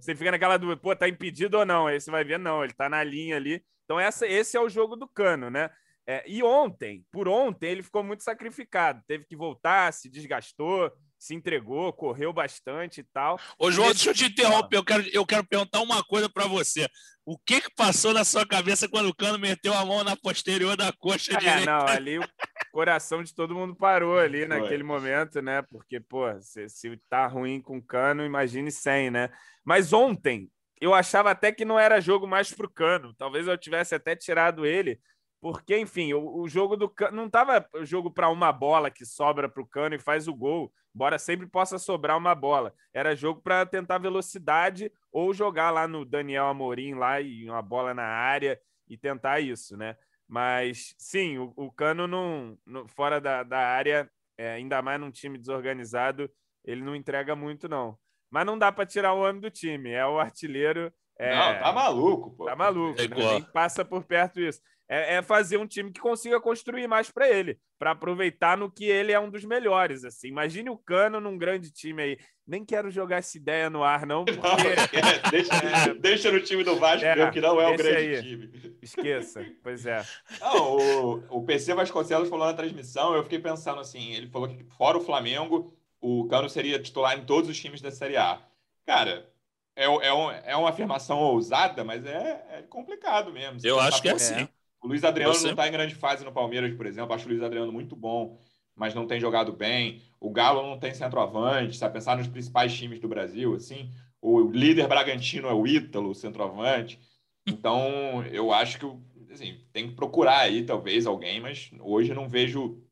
Você 0.00 0.14
fica 0.14 0.30
naquela 0.30 0.56
dúvida, 0.56 0.80
pô, 0.80 0.94
tá 0.94 1.08
impedido 1.08 1.58
ou 1.58 1.66
não? 1.66 1.86
Aí 1.86 2.00
você 2.00 2.10
vai 2.10 2.24
ver, 2.24 2.38
não, 2.38 2.62
ele 2.62 2.72
tá 2.72 2.88
na 2.88 3.02
linha 3.02 3.36
ali. 3.36 3.62
Então, 3.84 3.98
essa, 3.98 4.26
esse 4.26 4.56
é 4.56 4.60
o 4.60 4.68
jogo 4.68 4.96
do 4.96 5.08
cano, 5.08 5.50
né? 5.50 5.70
É, 6.06 6.24
e 6.26 6.42
ontem, 6.42 7.04
por 7.12 7.28
ontem, 7.28 7.70
ele 7.70 7.82
ficou 7.82 8.02
muito 8.02 8.22
sacrificado. 8.22 9.02
Teve 9.06 9.26
que 9.26 9.36
voltar, 9.36 9.92
se 9.92 10.08
desgastou, 10.08 10.90
se 11.18 11.34
entregou, 11.34 11.92
correu 11.92 12.32
bastante 12.32 13.00
e 13.00 13.04
tal. 13.04 13.38
Ô, 13.58 13.70
João, 13.70 13.88
deixa 13.88 14.10
eu 14.10 14.14
te 14.14 14.24
interromper. 14.24 14.78
Eu 14.78 14.84
quero, 14.84 15.06
eu 15.12 15.26
quero 15.26 15.46
perguntar 15.46 15.80
uma 15.80 16.02
coisa 16.02 16.28
para 16.28 16.46
você. 16.46 16.88
O 17.26 17.36
que, 17.36 17.60
que 17.60 17.74
passou 17.74 18.14
na 18.14 18.24
sua 18.24 18.46
cabeça 18.46 18.88
quando 18.88 19.10
o 19.10 19.14
Cano 19.14 19.38
meteu 19.38 19.74
a 19.74 19.84
mão 19.84 20.02
na 20.02 20.16
posterior 20.16 20.78
da 20.78 20.90
coxa 20.92 21.34
é, 21.34 21.36
direita? 21.36 21.66
Não, 21.66 21.86
ali 21.86 22.18
o 22.18 22.28
coração 22.72 23.22
de 23.22 23.34
todo 23.34 23.54
mundo 23.54 23.74
parou 23.74 24.18
ali 24.18 24.46
Foi. 24.46 24.48
naquele 24.48 24.82
momento, 24.82 25.40
né? 25.42 25.62
Porque, 25.62 26.00
pô, 26.00 26.24
se, 26.40 26.68
se 26.68 26.96
tá 27.08 27.26
ruim 27.26 27.60
com 27.60 27.78
o 27.78 27.82
Cano, 27.82 28.24
imagine 28.24 28.70
sem, 28.70 29.10
né? 29.10 29.30
Mas 29.64 29.92
ontem, 29.92 30.50
eu 30.80 30.94
achava 30.94 31.30
até 31.30 31.52
que 31.52 31.64
não 31.64 31.78
era 31.78 32.00
jogo 32.00 32.26
mais 32.26 32.52
pro 32.52 32.70
Cano. 32.70 33.14
Talvez 33.14 33.46
eu 33.46 33.58
tivesse 33.58 33.94
até 33.94 34.14
tirado 34.14 34.64
ele, 34.64 35.00
porque, 35.40 35.78
enfim, 35.78 36.12
o, 36.12 36.40
o 36.40 36.48
jogo 36.48 36.76
do 36.76 36.88
Cano 36.88 37.16
não 37.16 37.28
tava 37.28 37.66
jogo 37.82 38.10
para 38.10 38.28
uma 38.28 38.52
bola 38.52 38.90
que 38.90 39.04
sobra 39.04 39.48
pro 39.48 39.66
Cano 39.66 39.94
e 39.94 39.98
faz 40.00 40.28
o 40.28 40.34
gol 40.34 40.72
embora 40.98 41.16
sempre 41.16 41.46
possa 41.46 41.78
sobrar 41.78 42.18
uma 42.18 42.34
bola. 42.34 42.74
Era 42.92 43.14
jogo 43.14 43.40
para 43.40 43.64
tentar 43.64 43.98
velocidade 43.98 44.90
ou 45.12 45.32
jogar 45.32 45.70
lá 45.70 45.86
no 45.86 46.04
Daniel 46.04 46.46
Amorim 46.46 46.94
lá 46.94 47.20
e 47.20 47.48
uma 47.48 47.62
bola 47.62 47.94
na 47.94 48.02
área 48.02 48.60
e 48.88 48.96
tentar 48.96 49.38
isso, 49.38 49.76
né? 49.76 49.96
Mas 50.28 50.94
sim, 50.98 51.38
o, 51.38 51.52
o 51.56 51.72
Cano 51.72 52.06
não, 52.06 52.58
no, 52.66 52.86
fora 52.88 53.20
da, 53.20 53.42
da 53.42 53.58
área, 53.58 54.10
é, 54.36 54.52
ainda 54.52 54.82
mais 54.82 55.00
num 55.00 55.10
time 55.10 55.38
desorganizado, 55.38 56.30
ele 56.64 56.82
não 56.82 56.94
entrega 56.94 57.34
muito, 57.34 57.68
não. 57.68 57.98
Mas 58.30 58.44
não 58.44 58.58
dá 58.58 58.70
para 58.70 58.84
tirar 58.84 59.14
o 59.14 59.22
homem 59.22 59.40
do 59.40 59.50
time, 59.50 59.90
é 59.90 60.06
o 60.06 60.18
artilheiro. 60.18 60.92
É, 61.18 61.34
não, 61.34 61.60
tá 61.60 61.72
maluco, 61.72 62.30
pô. 62.36 62.44
Tá 62.44 62.54
maluco, 62.54 63.00
né? 63.00 63.08
Nem 63.08 63.42
passa 63.42 63.84
por 63.84 64.04
perto 64.04 64.38
isso 64.38 64.60
é, 64.88 65.16
é 65.16 65.22
fazer 65.22 65.58
um 65.58 65.66
time 65.66 65.92
que 65.92 66.00
consiga 66.00 66.40
construir 66.40 66.88
mais 66.88 67.10
para 67.10 67.28
ele, 67.28 67.58
para 67.78 67.90
aproveitar 67.90 68.56
no 68.56 68.70
que 68.70 68.86
ele 68.86 69.12
é 69.12 69.20
um 69.20 69.28
dos 69.28 69.44
melhores. 69.44 70.04
Assim, 70.04 70.28
imagine 70.28 70.70
o 70.70 70.78
Cano 70.78 71.20
num 71.20 71.36
grande 71.36 71.70
time 71.70 72.02
aí. 72.02 72.18
Nem 72.46 72.64
quero 72.64 72.90
jogar 72.90 73.18
essa 73.18 73.36
ideia 73.36 73.68
no 73.68 73.84
ar, 73.84 74.06
não. 74.06 74.24
Porque... 74.26 75.00
não 75.00 75.08
é, 75.08 75.30
deixa, 75.30 75.54
é, 75.90 75.94
deixa, 75.94 76.32
no 76.32 76.40
time 76.40 76.64
do 76.64 76.76
Vasco, 76.76 77.04
é, 77.04 77.30
que 77.30 77.40
não 77.40 77.60
é 77.60 77.68
o 77.68 77.76
grande 77.76 77.96
aí. 77.96 78.22
time. 78.22 78.78
Esqueça, 78.80 79.44
pois 79.62 79.84
é. 79.84 80.02
Não, 80.40 80.76
o, 80.76 81.38
o 81.38 81.44
PC 81.44 81.74
Vasconcelos 81.74 82.30
falou 82.30 82.46
na 82.46 82.54
transmissão, 82.54 83.14
eu 83.14 83.22
fiquei 83.22 83.38
pensando 83.38 83.80
assim: 83.80 84.14
ele 84.14 84.28
falou 84.28 84.48
que 84.48 84.64
fora 84.76 84.96
o 84.96 85.04
Flamengo, 85.04 85.76
o 86.00 86.26
Cano 86.28 86.48
seria 86.48 86.80
titular 86.80 87.18
em 87.18 87.26
todos 87.26 87.50
os 87.50 87.60
times 87.60 87.82
da 87.82 87.90
Série 87.90 88.16
A. 88.16 88.40
Cara, 88.86 89.28
é, 89.76 89.84
é, 89.84 90.12
um, 90.14 90.30
é 90.30 90.56
uma 90.56 90.70
afirmação 90.70 91.18
ousada, 91.18 91.84
mas 91.84 92.06
é, 92.06 92.46
é 92.50 92.62
complicado 92.62 93.30
mesmo. 93.30 93.60
Eu 93.62 93.78
acho 93.78 94.00
que 94.00 94.08
é 94.08 94.12
assim. 94.12 94.48
O 94.80 94.86
Luiz 94.86 95.04
Adriano 95.04 95.34
Você... 95.34 95.44
não 95.44 95.50
está 95.50 95.68
em 95.68 95.72
grande 95.72 95.94
fase 95.94 96.24
no 96.24 96.32
Palmeiras, 96.32 96.74
por 96.76 96.86
exemplo. 96.86 97.12
Acho 97.14 97.26
o 97.26 97.28
Luiz 97.28 97.42
Adriano 97.42 97.72
muito 97.72 97.96
bom, 97.96 98.38
mas 98.74 98.94
não 98.94 99.06
tem 99.06 99.20
jogado 99.20 99.52
bem. 99.52 100.02
O 100.20 100.30
Galo 100.30 100.62
não 100.62 100.78
tem 100.78 100.94
centroavante. 100.94 101.76
Se 101.76 101.88
pensar 101.90 102.16
nos 102.16 102.28
principais 102.28 102.72
times 102.74 103.00
do 103.00 103.08
Brasil, 103.08 103.54
assim, 103.54 103.90
o 104.20 104.40
líder 104.40 104.86
Bragantino 104.86 105.48
é 105.48 105.52
o 105.52 105.66
Ítalo, 105.66 106.14
centroavante. 106.14 107.00
Então, 107.46 108.24
eu 108.30 108.52
acho 108.52 108.78
que 108.78 109.32
assim, 109.32 109.58
tem 109.72 109.88
que 109.88 109.94
procurar 109.94 110.40
aí, 110.40 110.64
talvez, 110.64 111.06
alguém, 111.06 111.40
mas 111.40 111.70
hoje 111.80 112.14
não 112.14 112.28
vejo 112.28 112.82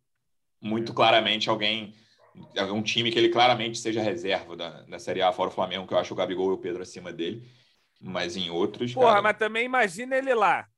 muito 0.61 0.92
claramente 0.92 1.49
alguém, 1.49 1.94
algum 2.59 2.83
time 2.83 3.11
que 3.11 3.18
ele 3.18 3.29
claramente 3.29 3.79
seja 3.79 4.03
reserva 4.03 4.57
da, 4.57 4.83
da 4.83 4.99
Série 4.99 5.22
A, 5.22 5.33
fora 5.33 5.51
o 5.51 5.53
Flamengo, 5.53 5.87
que 5.87 5.94
eu 5.94 5.99
acho 5.99 6.12
o 6.12 6.16
Gabigol 6.16 6.51
e 6.51 6.55
o 6.55 6.59
Pedro 6.59 6.83
acima 6.83 7.12
dele. 7.12 7.49
Mas 8.01 8.37
em 8.37 8.51
outros. 8.51 8.92
Porra, 8.92 9.07
cara... 9.09 9.22
mas 9.22 9.38
também 9.38 9.64
imagina 9.64 10.16
ele 10.16 10.35
lá 10.35 10.68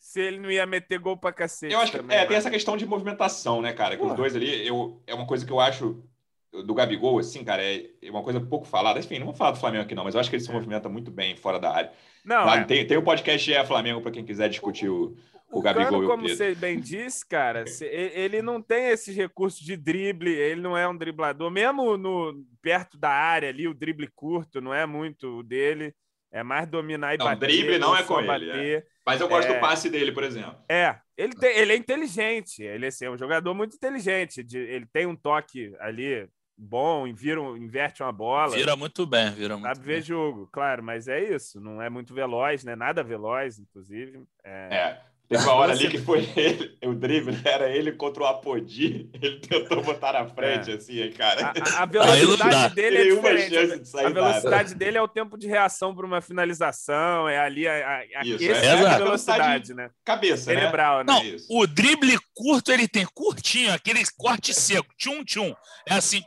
se 0.00 0.18
ele 0.18 0.38
não 0.38 0.50
ia 0.50 0.64
meter 0.64 0.98
gol 0.98 1.16
pra 1.16 1.30
cacete. 1.30 1.74
Eu 1.74 1.78
acho 1.78 1.92
que 1.92 1.98
também, 1.98 2.16
é, 2.16 2.24
tem 2.24 2.36
essa 2.36 2.50
questão 2.50 2.74
de 2.74 2.86
movimentação, 2.86 3.60
né, 3.60 3.72
cara? 3.74 3.98
Que 3.98 4.02
os 4.02 4.14
dois 4.14 4.34
ali, 4.34 4.66
eu, 4.66 5.00
é 5.06 5.14
uma 5.14 5.26
coisa 5.26 5.44
que 5.44 5.52
eu 5.52 5.60
acho 5.60 6.02
do 6.50 6.74
Gabigol, 6.74 7.18
assim, 7.18 7.44
cara, 7.44 7.62
é 7.62 8.10
uma 8.10 8.22
coisa 8.22 8.40
pouco 8.40 8.66
falada. 8.66 8.98
Enfim, 8.98 9.18
não 9.18 9.26
vou 9.26 9.34
falar 9.34 9.52
do 9.52 9.60
Flamengo 9.60 9.84
aqui, 9.84 9.94
não, 9.94 10.02
mas 10.02 10.14
eu 10.14 10.20
acho 10.20 10.30
que 10.30 10.36
ele 10.36 10.42
se 10.42 10.50
é. 10.50 10.52
movimenta 10.54 10.88
muito 10.88 11.10
bem 11.10 11.36
fora 11.36 11.60
da 11.60 11.70
área. 11.70 11.92
Não, 12.24 12.44
Lá, 12.44 12.56
é. 12.56 12.64
tem, 12.64 12.84
tem 12.86 12.96
o 12.96 13.02
podcast 13.02 13.52
É 13.52 13.64
Flamengo 13.64 14.00
para 14.00 14.10
quem 14.10 14.24
quiser 14.24 14.48
discutir 14.48 14.88
o, 14.88 15.14
o, 15.52 15.58
o 15.58 15.62
Gabigol 15.62 15.90
Cano, 15.90 16.02
e 16.02 16.06
o 16.06 16.08
como 16.08 16.28
você 16.28 16.54
bem 16.54 16.80
disse, 16.80 17.24
cara, 17.24 17.64
ele 17.82 18.40
não 18.40 18.60
tem 18.60 18.86
esses 18.86 19.14
recursos 19.14 19.60
de 19.60 19.76
drible, 19.76 20.32
ele 20.32 20.62
não 20.62 20.76
é 20.76 20.88
um 20.88 20.96
driblador, 20.96 21.50
mesmo 21.50 21.96
no 21.98 22.42
perto 22.62 22.98
da 22.98 23.10
área 23.10 23.50
ali, 23.50 23.68
o 23.68 23.74
drible 23.74 24.08
curto 24.08 24.62
não 24.62 24.72
é 24.72 24.86
muito 24.86 25.42
dele. 25.42 25.94
É 26.32 26.42
mais 26.42 26.68
dominar 26.68 27.14
e 27.14 27.18
não, 27.18 27.26
bater. 27.26 27.46
drible 27.46 27.78
não 27.78 27.96
é 27.96 28.02
com 28.02 28.24
bater. 28.24 28.48
ele. 28.48 28.74
É. 28.76 28.86
Mas 29.04 29.20
eu 29.20 29.28
gosto 29.28 29.50
é... 29.50 29.54
do 29.54 29.60
passe 29.60 29.90
dele, 29.90 30.12
por 30.12 30.22
exemplo. 30.22 30.56
É, 30.68 30.96
ele, 31.16 31.34
tem, 31.34 31.56
ele 31.56 31.72
é 31.72 31.76
inteligente. 31.76 32.62
Ele 32.62 32.86
assim, 32.86 33.06
é 33.06 33.10
um 33.10 33.18
jogador 33.18 33.52
muito 33.52 33.74
inteligente. 33.74 34.42
De, 34.42 34.58
ele 34.58 34.86
tem 34.86 35.06
um 35.06 35.16
toque 35.16 35.74
ali 35.80 36.28
bom, 36.56 37.12
vira, 37.14 37.40
inverte 37.40 38.02
uma 38.02 38.12
bola. 38.12 38.54
Vira 38.54 38.76
muito 38.76 39.06
bem, 39.06 39.30
vira 39.32 39.56
muito 39.56 39.66
Sabe 39.66 39.86
bem. 39.86 39.96
ver 39.96 40.02
jogo, 40.02 40.48
claro, 40.52 40.82
mas 40.82 41.08
é 41.08 41.34
isso. 41.34 41.60
Não 41.60 41.80
é 41.80 41.88
muito 41.88 42.14
veloz, 42.14 42.62
né? 42.62 42.76
Nada 42.76 43.02
veloz, 43.02 43.58
inclusive. 43.58 44.22
É. 44.44 44.68
é. 44.70 45.09
Teve 45.30 45.44
uma 45.44 45.52
hora 45.52 45.72
ali 45.72 45.88
que 45.88 45.98
foi 45.98 46.28
ele, 46.34 46.76
o 46.84 46.92
drible 46.92 47.38
era 47.44 47.70
ele 47.70 47.92
contra 47.92 48.24
o 48.24 48.26
Apodi, 48.26 49.08
ele 49.14 49.38
tentou 49.38 49.80
botar 49.80 50.14
na 50.14 50.26
frente, 50.26 50.72
é. 50.72 50.74
assim, 50.74 51.00
aí, 51.00 51.12
cara. 51.12 51.52
A, 51.76 51.82
a 51.84 51.86
velocidade 51.86 52.74
dele 52.74 52.96
é 52.96 53.14
diferente. 53.14 53.50
De 53.50 53.96
a 54.04 54.08
velocidade 54.08 54.74
dele 54.74 54.98
é 54.98 55.02
o 55.02 55.06
tempo 55.06 55.38
de 55.38 55.46
reação 55.46 55.94
para 55.94 56.04
uma 56.04 56.20
finalização, 56.20 57.28
é 57.28 57.38
ali 57.38 57.68
a, 57.68 57.74
a, 57.74 57.98
a 57.98 58.24
Isso, 58.24 58.44
essa 58.44 58.66
é, 58.66 58.86
a 58.88 58.98
velocidade, 58.98 59.72
né? 59.72 59.90
Cabeça, 60.04 60.52
né? 60.52 60.58
Cerebral, 60.58 61.04
né? 61.04 61.04
Não, 61.06 61.24
Isso. 61.24 61.46
o 61.48 61.64
drible 61.64 62.18
curto 62.34 62.72
ele 62.72 62.88
tem 62.88 63.06
curtinho, 63.14 63.72
aquele 63.72 64.02
corte 64.18 64.52
seco, 64.52 64.92
tchum-tchum. 64.98 65.54
É 65.88 65.94
assim, 65.94 66.24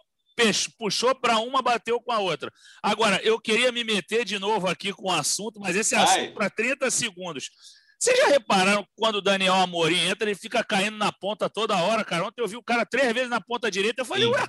puxou 0.80 1.14
para 1.14 1.40
uma, 1.40 1.62
bateu 1.62 2.00
com 2.00 2.14
a 2.14 2.20
outra. 2.20 2.50
Agora, 2.82 3.20
eu 3.22 3.38
queria 3.38 3.70
me 3.70 3.84
meter 3.84 4.24
de 4.24 4.40
novo 4.40 4.66
aqui 4.70 4.94
com 4.94 5.10
o 5.10 5.12
assunto, 5.12 5.60
mas 5.60 5.76
esse 5.76 5.94
assunto 5.94 6.34
para 6.34 6.50
30 6.50 6.90
segundos. 6.90 7.52
Vocês 8.04 8.18
já 8.18 8.28
repararam 8.28 8.86
quando 8.98 9.16
o 9.16 9.22
Daniel 9.22 9.54
Amorim 9.54 10.10
entra, 10.10 10.30
ele 10.30 10.38
fica 10.38 10.62
caindo 10.62 10.98
na 10.98 11.10
ponta 11.10 11.50
toda 11.50 11.82
hora, 11.82 12.04
cara? 12.04 12.26
Ontem 12.26 12.42
eu 12.42 12.48
vi 12.50 12.58
o 12.58 12.62
cara 12.62 12.86
três 12.86 13.14
vezes 13.14 13.30
na 13.30 13.40
ponta 13.40 13.72
direita, 13.72 14.02
eu 14.02 14.06
falei, 14.06 14.26
Sim. 14.26 14.32
ué, 14.32 14.46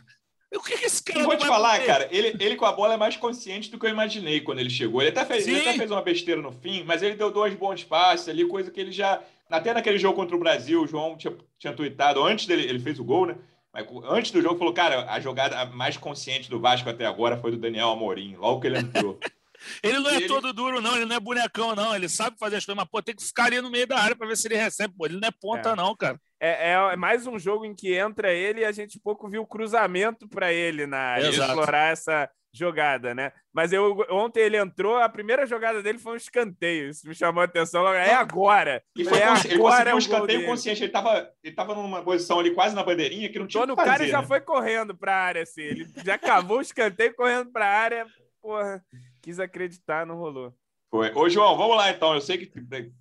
o 0.57 0.61
que, 0.61 0.77
que 0.77 0.87
esse 0.87 1.01
cara 1.01 1.21
eu 1.21 1.27
vou 1.27 1.37
te 1.37 1.47
falar, 1.47 1.79
cara, 1.87 2.09
ele, 2.11 2.37
ele 2.41 2.57
com 2.57 2.65
a 2.65 2.73
bola 2.73 2.95
é 2.95 2.97
mais 2.97 3.17
consciente 3.17 3.71
do 3.71 3.79
que 3.79 3.87
eu 3.87 3.91
imaginei 3.91 4.41
quando 4.41 4.59
ele 4.59 4.71
chegou. 4.71 5.01
Ele 5.01 5.11
até, 5.11 5.25
fez, 5.25 5.47
ele 5.47 5.61
até 5.61 5.75
fez 5.75 5.89
uma 5.89 6.03
besteira 6.03 6.43
no 6.43 6.51
fim, 6.51 6.83
mas 6.83 7.01
ele 7.01 7.15
deu 7.15 7.31
dois 7.31 7.55
bons 7.55 7.85
passes 7.85 8.29
ali, 8.29 8.45
coisa 8.45 8.73
que 8.73 8.81
ele 8.81 8.91
já. 8.91 9.23
Até 9.49 9.73
naquele 9.73 9.99
jogo 9.99 10.17
contra 10.17 10.35
o 10.35 10.41
Brasil, 10.41 10.83
o 10.83 10.87
João 10.89 11.17
tinha, 11.17 11.33
tinha 11.57 11.73
tweetado, 11.73 12.25
antes 12.25 12.47
dele, 12.47 12.65
ele 12.65 12.81
fez 12.81 12.99
o 12.99 13.05
gol, 13.05 13.25
né? 13.25 13.37
Mas 13.73 13.87
antes 14.07 14.33
do 14.33 14.43
jogo, 14.43 14.59
falou, 14.59 14.75
cara, 14.75 15.09
a 15.09 15.21
jogada 15.21 15.65
mais 15.67 15.97
consciente 15.97 16.51
do 16.51 16.59
Vasco 16.59 16.91
até 16.91 17.07
agora 17.07 17.37
foi 17.37 17.53
do 17.53 17.57
Daniel 17.57 17.91
Amorim, 17.91 18.35
logo 18.35 18.61
que 18.61 18.67
ele 18.67 18.79
entrou. 18.79 19.17
Ele 19.83 19.99
não 19.99 20.11
é 20.11 20.17
ele... 20.17 20.27
todo 20.27 20.53
duro, 20.53 20.81
não. 20.81 20.97
Ele 20.97 21.07
não 21.07 21.17
é 21.17 21.21
bonecão, 21.21 21.75
não. 21.75 21.95
Ele 21.95 22.09
sabe 22.09 22.39
fazer 22.39 22.57
as 22.57 22.65
coisas, 22.65 22.83
mas 22.83 22.91
pô, 22.91 23.03
tem 23.03 23.15
que 23.15 23.25
ficar 23.25 23.45
ali 23.47 23.61
no 23.61 23.71
meio 23.71 23.87
da 23.87 23.99
área 23.99 24.17
para 24.17 24.27
ver 24.27 24.37
se 24.37 24.47
ele 24.49 24.57
recebe. 24.57 24.95
Pô, 24.97 25.07
ele 25.07 25.19
não 25.19 25.29
é 25.29 25.31
ponta, 25.31 25.71
é. 25.71 25.77
não, 25.77 25.95
cara. 25.97 26.21
É, 26.41 26.73
é, 26.73 26.97
mais 26.97 27.27
um 27.27 27.39
jogo 27.39 27.65
em 27.65 27.75
que 27.75 27.95
entra 27.95 28.33
ele 28.33 28.61
e 28.61 28.65
a 28.65 28.73
gente 28.73 29.01
pouco 29.01 29.29
viu 29.29 29.47
cruzamento 29.47 30.29
para 30.29 30.53
ele 30.53 30.87
na 30.87 30.99
área, 30.99 31.29
explorar 31.29 31.93
essa 31.93 32.29
jogada, 32.53 33.15
né? 33.15 33.33
Mas 33.53 33.73
eu, 33.73 34.05
ontem 34.11 34.41
ele 34.41 34.57
entrou, 34.57 34.97
a 34.97 35.09
primeira 35.09 35.47
jogada 35.47 35.83
dele 35.83 35.99
foi 35.99 36.13
um 36.13 36.17
escanteio. 36.17 36.91
Isso 36.91 37.07
me 37.09 37.15
chamou 37.15 37.41
a 37.41 37.45
atenção. 37.45 37.87
É 37.93 38.15
agora. 38.15 38.83
E 38.97 39.05
foi, 39.05 39.19
é 39.19 39.25
agora 39.25 39.83
ele 39.83 39.91
é 39.91 39.95
um 39.95 39.99
escanteio 39.99 40.47
consciente. 40.47 40.83
Ele 40.83 40.87
estava 40.87 41.31
ele 41.43 41.55
tava 41.55 41.75
numa 41.75 42.03
posição 42.03 42.39
ali 42.39 42.53
quase 42.53 42.75
na 42.75 42.85
bandeirinha 42.85 43.29
que 43.29 43.39
não 43.39 43.47
tinha 43.47 43.61
Quando 43.63 43.73
o 43.73 43.77
cara 43.77 44.05
né? 44.05 44.09
já 44.09 44.23
foi 44.23 44.41
correndo 44.41 44.95
para 44.95 45.15
a 45.15 45.21
área, 45.21 45.43
assim. 45.43 45.63
Ele 45.63 45.87
já 46.05 46.17
cavou 46.17 46.59
o 46.59 46.63
escanteio 46.63 47.15
correndo 47.15 47.51
para 47.51 47.67
a 47.67 47.73
área. 47.73 48.07
Porra 48.41 48.85
quis 49.25 49.41
acreditar, 49.41 50.05
não 50.05 50.17
rolou. 50.17 50.55
Foi. 50.91 51.11
Ô, 51.15 51.29
João, 51.29 51.57
vamos 51.57 51.77
lá 51.77 51.91
então. 51.91 52.15
Eu 52.15 52.21
sei 52.21 52.39
que 52.39 52.53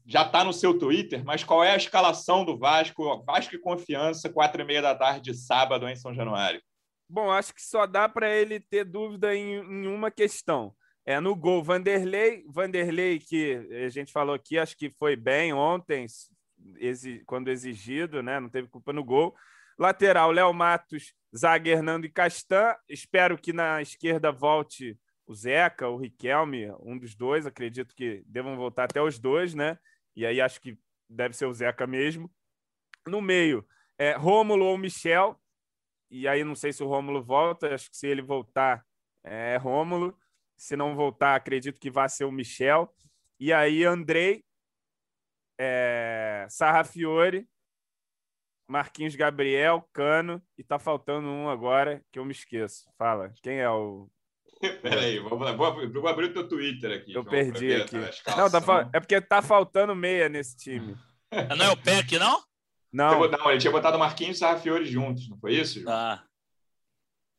já 0.05 0.23
está 0.23 0.43
no 0.43 0.53
seu 0.53 0.79
Twitter, 0.79 1.23
mas 1.23 1.43
qual 1.43 1.63
é 1.63 1.71
a 1.71 1.77
escalação 1.77 2.45
do 2.45 2.57
Vasco? 2.57 3.21
Vasco 3.23 3.53
e 3.53 3.59
Confiança, 3.59 4.29
quatro 4.29 4.61
e 4.61 4.65
meia 4.65 4.81
da 4.81 4.95
tarde, 4.95 5.35
sábado, 5.35 5.87
em 5.87 5.95
São 5.95 6.13
Januário. 6.13 6.61
Bom, 7.07 7.29
acho 7.29 7.53
que 7.53 7.61
só 7.61 7.85
dá 7.85 8.07
para 8.07 8.33
ele 8.33 8.59
ter 8.59 8.85
dúvida 8.85 9.35
em, 9.35 9.55
em, 9.55 9.87
uma 9.87 10.09
questão. 10.09 10.73
É 11.05 11.19
no 11.19 11.35
gol, 11.35 11.61
Vanderlei. 11.61 12.45
Vanderlei, 12.47 13.19
que 13.19 13.55
a 13.85 13.89
gente 13.89 14.11
falou 14.11 14.33
aqui, 14.33 14.57
acho 14.57 14.77
que 14.77 14.89
foi 14.97 15.15
bem 15.15 15.53
ontem, 15.53 16.07
quando 17.25 17.49
exigido, 17.49 18.23
né? 18.23 18.39
Não 18.39 18.49
teve 18.49 18.69
culpa 18.69 18.93
no 18.93 19.03
gol. 19.03 19.35
Lateral, 19.77 20.31
Léo 20.31 20.53
Matos, 20.53 21.13
Zague, 21.35 21.69
Hernando 21.69 22.05
e 22.05 22.09
Castan. 22.09 22.75
Espero 22.87 23.37
que 23.37 23.51
na 23.51 23.81
esquerda 23.81 24.31
volte 24.31 24.97
o 25.25 25.33
Zeca, 25.33 25.87
o 25.87 25.97
Riquelme, 25.97 26.71
um 26.81 26.97
dos 26.97 27.15
dois, 27.15 27.45
acredito 27.45 27.95
que 27.95 28.23
devam 28.25 28.55
voltar 28.55 28.85
até 28.85 29.01
os 29.01 29.19
dois, 29.19 29.53
né? 29.53 29.77
E 30.15 30.25
aí 30.25 30.41
acho 30.41 30.61
que 30.61 30.77
deve 31.09 31.35
ser 31.35 31.45
o 31.45 31.53
Zeca 31.53 31.87
mesmo. 31.87 32.31
No 33.07 33.21
meio, 33.21 33.67
é 33.97 34.13
Rômulo 34.13 34.65
ou 34.65 34.77
Michel. 34.77 35.39
E 36.09 36.27
aí 36.27 36.43
não 36.43 36.55
sei 36.55 36.71
se 36.71 36.83
o 36.83 36.87
Rômulo 36.87 37.23
volta, 37.23 37.73
acho 37.73 37.89
que 37.89 37.97
se 37.97 38.07
ele 38.07 38.21
voltar 38.21 38.85
é 39.23 39.57
Rômulo. 39.57 40.17
Se 40.55 40.75
não 40.75 40.95
voltar, 40.95 41.35
acredito 41.35 41.79
que 41.79 41.89
vai 41.89 42.07
ser 42.09 42.25
o 42.25 42.31
Michel. 42.31 42.93
E 43.39 43.51
aí 43.51 43.83
Andrei, 43.83 44.43
é, 45.57 46.45
Sarrafiore, 46.49 47.47
Marquinhos 48.67 49.15
Gabriel, 49.15 49.87
Cano, 49.93 50.41
e 50.57 50.63
tá 50.63 50.79
faltando 50.79 51.27
um 51.27 51.49
agora 51.49 52.03
que 52.11 52.19
eu 52.19 52.25
me 52.25 52.31
esqueço. 52.31 52.91
Fala, 52.97 53.33
quem 53.41 53.59
é 53.59 53.69
o 53.69 54.09
Peraí, 54.81 55.19
vou, 55.19 55.37
vou, 55.37 55.91
vou 55.91 56.07
abrir 56.07 56.27
o 56.27 56.33
teu 56.33 56.47
Twitter 56.47 56.99
aqui. 56.99 57.13
Eu 57.13 57.25
perdi 57.25 57.73
aqui. 57.73 57.95
Não, 57.95 58.49
tá, 58.49 58.89
é 58.93 58.99
porque 58.99 59.19
tá 59.19 59.41
faltando 59.41 59.95
meia 59.95 60.29
nesse 60.29 60.55
time. 60.55 60.95
Não 61.57 61.65
é 61.65 61.71
o 61.71 61.77
PEC, 61.77 62.19
não? 62.19 62.43
Não. 62.91 63.27
Não, 63.27 63.49
ele 63.49 63.59
tinha 63.59 63.71
botado 63.71 63.97
Marquinhos 63.97 64.37
e 64.37 64.39
Sarrafiore 64.39 64.85
juntos, 64.85 65.27
não 65.27 65.35
foi 65.39 65.55
isso? 65.55 65.83
Ah. 65.89 66.23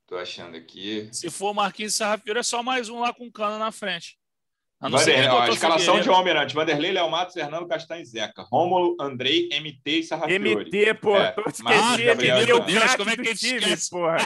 Tô 0.05 0.17
achando 0.17 0.57
aqui. 0.57 1.09
Se 1.13 1.31
for 1.31 1.55
Marquinhos 1.55 1.95
e 1.95 1.97
Sarrafiore, 1.99 2.41
é 2.41 2.43
só 2.43 2.61
mais 2.61 2.89
um 2.89 2.99
lá 2.99 3.15
com 3.15 3.31
cano 3.31 3.57
na 3.57 3.71
frente. 3.71 4.19
A, 4.85 4.89
Vander, 4.91 5.33
ó, 5.33 5.41
a 5.41 5.49
escalação 5.49 5.99
de 5.99 6.11
Almirante. 6.11 6.55
Vanderlei, 6.55 6.93
Léo 6.93 7.11
Matos, 7.11 7.33
Fernando 7.33 7.67
Castanho 7.67 8.03
e 8.03 8.05
Zeca. 8.05 8.43
Rômulo, 8.43 8.95
Andrei, 9.01 9.49
MT 9.51 9.91
e 9.91 10.03
Sarrafiori. 10.03 10.57
MT, 10.57 10.95
pô. 11.01 11.17
É. 11.17 11.35
esqueci, 11.49 12.47
meu 12.47 12.61
Deus, 12.61 12.95
como 12.95 13.09
é 13.09 13.17
que 13.17 13.35
time, 13.35 13.57
esquece? 13.61 13.89
porra. 13.89 14.19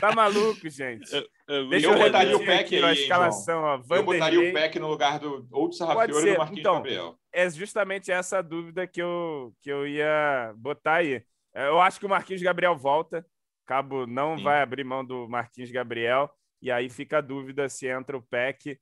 Tá 0.00 0.14
maluco, 0.14 0.68
gente. 0.68 1.12
Eu, 1.48 1.68
Deixa 1.68 1.88
eu, 1.88 1.92
eu 1.94 1.98
botaria 1.98 2.36
o 2.36 2.38
PEC 2.38 2.76
aí, 2.76 2.84
a 2.84 2.92
escalação, 2.92 3.62
ó. 3.64 3.78
Vanderlei... 3.78 3.98
Eu 3.98 4.04
botaria 4.04 4.50
o 4.50 4.52
PEC 4.52 4.78
no 4.78 4.86
lugar 4.86 5.18
do 5.18 5.44
ou 5.50 5.68
do 5.68 5.74
Sarrafiori 5.74 6.12
ou 6.12 6.20
do 6.20 6.38
Marquinhos 6.38 6.60
então, 6.60 6.74
Gabriel. 6.74 7.18
É 7.32 7.50
justamente 7.50 8.12
essa 8.12 8.40
dúvida 8.40 8.86
que 8.86 9.02
eu, 9.02 9.52
que 9.60 9.72
eu 9.72 9.88
ia 9.88 10.52
botar 10.56 10.96
aí. 10.96 11.20
Eu 11.52 11.80
acho 11.80 11.98
que 11.98 12.06
o 12.06 12.08
Marquinhos 12.08 12.42
Gabriel 12.42 12.76
volta. 12.76 13.26
Cabo 13.66 14.06
não 14.06 14.38
Sim. 14.38 14.44
vai 14.44 14.62
abrir 14.62 14.84
mão 14.84 15.04
do 15.04 15.28
Marquinhos 15.28 15.72
Gabriel. 15.72 16.30
E 16.62 16.70
aí 16.70 16.88
fica 16.88 17.18
a 17.18 17.20
dúvida 17.20 17.68
se 17.68 17.88
entra 17.88 18.16
o 18.16 18.22
PEC. 18.22 18.78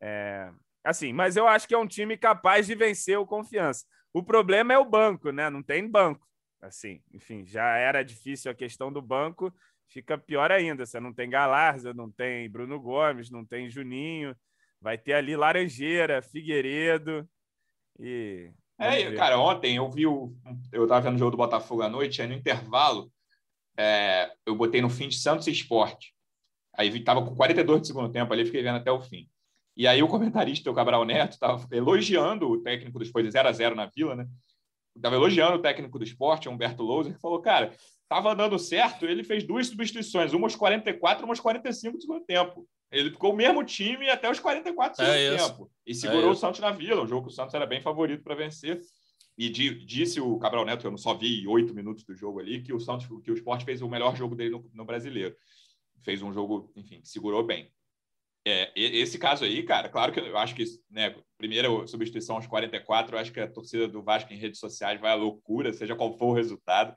É, 0.00 0.50
Assim, 0.84 1.12
mas 1.12 1.36
eu 1.36 1.46
acho 1.46 1.66
que 1.66 1.74
é 1.74 1.78
um 1.78 1.86
time 1.86 2.16
capaz 2.16 2.66
de 2.66 2.74
vencer 2.74 3.18
o 3.18 3.26
Confiança. 3.26 3.84
O 4.12 4.22
problema 4.22 4.72
é 4.72 4.78
o 4.78 4.84
banco, 4.84 5.30
né? 5.30 5.50
Não 5.50 5.62
tem 5.62 5.88
banco. 5.88 6.26
Assim, 6.60 7.00
enfim, 7.12 7.44
já 7.44 7.76
era 7.76 8.02
difícil 8.02 8.50
a 8.50 8.54
questão 8.54 8.92
do 8.92 9.00
banco, 9.00 9.54
fica 9.86 10.18
pior 10.18 10.50
ainda. 10.50 10.84
Você 10.84 10.98
não 10.98 11.12
tem 11.12 11.30
Galarza, 11.30 11.94
não 11.94 12.10
tem 12.10 12.50
Bruno 12.50 12.80
Gomes, 12.80 13.30
não 13.30 13.44
tem 13.44 13.70
Juninho, 13.70 14.34
vai 14.80 14.98
ter 14.98 15.12
ali 15.14 15.36
Laranjeira, 15.36 16.22
Figueiredo 16.22 17.28
e. 17.98 18.50
É, 18.80 19.12
cara, 19.14 19.38
ontem 19.38 19.76
eu 19.76 19.90
vi 19.90 20.06
o. 20.06 20.32
Eu 20.72 20.84
estava 20.84 21.02
vendo 21.02 21.16
o 21.16 21.18
jogo 21.18 21.32
do 21.32 21.36
Botafogo 21.36 21.82
à 21.82 21.88
noite, 21.88 22.22
aí 22.22 22.28
no 22.28 22.34
intervalo, 22.34 23.10
é, 23.76 24.32
eu 24.46 24.54
botei 24.54 24.80
no 24.80 24.90
fim 24.90 25.08
de 25.08 25.16
Santos 25.16 25.46
Esporte. 25.46 26.14
Aí 26.74 26.88
estava 26.88 27.24
com 27.24 27.34
42 27.34 27.80
de 27.80 27.86
segundo 27.88 28.12
tempo 28.12 28.32
ali, 28.32 28.44
fiquei 28.44 28.62
vendo 28.62 28.76
até 28.76 28.90
o 28.90 29.00
fim. 29.00 29.28
E 29.78 29.86
aí 29.86 30.02
o 30.02 30.08
comentarista, 30.08 30.68
o 30.68 30.74
Cabral 30.74 31.04
Neto, 31.04 31.34
estava 31.34 31.64
elogiando 31.70 32.50
o 32.50 32.60
técnico 32.60 32.98
do 32.98 33.04
esporte, 33.04 33.30
0 33.30 33.48
a 33.48 33.52
0 33.52 33.76
na 33.76 33.86
Vila, 33.86 34.16
né? 34.16 34.26
Estava 34.96 35.14
elogiando 35.14 35.54
o 35.56 35.62
técnico 35.62 36.00
do 36.00 36.04
esporte, 36.04 36.48
Humberto 36.48 36.82
Louser, 36.82 37.14
que 37.14 37.20
falou, 37.20 37.40
cara, 37.40 37.72
estava 38.02 38.34
dando 38.34 38.58
certo, 38.58 39.06
ele 39.06 39.22
fez 39.22 39.44
duas 39.44 39.68
substituições, 39.68 40.32
uma 40.32 40.46
aos 40.46 40.56
44, 40.56 41.24
uma 41.24 41.30
aos 41.30 41.38
45 41.38 41.96
do 41.96 42.00
segundo 42.00 42.24
tempo. 42.24 42.68
Ele 42.90 43.12
ficou 43.12 43.32
o 43.32 43.36
mesmo 43.36 43.62
time 43.62 44.10
até 44.10 44.28
os 44.28 44.40
44 44.40 44.96
do 44.96 45.12
segundo 45.12 45.16
é 45.16 45.36
tempo. 45.36 45.70
E 45.86 45.94
segurou 45.94 46.30
é 46.30 46.32
o 46.32 46.34
Santos 46.34 46.58
na 46.58 46.72
Vila, 46.72 47.04
um 47.04 47.06
jogo 47.06 47.28
que 47.28 47.32
o 47.32 47.36
Santos 47.36 47.54
era 47.54 47.64
bem 47.64 47.80
favorito 47.80 48.24
para 48.24 48.34
vencer. 48.34 48.80
E 49.36 49.48
disse 49.48 50.20
o 50.20 50.36
Cabral 50.40 50.64
Neto, 50.64 50.88
eu 50.88 50.90
não 50.90 50.98
só 50.98 51.14
vi 51.14 51.46
oito 51.46 51.72
minutos 51.72 52.02
do 52.02 52.16
jogo 52.16 52.40
ali, 52.40 52.60
que 52.64 52.72
o 52.72 52.80
Santos, 52.80 53.06
que 53.22 53.30
o 53.30 53.34
esporte 53.34 53.64
fez 53.64 53.80
o 53.80 53.88
melhor 53.88 54.16
jogo 54.16 54.34
dele 54.34 54.50
no, 54.50 54.68
no 54.74 54.84
brasileiro. 54.84 55.36
Fez 56.02 56.20
um 56.20 56.32
jogo, 56.32 56.72
enfim, 56.74 57.00
que 57.00 57.08
segurou 57.08 57.44
bem. 57.44 57.70
É, 58.48 58.72
esse 58.74 59.18
caso 59.18 59.44
aí, 59.44 59.62
cara, 59.62 59.90
claro 59.90 60.10
que 60.10 60.20
eu 60.20 60.38
acho 60.38 60.54
que, 60.54 60.64
né, 60.90 61.14
primeira 61.36 61.68
substituição 61.86 62.36
aos 62.36 62.46
44, 62.46 63.14
eu 63.14 63.20
acho 63.20 63.30
que 63.30 63.40
a 63.40 63.50
torcida 63.50 63.86
do 63.86 64.02
Vasco 64.02 64.32
em 64.32 64.38
redes 64.38 64.58
sociais 64.58 64.98
vai 64.98 65.12
à 65.12 65.14
loucura, 65.14 65.72
seja 65.72 65.94
qual 65.94 66.16
for 66.16 66.28
o 66.28 66.34
resultado, 66.34 66.96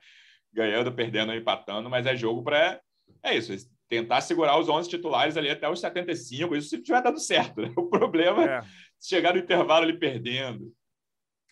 ganhando, 0.53 0.93
perdendo, 0.93 1.33
empatando, 1.33 1.89
mas 1.89 2.05
é 2.05 2.15
jogo 2.15 2.41
para. 2.41 2.79
É 3.21 3.35
isso, 3.35 3.51
tentar 3.89 4.21
segurar 4.21 4.57
os 4.57 4.69
11 4.69 4.89
titulares 4.89 5.35
ali 5.35 5.49
até 5.49 5.69
os 5.69 5.81
75, 5.81 6.55
isso 6.55 6.69
se 6.69 6.81
tiver 6.81 7.01
dando 7.01 7.19
certo. 7.19 7.61
Né? 7.61 7.73
O 7.75 7.89
problema 7.89 8.45
é 8.45 8.61
chegar 8.97 9.33
no 9.33 9.39
intervalo 9.39 9.83
ali 9.83 9.99
perdendo. 9.99 10.73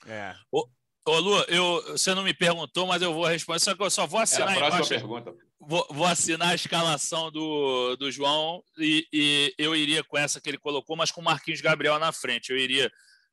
É. 0.08 0.34
Ô, 0.50 0.66
ô 1.06 1.20
Lu, 1.20 1.42
eu, 1.50 1.82
você 1.92 2.16
não 2.16 2.24
me 2.24 2.34
perguntou, 2.34 2.88
mas 2.88 3.02
eu 3.02 3.14
vou 3.14 3.26
responder, 3.26 3.60
só 3.60 3.76
que 3.76 3.84
eu 3.84 3.90
só 3.90 4.08
vou 4.08 4.22
assinar 4.22 4.56
Era 4.56 4.68
a 4.68 4.72
próxima 4.72 5.00
pergunta. 5.00 5.49
Vou, 5.60 5.86
vou, 5.90 6.06
assinar 6.06 6.50
a 6.50 6.56
escalação 6.56 7.30
do, 7.30 7.96
do 7.98 8.10
João 8.10 8.64
e, 8.78 9.06
e, 9.12 9.54
eu 9.58 9.76
iria 9.76 10.02
com 10.04 10.18
essa 10.18 10.40
que 10.40 10.50
ele 10.50 10.58
colocou, 10.58 10.96
mas 10.96 11.12
com 11.12 11.20
o 11.20 11.24
Marquinhos 11.24 11.60
Gabriel 11.60 12.00
na 12.00 12.14
frente. 12.14 12.50
Eu 12.50 12.58
iria 12.58 12.90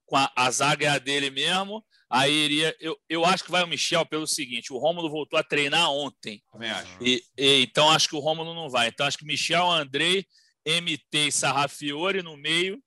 com 0.06 0.16
a, 0.16 0.30
a 0.34 0.50
zaga 0.50 0.86
é 0.86 0.88
a 0.88 0.98
dele 0.98 1.30
mesmo, 1.30 1.84
aí 2.08 2.32
iria. 2.32 2.74
Eu, 2.80 2.96
eu 3.08 3.24
acho 3.24 3.44
que 3.44 3.50
vai 3.50 3.62
o 3.62 3.68
Michel 3.68 4.06
pelo 4.06 4.26
seguinte: 4.26 4.72
o 4.72 4.78
Rômulo 4.78 5.10
voltou 5.10 5.38
a 5.38 5.42
treinar 5.42 5.90
ontem. 5.90 6.42
Também 6.50 6.70
acho. 6.70 6.96
E, 7.00 7.22
e, 7.36 7.62
então 7.62 7.90
acho 7.90 8.08
que 8.08 8.16
o 8.16 8.20
Rômulo 8.20 8.54
não 8.54 8.70
vai. 8.70 8.88
Então 8.88 9.06
acho 9.06 9.18
que 9.18 9.24
Michel, 9.24 9.70
Andrei, 9.70 10.26
MT 10.66 11.28
e 11.28 11.32
Sarrafiore 11.32 12.22
no 12.22 12.36
meio, 12.36 12.82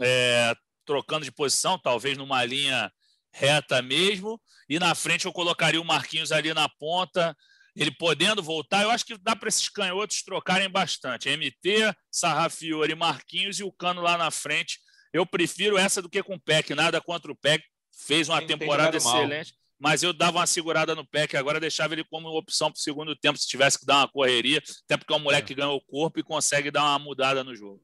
é, 0.00 0.54
trocando 0.84 1.24
de 1.24 1.32
posição, 1.32 1.78
talvez 1.78 2.16
numa 2.16 2.44
linha 2.44 2.92
reta 3.32 3.80
mesmo. 3.82 4.40
E 4.68 4.78
na 4.78 4.94
frente 4.94 5.24
eu 5.24 5.32
colocaria 5.32 5.80
o 5.80 5.84
Marquinhos 5.84 6.32
ali 6.32 6.52
na 6.52 6.68
ponta, 6.68 7.36
ele 7.78 7.90
podendo 7.92 8.42
voltar. 8.42 8.82
Eu 8.82 8.90
acho 8.90 9.06
que 9.06 9.16
dá 9.18 9.36
para 9.36 9.48
esses 9.48 9.68
canhotos 9.68 10.22
trocarem 10.22 10.68
bastante. 10.68 11.28
MT, 11.28 11.94
Sarrafiore, 12.10 12.94
Marquinhos 12.94 13.60
e 13.60 13.64
o 13.64 13.72
Cano 13.72 14.02
lá 14.02 14.18
na 14.18 14.30
frente. 14.30 14.78
Eu 15.12 15.24
prefiro 15.24 15.78
essa 15.78 16.02
do 16.02 16.08
que 16.08 16.22
com 16.22 16.34
o 16.34 16.40
PEC. 16.40 16.74
Nada 16.74 17.00
contra 17.00 17.30
o 17.30 17.36
PEC. 17.36 17.64
Fez 18.06 18.28
uma 18.28 18.44
temporada 18.44 18.96
excelente. 18.96 19.52
Mal. 19.52 19.58
Mas 19.80 20.02
eu 20.02 20.12
dava 20.12 20.38
uma 20.38 20.46
segurada 20.46 20.94
no 20.94 21.06
PEC, 21.06 21.36
agora 21.36 21.60
deixava 21.60 21.94
ele 21.94 22.02
como 22.02 22.28
opção 22.36 22.68
para 22.68 22.78
o 22.78 22.82
segundo 22.82 23.14
tempo, 23.14 23.38
se 23.38 23.46
tivesse 23.46 23.78
que 23.78 23.86
dar 23.86 23.98
uma 23.98 24.08
correria, 24.08 24.60
até 24.84 24.96
porque 24.96 25.12
é 25.12 25.16
um 25.16 25.20
moleque 25.20 25.44
é. 25.44 25.46
que 25.46 25.54
ganhou 25.54 25.76
o 25.76 25.80
corpo 25.80 26.18
e 26.18 26.22
consegue 26.24 26.68
dar 26.68 26.82
uma 26.82 26.98
mudada 26.98 27.44
no 27.44 27.54
jogo. 27.54 27.80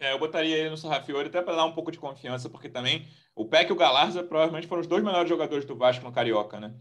É, 0.00 0.12
eu 0.12 0.18
botaria 0.18 0.56
ele 0.56 0.70
no 0.70 0.76
Sarrafiore 0.76 1.28
até 1.28 1.40
para 1.40 1.54
dar 1.54 1.64
um 1.66 1.72
pouco 1.72 1.92
de 1.92 1.98
confiança, 1.98 2.50
porque 2.50 2.68
também 2.68 3.06
o 3.34 3.44
Peck 3.44 3.70
e 3.70 3.72
o 3.72 3.76
Galarza 3.76 4.24
provavelmente 4.24 4.66
foram 4.66 4.82
os 4.82 4.88
dois 4.88 5.04
melhores 5.04 5.28
jogadores 5.28 5.64
do 5.64 5.76
Vasco 5.76 6.04
no 6.04 6.12
Carioca, 6.12 6.58
né? 6.58 6.74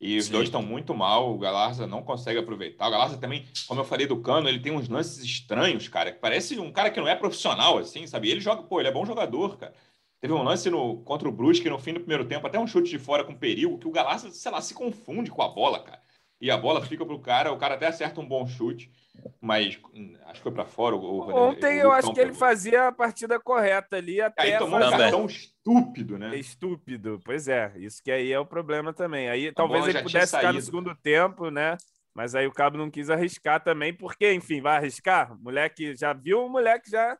E 0.00 0.16
os 0.16 0.26
Sim. 0.26 0.32
dois 0.32 0.44
estão 0.44 0.62
muito 0.62 0.94
mal, 0.94 1.30
o 1.30 1.38
Galarza 1.38 1.86
não 1.86 2.02
consegue 2.02 2.38
aproveitar. 2.38 2.88
O 2.88 2.90
Galarza 2.90 3.18
também, 3.18 3.44
como 3.68 3.80
eu 3.80 3.84
falei 3.84 4.06
do 4.06 4.20
Cano, 4.20 4.48
ele 4.48 4.58
tem 4.58 4.72
uns 4.72 4.88
lances 4.88 5.22
estranhos, 5.22 5.88
cara, 5.88 6.10
que 6.10 6.18
parece 6.18 6.58
um 6.58 6.72
cara 6.72 6.90
que 6.90 6.98
não 6.98 7.06
é 7.06 7.14
profissional, 7.14 7.76
assim, 7.76 8.06
sabe? 8.06 8.30
Ele 8.30 8.40
joga, 8.40 8.62
pô, 8.62 8.80
ele 8.80 8.88
é 8.88 8.92
bom 8.92 9.04
jogador, 9.04 9.58
cara. 9.58 9.74
Teve 10.18 10.32
um 10.32 10.42
lance 10.42 10.70
no, 10.70 11.02
contra 11.02 11.28
o 11.28 11.32
Brusque 11.32 11.68
no 11.68 11.78
fim 11.78 11.92
do 11.92 12.00
primeiro 12.00 12.24
tempo, 12.24 12.46
até 12.46 12.58
um 12.58 12.66
chute 12.66 12.88
de 12.88 12.98
fora 12.98 13.24
com 13.24 13.34
perigo, 13.34 13.78
que 13.78 13.88
o 13.88 13.90
Galarza, 13.90 14.30
sei 14.30 14.50
lá, 14.50 14.60
se 14.62 14.72
confunde 14.72 15.30
com 15.30 15.42
a 15.42 15.48
bola, 15.48 15.80
cara. 15.80 16.00
E 16.40 16.50
a 16.50 16.56
bola 16.56 16.84
fica 16.84 17.04
pro 17.04 17.20
cara, 17.20 17.52
o 17.52 17.58
cara 17.58 17.74
até 17.74 17.86
acerta 17.86 18.20
um 18.20 18.26
bom 18.26 18.46
chute 18.46 18.90
mas 19.40 19.78
hum, 19.94 20.14
acho 20.26 20.34
que 20.34 20.42
foi 20.42 20.52
para 20.52 20.64
fora. 20.64 20.96
O, 20.96 21.30
Ontem 21.34 21.78
o, 21.78 21.82
eu 21.82 21.92
acho 21.92 22.12
que 22.12 22.20
ele 22.20 22.34
fazia 22.34 22.88
a 22.88 22.92
partida 22.92 23.38
correta 23.38 23.96
ali 23.96 24.20
até. 24.20 24.42
Aí 24.42 24.58
tomou 24.58 24.78
um 24.78 24.90
cartão 24.90 25.26
estúpido, 25.26 26.18
né? 26.18 26.36
Estúpido, 26.36 27.20
pois 27.24 27.48
é. 27.48 27.72
Isso 27.76 28.02
que 28.02 28.10
aí 28.10 28.32
é 28.32 28.38
o 28.38 28.46
problema 28.46 28.92
também. 28.92 29.28
Aí 29.28 29.48
a 29.48 29.52
talvez 29.52 29.86
ele 29.86 30.02
pudesse 30.02 30.36
ficar 30.36 30.52
no 30.52 30.60
segundo 30.60 30.94
tempo, 30.96 31.50
né? 31.50 31.76
Mas 32.14 32.34
aí 32.34 32.46
o 32.46 32.52
Cabo 32.52 32.76
não 32.76 32.90
quis 32.90 33.08
arriscar 33.08 33.62
também, 33.62 33.94
porque, 33.94 34.32
enfim, 34.32 34.60
vai 34.60 34.76
arriscar? 34.76 35.36
Moleque 35.40 35.94
já 35.94 36.12
viu, 36.12 36.44
o 36.44 36.48
moleque 36.48 36.90
já, 36.90 37.16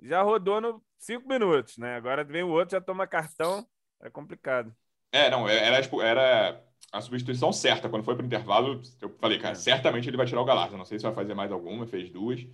já 0.00 0.22
rodou 0.22 0.60
no 0.60 0.82
cinco 0.98 1.28
minutos, 1.28 1.76
né? 1.76 1.96
Agora 1.96 2.24
vem 2.24 2.42
o 2.42 2.48
outro, 2.48 2.72
já 2.72 2.80
toma 2.80 3.06
cartão, 3.06 3.66
é 4.02 4.08
complicado. 4.08 4.74
É, 5.12 5.28
não, 5.28 5.46
era, 5.46 5.82
tipo, 5.82 6.00
era 6.00 6.58
a 6.92 7.00
substituição 7.00 7.52
certa. 7.52 7.88
Quando 7.88 8.04
foi 8.04 8.14
para 8.14 8.22
o 8.22 8.26
intervalo, 8.26 8.82
eu 9.00 9.10
falei, 9.20 9.38
cara, 9.38 9.52
é. 9.52 9.56
certamente 9.56 10.08
ele 10.08 10.16
vai 10.16 10.26
tirar 10.26 10.40
o 10.40 10.44
Galarza. 10.44 10.76
Não 10.76 10.84
sei 10.84 10.98
se 10.98 11.04
vai 11.04 11.14
fazer 11.14 11.34
mais 11.34 11.52
alguma, 11.52 11.86
fez 11.86 12.10
duas. 12.10 12.46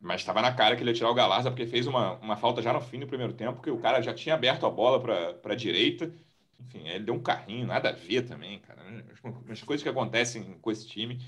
Mas 0.00 0.22
estava 0.22 0.40
na 0.40 0.52
cara 0.52 0.76
que 0.76 0.82
ele 0.82 0.90
ia 0.90 0.94
tirar 0.94 1.10
o 1.10 1.14
Galarza, 1.14 1.50
porque 1.50 1.66
fez 1.66 1.86
uma, 1.86 2.14
uma 2.18 2.36
falta 2.36 2.62
já 2.62 2.72
no 2.72 2.80
fim 2.80 3.00
do 3.00 3.06
primeiro 3.06 3.32
tempo, 3.34 3.60
que 3.60 3.70
o 3.70 3.78
cara 3.78 4.00
já 4.00 4.14
tinha 4.14 4.34
aberto 4.34 4.64
a 4.64 4.70
bola 4.70 5.00
para 5.00 5.52
a 5.52 5.56
direita. 5.56 6.12
Enfim, 6.58 6.86
ele 6.88 7.04
deu 7.04 7.14
um 7.14 7.22
carrinho, 7.22 7.66
nada 7.66 7.90
a 7.90 7.92
ver 7.92 8.22
também, 8.22 8.58
cara. 8.60 8.80
As 9.50 9.62
coisas 9.62 9.82
que 9.82 9.88
acontecem 9.88 10.58
com 10.60 10.70
esse 10.70 10.86
time 10.86 11.20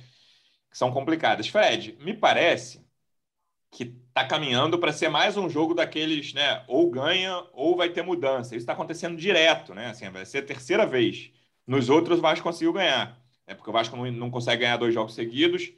são 0.70 0.90
complicadas. 0.90 1.48
Fred, 1.48 1.96
me 2.00 2.14
parece 2.14 2.82
que 3.70 3.84
está 4.09 4.26
caminhando 4.26 4.78
para 4.78 4.92
ser 4.92 5.09
mais 5.09 5.36
um 5.36 5.48
jogo 5.48 5.74
daqueles, 5.74 6.34
né? 6.34 6.64
Ou 6.68 6.90
ganha 6.90 7.42
ou 7.53 7.76
vai 7.76 7.90
ter 7.90 8.03
mudança. 8.03 8.55
Isso 8.55 8.62
está 8.62 8.74
acontecendo 8.74 9.16
direto, 9.16 9.74
né? 9.74 9.88
Assim, 9.90 10.09
vai 10.11 10.26
ser 10.26 10.38
a 10.38 10.46
terceira 10.46 10.86
vez. 10.86 11.30
Nos 11.66 11.88
outros, 11.88 12.18
o 12.18 12.22
Vasco 12.22 12.44
conseguiu 12.44 12.72
ganhar. 12.72 13.20
É 13.46 13.54
porque 13.54 13.70
o 13.70 13.72
Vasco 13.72 13.96
não, 13.96 14.10
não 14.10 14.30
consegue 14.30 14.62
ganhar 14.62 14.76
dois 14.76 14.94
jogos 14.94 15.14
seguidos. 15.14 15.72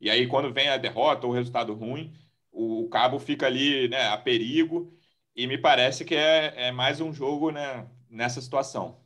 E 0.00 0.10
aí, 0.10 0.26
quando 0.26 0.52
vem 0.52 0.68
a 0.68 0.76
derrota 0.76 1.26
ou 1.26 1.32
o 1.32 1.36
resultado 1.36 1.74
ruim, 1.74 2.12
o, 2.50 2.88
Cabo 2.88 3.18
fica 3.18 3.46
ali 3.46 3.88
né, 3.88 4.08
a 4.08 4.16
perigo. 4.18 4.92
E 5.34 5.46
me 5.46 5.58
parece 5.58 6.04
que 6.04 6.14
é, 6.14 6.68
é 6.68 6.72
mais 6.72 7.00
um 7.00 7.12
jogo 7.12 7.50
né, 7.50 7.88
nessa 8.08 8.40
situação. 8.40 9.00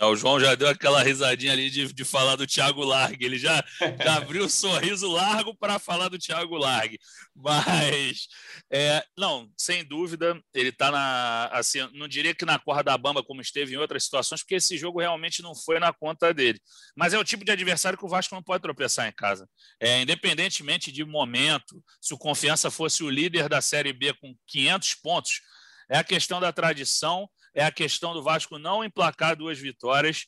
O 0.00 0.16
João 0.16 0.40
já 0.40 0.54
deu 0.54 0.68
aquela 0.68 1.02
risadinha 1.02 1.52
ali 1.52 1.70
de, 1.70 1.92
de 1.92 2.04
falar 2.04 2.36
do 2.36 2.46
Thiago 2.46 2.82
Largue. 2.82 3.24
Ele 3.24 3.38
já, 3.38 3.64
já 4.02 4.16
abriu 4.18 4.44
o 4.44 4.50
sorriso 4.50 5.10
largo 5.10 5.54
para 5.54 5.78
falar 5.78 6.08
do 6.08 6.18
Thiago 6.18 6.56
Largue. 6.56 6.98
Mas, 7.34 8.26
é, 8.70 9.04
não, 9.16 9.48
sem 9.56 9.84
dúvida, 9.84 10.40
ele 10.52 10.70
está 10.70 10.90
na. 10.90 11.48
Assim, 11.52 11.78
não 11.92 12.08
diria 12.08 12.34
que 12.34 12.44
na 12.44 12.58
corda 12.58 12.96
bamba, 12.98 13.22
como 13.22 13.40
esteve 13.40 13.74
em 13.74 13.78
outras 13.78 14.04
situações, 14.04 14.42
porque 14.42 14.56
esse 14.56 14.76
jogo 14.76 15.00
realmente 15.00 15.42
não 15.42 15.54
foi 15.54 15.78
na 15.78 15.92
conta 15.92 16.34
dele. 16.34 16.60
Mas 16.96 17.14
é 17.14 17.18
o 17.18 17.24
tipo 17.24 17.44
de 17.44 17.52
adversário 17.52 17.98
que 17.98 18.04
o 18.04 18.08
Vasco 18.08 18.34
não 18.34 18.42
pode 18.42 18.62
tropeçar 18.62 19.08
em 19.08 19.12
casa. 19.12 19.48
É, 19.80 20.00
independentemente 20.02 20.90
de 20.90 21.04
momento, 21.04 21.82
se 22.00 22.12
o 22.12 22.18
Confiança 22.18 22.70
fosse 22.70 23.04
o 23.04 23.10
líder 23.10 23.48
da 23.48 23.60
Série 23.60 23.92
B 23.92 24.12
com 24.14 24.34
500 24.46 24.94
pontos, 24.96 25.40
é 25.88 25.98
a 25.98 26.04
questão 26.04 26.40
da 26.40 26.52
tradição 26.52 27.28
é 27.54 27.64
a 27.64 27.72
questão 27.72 28.12
do 28.12 28.22
Vasco 28.22 28.58
não 28.58 28.84
emplacar 28.84 29.36
duas 29.36 29.58
vitórias. 29.58 30.26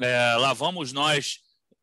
É, 0.00 0.34
lá 0.36 0.52
vamos 0.52 0.92
nós 0.92 1.38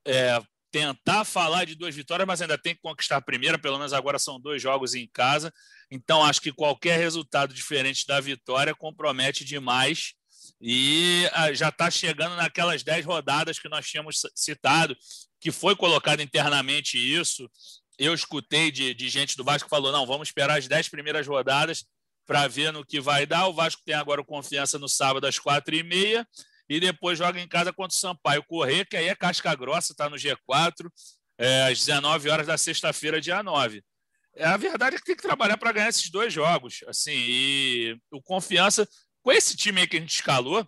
é, 0.05 0.41
tentar 0.71 1.23
falar 1.23 1.65
de 1.65 1.75
duas 1.75 1.95
vitórias, 1.95 2.27
mas 2.27 2.41
ainda 2.41 2.57
tem 2.57 2.75
que 2.75 2.81
conquistar 2.81 3.17
a 3.17 3.21
primeira, 3.21 3.57
pelo 3.57 3.77
menos 3.77 3.93
agora 3.93 4.19
são 4.19 4.39
dois 4.39 4.61
jogos 4.61 4.93
em 4.93 5.07
casa. 5.07 5.53
Então, 5.89 6.23
acho 6.23 6.41
que 6.41 6.51
qualquer 6.51 6.97
resultado 6.97 7.53
diferente 7.53 8.05
da 8.07 8.19
vitória 8.19 8.73
compromete 8.75 9.43
demais. 9.43 10.13
E 10.59 11.27
ah, 11.33 11.53
já 11.53 11.69
está 11.69 11.89
chegando 11.89 12.35
naquelas 12.35 12.83
dez 12.83 13.05
rodadas 13.05 13.59
que 13.59 13.69
nós 13.69 13.87
tínhamos 13.87 14.21
citado, 14.35 14.95
que 15.39 15.51
foi 15.51 15.75
colocado 15.75 16.21
internamente 16.21 16.97
isso. 16.97 17.49
Eu 17.97 18.13
escutei 18.13 18.71
de, 18.71 18.93
de 18.93 19.09
gente 19.09 19.35
do 19.35 19.43
Vasco 19.43 19.67
que 19.67 19.75
falou: 19.75 19.91
não, 19.91 20.05
vamos 20.05 20.29
esperar 20.29 20.57
as 20.57 20.67
dez 20.67 20.87
primeiras 20.87 21.27
rodadas 21.27 21.85
para 22.31 22.47
ver 22.47 22.71
no 22.71 22.85
que 22.85 23.01
vai 23.01 23.25
dar. 23.25 23.47
O 23.47 23.53
Vasco 23.53 23.81
tem 23.85 23.93
agora 23.93 24.23
confiança 24.23 24.79
no 24.79 24.87
sábado 24.87 25.27
às 25.27 25.37
quatro 25.37 25.75
e 25.75 25.83
meia 25.83 26.25
e 26.69 26.79
depois 26.79 27.17
joga 27.17 27.41
em 27.41 27.47
casa 27.47 27.73
contra 27.73 27.93
o 27.93 27.99
Sampaio 27.99 28.41
Correr, 28.41 28.85
que 28.85 28.95
aí 28.95 29.09
é 29.09 29.15
casca 29.15 29.53
grossa, 29.53 29.91
está 29.91 30.09
no 30.09 30.15
G4, 30.15 30.89
é, 31.37 31.63
às 31.63 31.79
19 31.79 32.29
horas 32.29 32.47
da 32.47 32.57
sexta-feira, 32.57 33.19
dia 33.19 33.43
9. 33.43 33.83
É, 34.33 34.45
a 34.45 34.55
verdade 34.55 34.95
é 34.95 34.99
que 34.99 35.03
tem 35.03 35.15
que 35.17 35.21
trabalhar 35.21 35.57
para 35.57 35.73
ganhar 35.73 35.89
esses 35.89 36.09
dois 36.09 36.31
jogos. 36.31 36.79
assim 36.87 37.11
E 37.11 37.97
o 38.09 38.21
confiança, 38.21 38.87
com 39.21 39.29
esse 39.33 39.57
time 39.57 39.81
aí 39.81 39.87
que 39.87 39.97
a 39.97 39.99
gente 39.99 40.13
escalou, 40.13 40.65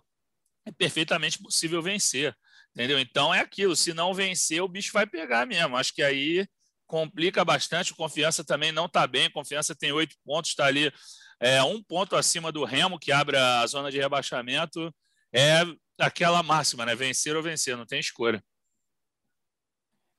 é 0.66 0.70
perfeitamente 0.70 1.38
possível 1.38 1.80
vencer. 1.80 2.36
Entendeu? 2.74 2.98
Então 2.98 3.32
é 3.32 3.40
aquilo, 3.40 3.74
se 3.74 3.94
não 3.94 4.12
vencer, 4.12 4.60
o 4.60 4.68
bicho 4.68 4.92
vai 4.92 5.06
pegar 5.06 5.46
mesmo. 5.46 5.78
Acho 5.78 5.94
que 5.94 6.02
aí 6.02 6.46
complica 6.86 7.42
bastante. 7.42 7.92
O 7.92 7.96
Confiança 7.96 8.44
também 8.44 8.70
não 8.70 8.84
está 8.84 9.06
bem. 9.06 9.30
Confiança 9.30 9.74
tem 9.74 9.92
oito 9.92 10.14
pontos, 10.26 10.50
está 10.50 10.66
ali 10.66 10.92
é, 11.40 11.62
um 11.62 11.82
ponto 11.82 12.16
acima 12.16 12.50
do 12.50 12.64
Remo, 12.64 12.98
que 12.98 13.12
abre 13.12 13.36
a 13.36 13.66
zona 13.66 13.90
de 13.90 13.98
rebaixamento. 13.98 14.94
É 15.32 15.62
aquela 15.98 16.42
máxima, 16.42 16.86
né? 16.86 16.94
Vencer 16.94 17.36
ou 17.36 17.42
vencer, 17.42 17.76
não 17.76 17.86
tem 17.86 18.00
escolha. 18.00 18.42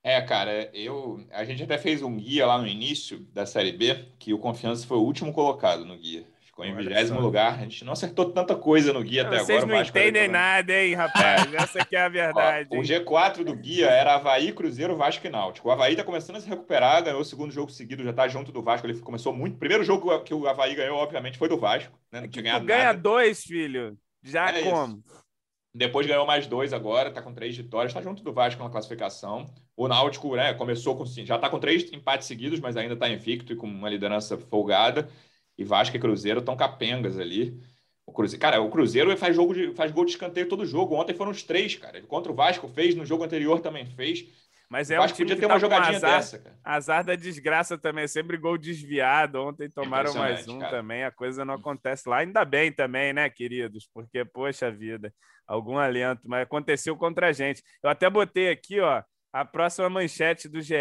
É, 0.04 0.22
cara, 0.22 0.70
eu 0.72 1.26
a 1.32 1.44
gente 1.44 1.64
até 1.64 1.80
fez 1.80 2.04
um 2.04 2.16
guia 2.16 2.46
lá 2.46 2.60
no 2.60 2.68
início 2.68 3.20
da 3.34 3.44
Série 3.46 3.72
B, 3.72 4.06
que 4.20 4.34
o 4.34 4.38
Confiança 4.38 4.86
foi 4.86 4.98
o 4.98 5.04
último 5.04 5.34
colocado 5.34 5.84
no 5.84 5.98
guia. 5.98 6.28
Ficou 6.56 6.64
em 6.64 6.74
vigésimo 6.74 7.20
lugar. 7.20 7.60
A 7.60 7.64
gente 7.64 7.84
não 7.84 7.92
acertou 7.92 8.32
tanta 8.32 8.56
coisa 8.56 8.94
no 8.94 9.04
guia 9.04 9.24
até 9.24 9.40
Vocês 9.40 9.62
agora. 9.62 9.76
Vocês 9.76 9.94
não 9.94 10.02
entendem 10.02 10.30
nada, 10.30 10.72
hein, 10.74 10.94
rapaz? 10.94 11.54
É. 11.54 11.58
Essa 11.58 11.82
aqui 11.82 11.98
é 11.98 12.02
a 12.02 12.08
verdade. 12.08 12.70
Ó, 12.72 12.78
o 12.78 12.82
G4 12.82 13.44
do 13.44 13.54
guia 13.54 13.88
era 13.88 14.16
Havaí, 14.16 14.54
Cruzeiro, 14.54 14.96
Vasco 14.96 15.28
e 15.28 15.30
Náutico. 15.30 15.68
O 15.68 15.72
Havaí 15.72 15.98
tá 15.98 16.04
começando 16.06 16.38
a 16.38 16.40
se 16.40 16.48
recuperar, 16.48 17.04
ganhou 17.04 17.20
o 17.20 17.26
segundo 17.26 17.52
jogo 17.52 17.70
seguido, 17.70 18.06
já 18.06 18.14
tá 18.14 18.26
junto 18.30 18.54
do 18.54 18.64
Vasco. 18.64 18.88
Ele 18.88 18.98
começou 19.02 19.34
muito. 19.34 19.56
O 19.56 19.60
primeiro 19.60 19.84
jogo 19.84 20.18
que 20.20 20.34
o 20.34 20.48
Havaí 20.48 20.74
ganhou, 20.76 20.98
obviamente, 20.98 21.38
foi 21.38 21.50
do 21.50 21.58
Vasco. 21.58 21.92
Né? 22.10 22.22
Não 22.22 22.30
tinha 22.30 22.44
ganhado 22.44 22.66
ganha 22.66 22.86
nada. 22.86 23.00
dois, 23.00 23.44
filho. 23.44 23.98
Já 24.24 24.50
é 24.50 24.64
como? 24.64 25.04
Isso. 25.06 25.26
Depois 25.74 26.08
ganhou 26.08 26.26
mais 26.26 26.48
dois 26.48 26.72
agora, 26.72 27.12
tá 27.12 27.22
com 27.22 27.34
três 27.34 27.58
vitórias, 27.58 27.94
tá 27.94 28.02
junto 28.02 28.24
do 28.24 28.32
Vasco 28.32 28.64
na 28.64 28.70
classificação. 28.70 29.46
O 29.76 29.90
Náutico, 29.90 30.34
né, 30.38 30.54
começou 30.54 30.96
com 30.96 31.04
já 31.06 31.38
tá 31.38 31.50
com 31.50 31.60
três 31.60 31.92
empates 31.92 32.30
seguidos, 32.30 32.62
mas 32.62 32.78
ainda 32.78 32.96
tá 32.96 33.10
invicto 33.10 33.52
e 33.52 33.58
com 33.58 33.68
uma 33.68 33.90
liderança 33.90 34.38
folgada 34.38 35.10
e 35.58 35.64
Vasco 35.64 35.96
e 35.96 36.00
Cruzeiro 36.00 36.40
estão 36.40 36.56
capengas 36.56 37.20
ali. 37.20 37.60
O 38.06 38.12
Cruzeiro, 38.12 38.42
cara, 38.42 38.62
o 38.62 38.70
Cruzeiro 38.70 39.16
faz 39.18 39.36
jogo 39.36 39.54
de, 39.54 39.74
faz 39.74 39.92
gol 39.92 40.06
de 40.06 40.12
escanteio 40.12 40.48
todo 40.48 40.66
jogo. 40.66 40.96
Ontem 40.96 41.16
foram 41.16 41.32
os 41.32 41.44
três, 41.44 41.76
cara. 41.76 42.02
Contra 42.04 42.32
o 42.32 42.36
Vasco 42.36 42.68
fez, 42.68 42.94
no 42.94 43.06
jogo 43.06 43.24
anterior 43.24 43.60
também 43.60 43.86
fez. 43.86 44.26
Mas 44.70 44.90
é 44.92 44.98
o 44.98 45.02
Vasco 45.02 45.18
time 45.18 45.30
podia 45.30 45.36
que 45.36 45.42
ter 45.42 45.48
tá 45.48 45.54
uma 45.54 45.60
jogadinha 45.60 45.98
azar, 45.98 46.18
dessa, 46.18 46.40
cara. 46.40 46.60
azar 46.64 47.04
da 47.04 47.16
desgraça 47.16 47.78
também, 47.78 48.08
sempre 48.08 48.38
gol 48.38 48.58
desviado. 48.58 49.42
Ontem 49.42 49.70
tomaram 49.70 50.14
mais 50.14 50.48
um 50.48 50.60
cara. 50.60 50.78
também, 50.78 51.04
a 51.04 51.12
coisa 51.12 51.46
não 51.46 51.56
acontece 51.56 52.08
lá. 52.10 52.18
Ainda 52.18 52.44
bem 52.44 52.72
também, 52.72 53.14
né, 53.14 53.30
queridos? 53.30 53.88
Porque, 53.94 54.26
poxa 54.26 54.72
vida, 54.72 55.14
algum 55.48 55.78
alento, 55.78 56.22
mas 56.26 56.44
aconteceu 56.44 56.96
contra 56.96 57.30
a 57.30 57.32
gente. 57.32 57.64
Eu 57.82 57.90
até 57.90 58.10
botei 58.10 58.50
aqui, 58.50 58.80
ó, 58.80 59.04
a 59.32 59.46
próxima 59.46 59.90
manchete 59.90 60.50
do 60.50 60.62
GE. 60.62 60.76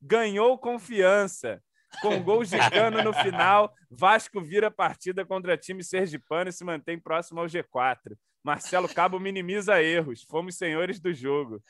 Ganhou 0.00 0.58
confiança. 0.58 1.60
Com 2.00 2.22
gols 2.22 2.50
de 2.50 2.58
cano 2.70 3.02
no 3.02 3.12
final, 3.12 3.72
Vasco 3.90 4.40
vira 4.40 4.68
a 4.68 4.70
partida 4.70 5.24
contra 5.24 5.56
time 5.56 5.82
sergipano 5.82 6.50
e 6.50 6.52
se 6.52 6.64
mantém 6.64 6.98
próximo 6.98 7.40
ao 7.40 7.46
G4. 7.46 8.16
Marcelo 8.44 8.88
Cabo 8.88 9.18
minimiza 9.18 9.82
erros. 9.82 10.22
Fomos 10.22 10.56
senhores 10.56 11.00
do 11.00 11.12
jogo. 11.12 11.62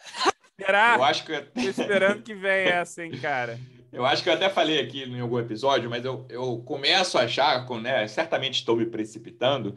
Será? 0.61 0.97
Eu 0.97 1.05
acho 1.05 1.25
que 1.25 1.41
Tô 1.41 1.61
esperando 1.61 2.23
que 2.23 2.35
venha 2.35 2.75
essa, 2.75 3.05
hein, 3.05 3.13
cara. 3.21 3.59
Eu 3.93 4.05
acho 4.05 4.23
que 4.23 4.29
eu 4.29 4.35
até 4.35 4.51
falei 4.51 4.81
aqui 4.81 5.05
em 5.05 5.21
algum 5.21 5.39
episódio, 5.39 5.89
mas 5.89 6.05
eu, 6.05 6.27
eu 6.29 6.59
começo 6.59 7.17
a 7.17 7.23
achar, 7.23 7.65
com, 7.65 7.81
né, 7.81 8.07
certamente 8.07 8.57
estou 8.57 8.77
me 8.77 8.85
precipitando, 8.85 9.77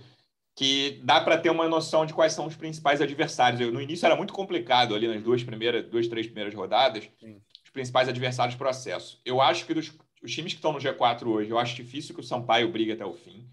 que 0.55 0.99
dá 1.03 1.21
para 1.21 1.37
ter 1.37 1.49
uma 1.49 1.67
noção 1.67 2.05
de 2.05 2.13
quais 2.13 2.33
são 2.33 2.45
os 2.45 2.55
principais 2.55 2.99
adversários. 2.99 3.61
Eu, 3.61 3.71
no 3.71 3.81
início 3.81 4.05
era 4.05 4.15
muito 4.15 4.33
complicado 4.33 4.93
ali 4.93 5.07
nas 5.07 5.23
duas 5.23 5.43
primeiras, 5.43 5.85
duas, 5.85 6.07
três 6.07 6.25
primeiras 6.25 6.53
rodadas, 6.53 7.09
Sim. 7.19 7.41
os 7.63 7.69
principais 7.71 8.09
adversários 8.09 8.55
do 8.55 8.57
processo. 8.57 9.21
Eu 9.23 9.39
acho 9.39 9.65
que 9.65 9.73
dos 9.73 9.89
os 10.21 10.31
times 10.31 10.53
que 10.53 10.59
estão 10.59 10.73
no 10.73 10.79
G4 10.79 11.25
hoje, 11.27 11.49
eu 11.49 11.57
acho 11.57 11.75
difícil 11.75 12.13
que 12.13 12.21
o 12.21 12.23
Sampaio 12.23 12.71
brigue 12.71 12.91
até 12.91 13.05
o 13.05 13.13
fim, 13.13 13.47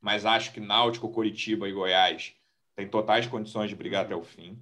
mas 0.00 0.24
acho 0.24 0.52
que 0.52 0.60
Náutico, 0.60 1.10
Coritiba 1.10 1.68
e 1.68 1.72
Goiás 1.72 2.34
têm 2.74 2.88
totais 2.88 3.26
condições 3.26 3.68
de 3.68 3.76
brigar 3.76 4.04
até 4.04 4.14
o 4.14 4.22
fim. 4.22 4.58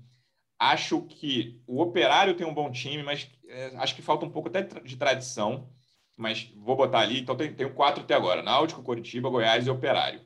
Acho 0.59 1.03
que 1.03 1.61
o 1.67 1.81
Operário 1.81 2.35
tem 2.35 2.47
um 2.47 2.55
bom 2.55 2.71
time, 2.71 3.03
mas 3.03 3.29
é, 3.49 3.73
acho 3.77 3.95
que 3.95 4.03
falta 4.03 4.25
um 4.25 4.31
pouco 4.31 4.49
até 4.49 4.63
de 4.63 4.97
tradição. 4.97 5.69
Mas 6.17 6.53
vou 6.57 6.77
botar 6.77 7.01
ali. 7.01 7.19
Então, 7.19 7.35
tem, 7.35 7.53
tenho 7.53 7.75
quatro 7.75 8.05
até 8.05 8.15
agora: 8.15 8.43
Náutico, 8.43 8.83
Coritiba, 8.83 9.31
Goiás 9.31 9.67
e 9.67 9.71
Operário. 9.71 10.21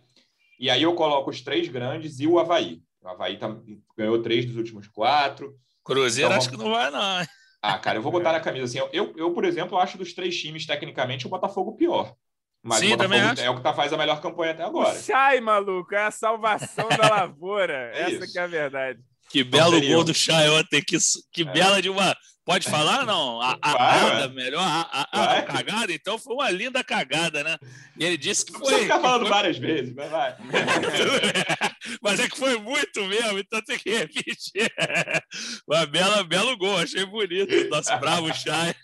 E 0.59 0.68
aí 0.68 0.82
eu 0.82 0.95
coloco 0.95 1.30
os 1.30 1.41
três 1.41 1.68
grandes 1.68 2.20
e 2.20 2.26
o 2.26 2.39
Havaí. 2.39 2.82
O 3.01 3.09
Havaí 3.09 3.39
tá, 3.39 3.57
ganhou 3.97 4.20
três 4.20 4.45
dos 4.45 4.57
últimos 4.57 4.89
quatro. 4.89 5.57
Cruzeiro 5.82 6.28
Então, 6.28 6.39
acho 6.39 6.51
que 6.51 6.57
não 6.57 6.70
vai, 6.70 6.91
não. 6.91 7.26
Ah, 7.63 7.79
cara, 7.79 7.99
eu 7.99 8.03
vou 8.03 8.13
botar 8.13 8.33
na 8.33 8.41
camisa 8.41 8.65
assim. 8.65 8.79
Eu, 8.93 9.13
eu, 9.17 9.33
por 9.33 9.45
exemplo, 9.45 9.79
acho 9.79 9.99
dos 9.99 10.13
três 10.15 10.37
times, 10.41 10.67
tecnicamente, 10.67 11.27
o 11.27 11.31
Botafogo 11.31 11.77
pior. 11.77 12.15
Mas 12.63 12.81
Sim, 12.81 12.87
o 12.87 12.91
Botafogo 12.91 13.03
também 13.15 13.21
acho. 13.23 13.43
é 13.43 13.51
o 13.51 13.57
que 13.57 13.63
tá, 13.63 13.73
faz 13.75 13.93
a 13.93 13.97
melhor 13.97 14.21
campanha 14.21 14.53
até 14.53 14.65
O 14.65 14.69
agora. 14.69 15.01
Chay, 15.01 15.41
maluco, 15.41 15.95
é 15.95 16.05
a 16.07 16.11
salvação 16.11 16.89
da 16.89 17.09
lavoura. 17.11 17.91
É 17.95 18.03
Essa 18.03 18.25
isso. 18.25 18.33
que 18.33 18.39
é 18.39 18.43
a 18.43 18.47
verdade. 18.47 19.01
Que 19.29 19.43
belo 19.45 19.81
gol 19.81 20.05
do 20.05 20.15
Chay 20.15 20.49
ontem. 20.51 20.83
Que, 20.83 20.97
que 21.33 21.43
É. 21.43 21.45
bela 21.45 21.83
de 21.83 21.89
uma. 21.91 22.15
Pode 22.47 22.71
falar, 22.71 23.05
não? 23.05 23.43
A, 23.43 23.59
a, 23.61 23.73
Vai, 23.73 24.29
melhor, 24.29 24.63
a, 24.63 25.09
a- 25.13 25.39
a- 25.39 25.43
cagada, 25.43 25.93
então 25.93 26.17
foi 26.17 26.33
uma 26.33 26.49
linda 26.49 26.85
cagada, 26.85 27.43
né? 27.43 27.59
E 27.99 28.05
ele 28.05 28.17
disse 28.17 28.47
que 28.47 28.53
Não 28.53 28.61
foi. 28.61 28.83
ficar 28.83 29.01
falando 29.01 29.25
que 29.25 29.31
várias 29.31 29.59
vezes, 29.59 29.93
mas 29.93 30.09
vai. 30.09 30.37
foi- 30.37 31.67
Mas 32.03 32.19
é 32.21 32.29
que 32.29 32.37
foi 32.37 32.57
muito 32.59 33.03
mesmo, 33.05 33.39
então 33.39 33.61
tem 33.63 33.79
que 33.79 33.91
repetir. 33.91 34.73
Uma 35.69 35.87
bela, 35.87 36.25
belo 36.25 36.57
gol, 36.57 36.79
achei 36.79 37.05
bonito. 37.05 37.69
Nosso 37.69 37.97
bravo 37.99 38.33
Chay. 38.35 38.75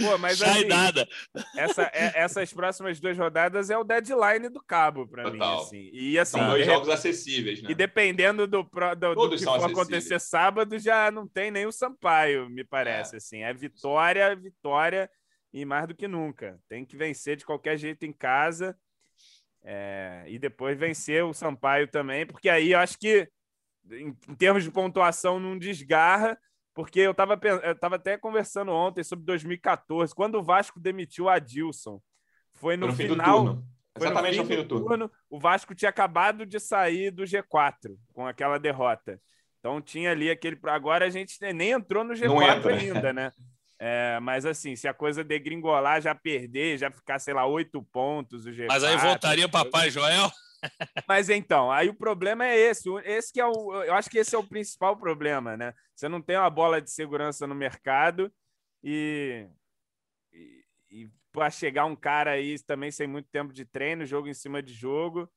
Pô, 0.00 0.16
mas 0.18 0.38
Chay 0.38 0.48
assim, 0.50 0.64
nada. 0.66 1.08
essa, 1.56 1.82
é- 1.92 2.12
essas 2.14 2.52
próximas 2.52 3.00
duas 3.00 3.16
rodadas 3.18 3.70
é 3.70 3.76
o 3.76 3.82
deadline 3.84 4.48
do 4.48 4.60
cabo 4.62 5.06
para 5.06 5.30
mim, 5.30 5.38
assim. 5.42 5.90
E 5.92 6.18
assim, 6.18 6.38
São 6.38 6.48
dois 6.50 6.64
jogos 6.66 6.88
acessíveis, 6.88 7.60
né? 7.62 7.70
e 7.70 7.74
dependendo 7.74 8.46
do, 8.46 8.62
do, 8.62 9.14
do 9.14 9.30
que 9.36 9.44
for 9.44 9.64
acontecer 9.64 10.20
sábado, 10.20 10.78
já 10.78 11.10
não 11.10 11.26
tem 11.26 11.50
nem 11.50 11.66
o 11.66 11.72
Sampaio, 11.72 12.48
me 12.50 12.62
parece. 12.72 13.16
Assim, 13.16 13.42
é 13.42 13.52
vitória, 13.52 14.34
vitória 14.34 15.10
e 15.52 15.64
mais 15.64 15.86
do 15.86 15.94
que 15.94 16.08
nunca. 16.08 16.58
Tem 16.68 16.84
que 16.86 16.96
vencer 16.96 17.36
de 17.36 17.44
qualquer 17.44 17.76
jeito 17.76 18.06
em 18.06 18.12
casa. 18.12 18.76
é, 19.62 20.24
e 20.26 20.38
depois 20.38 20.76
vencer 20.76 21.22
o 21.22 21.34
Sampaio 21.34 21.86
também, 21.86 22.26
porque 22.26 22.48
aí 22.48 22.72
eu 22.72 22.78
acho 22.80 22.98
que, 22.98 23.28
em, 23.90 24.08
em 24.28 24.34
termos 24.34 24.64
de 24.64 24.70
pontuação, 24.72 25.38
não 25.38 25.56
desgarra, 25.56 26.36
porque 26.74 26.98
eu 27.00 27.12
estava 27.12 27.38
eu 27.62 27.78
tava 27.78 27.96
até 27.96 28.16
conversando 28.16 28.72
ontem 28.72 29.04
sobre 29.04 29.24
2014, 29.26 30.14
quando 30.14 30.36
o 30.36 30.42
Vasco 30.42 30.80
demitiu 30.80 31.28
a 31.28 31.34
Adilson. 31.34 32.00
Foi 32.54 32.76
no, 32.76 32.88
no 32.88 32.92
fim 32.92 33.06
do 33.06 33.14
final. 33.14 33.44
turno. 33.44 33.66
Foi 33.96 34.06
Exatamente 34.06 34.38
no 34.38 34.46
fim 34.46 34.56
do 34.56 34.66
turno. 34.66 35.10
O 35.28 35.38
Vasco 35.38 35.74
tinha 35.74 35.90
acabado 35.90 36.46
de 36.46 36.58
sair 36.58 37.10
do 37.10 37.24
G4 37.24 37.94
com 38.14 38.26
aquela 38.26 38.58
derrota. 38.58 39.20
Então 39.62 39.80
tinha 39.80 40.10
ali 40.10 40.28
aquele. 40.28 40.58
Agora 40.64 41.06
a 41.06 41.08
gente 41.08 41.38
nem 41.52 41.70
entrou 41.70 42.02
no 42.02 42.12
Não 42.14 42.36
G4 42.36 42.56
entra. 42.56 42.74
ainda, 42.74 43.12
né? 43.12 43.32
É, 43.78 44.18
mas 44.20 44.44
assim, 44.44 44.74
se 44.74 44.88
a 44.88 44.94
coisa 44.94 45.22
degringolar, 45.22 46.02
já 46.02 46.16
perder, 46.16 46.78
já 46.78 46.90
ficar, 46.90 47.20
sei 47.20 47.32
lá, 47.32 47.46
oito 47.46 47.80
pontos, 47.80 48.44
o 48.44 48.50
G4. 48.50 48.66
Mas 48.66 48.82
aí 48.82 48.96
voltaria 48.96 49.48
Papai 49.48 49.88
Joel. 49.88 50.28
Mas 51.06 51.28
então, 51.28 51.70
aí 51.70 51.88
o 51.88 51.94
problema 51.94 52.44
é 52.44 52.56
esse. 52.56 52.88
Esse 53.04 53.32
que 53.32 53.40
é 53.40 53.46
o. 53.46 53.82
Eu 53.84 53.94
acho 53.94 54.10
que 54.10 54.18
esse 54.18 54.34
é 54.34 54.38
o 54.38 54.46
principal 54.46 54.96
problema, 54.96 55.56
né? 55.56 55.72
Você 55.94 56.08
não 56.08 56.20
tem 56.20 56.36
uma 56.36 56.50
bola 56.50 56.80
de 56.80 56.90
segurança 56.90 57.46
no 57.46 57.54
mercado 57.54 58.32
e. 58.82 59.46
E, 60.32 60.64
e 60.90 61.10
para 61.30 61.50
chegar 61.50 61.84
um 61.84 61.96
cara 61.96 62.32
aí 62.32 62.58
também 62.64 62.90
sem 62.90 63.06
muito 63.06 63.28
tempo 63.30 63.52
de 63.52 63.64
treino, 63.64 64.06
jogo 64.06 64.28
em 64.28 64.34
cima 64.34 64.60
de 64.60 64.72
jogo. 64.72 65.30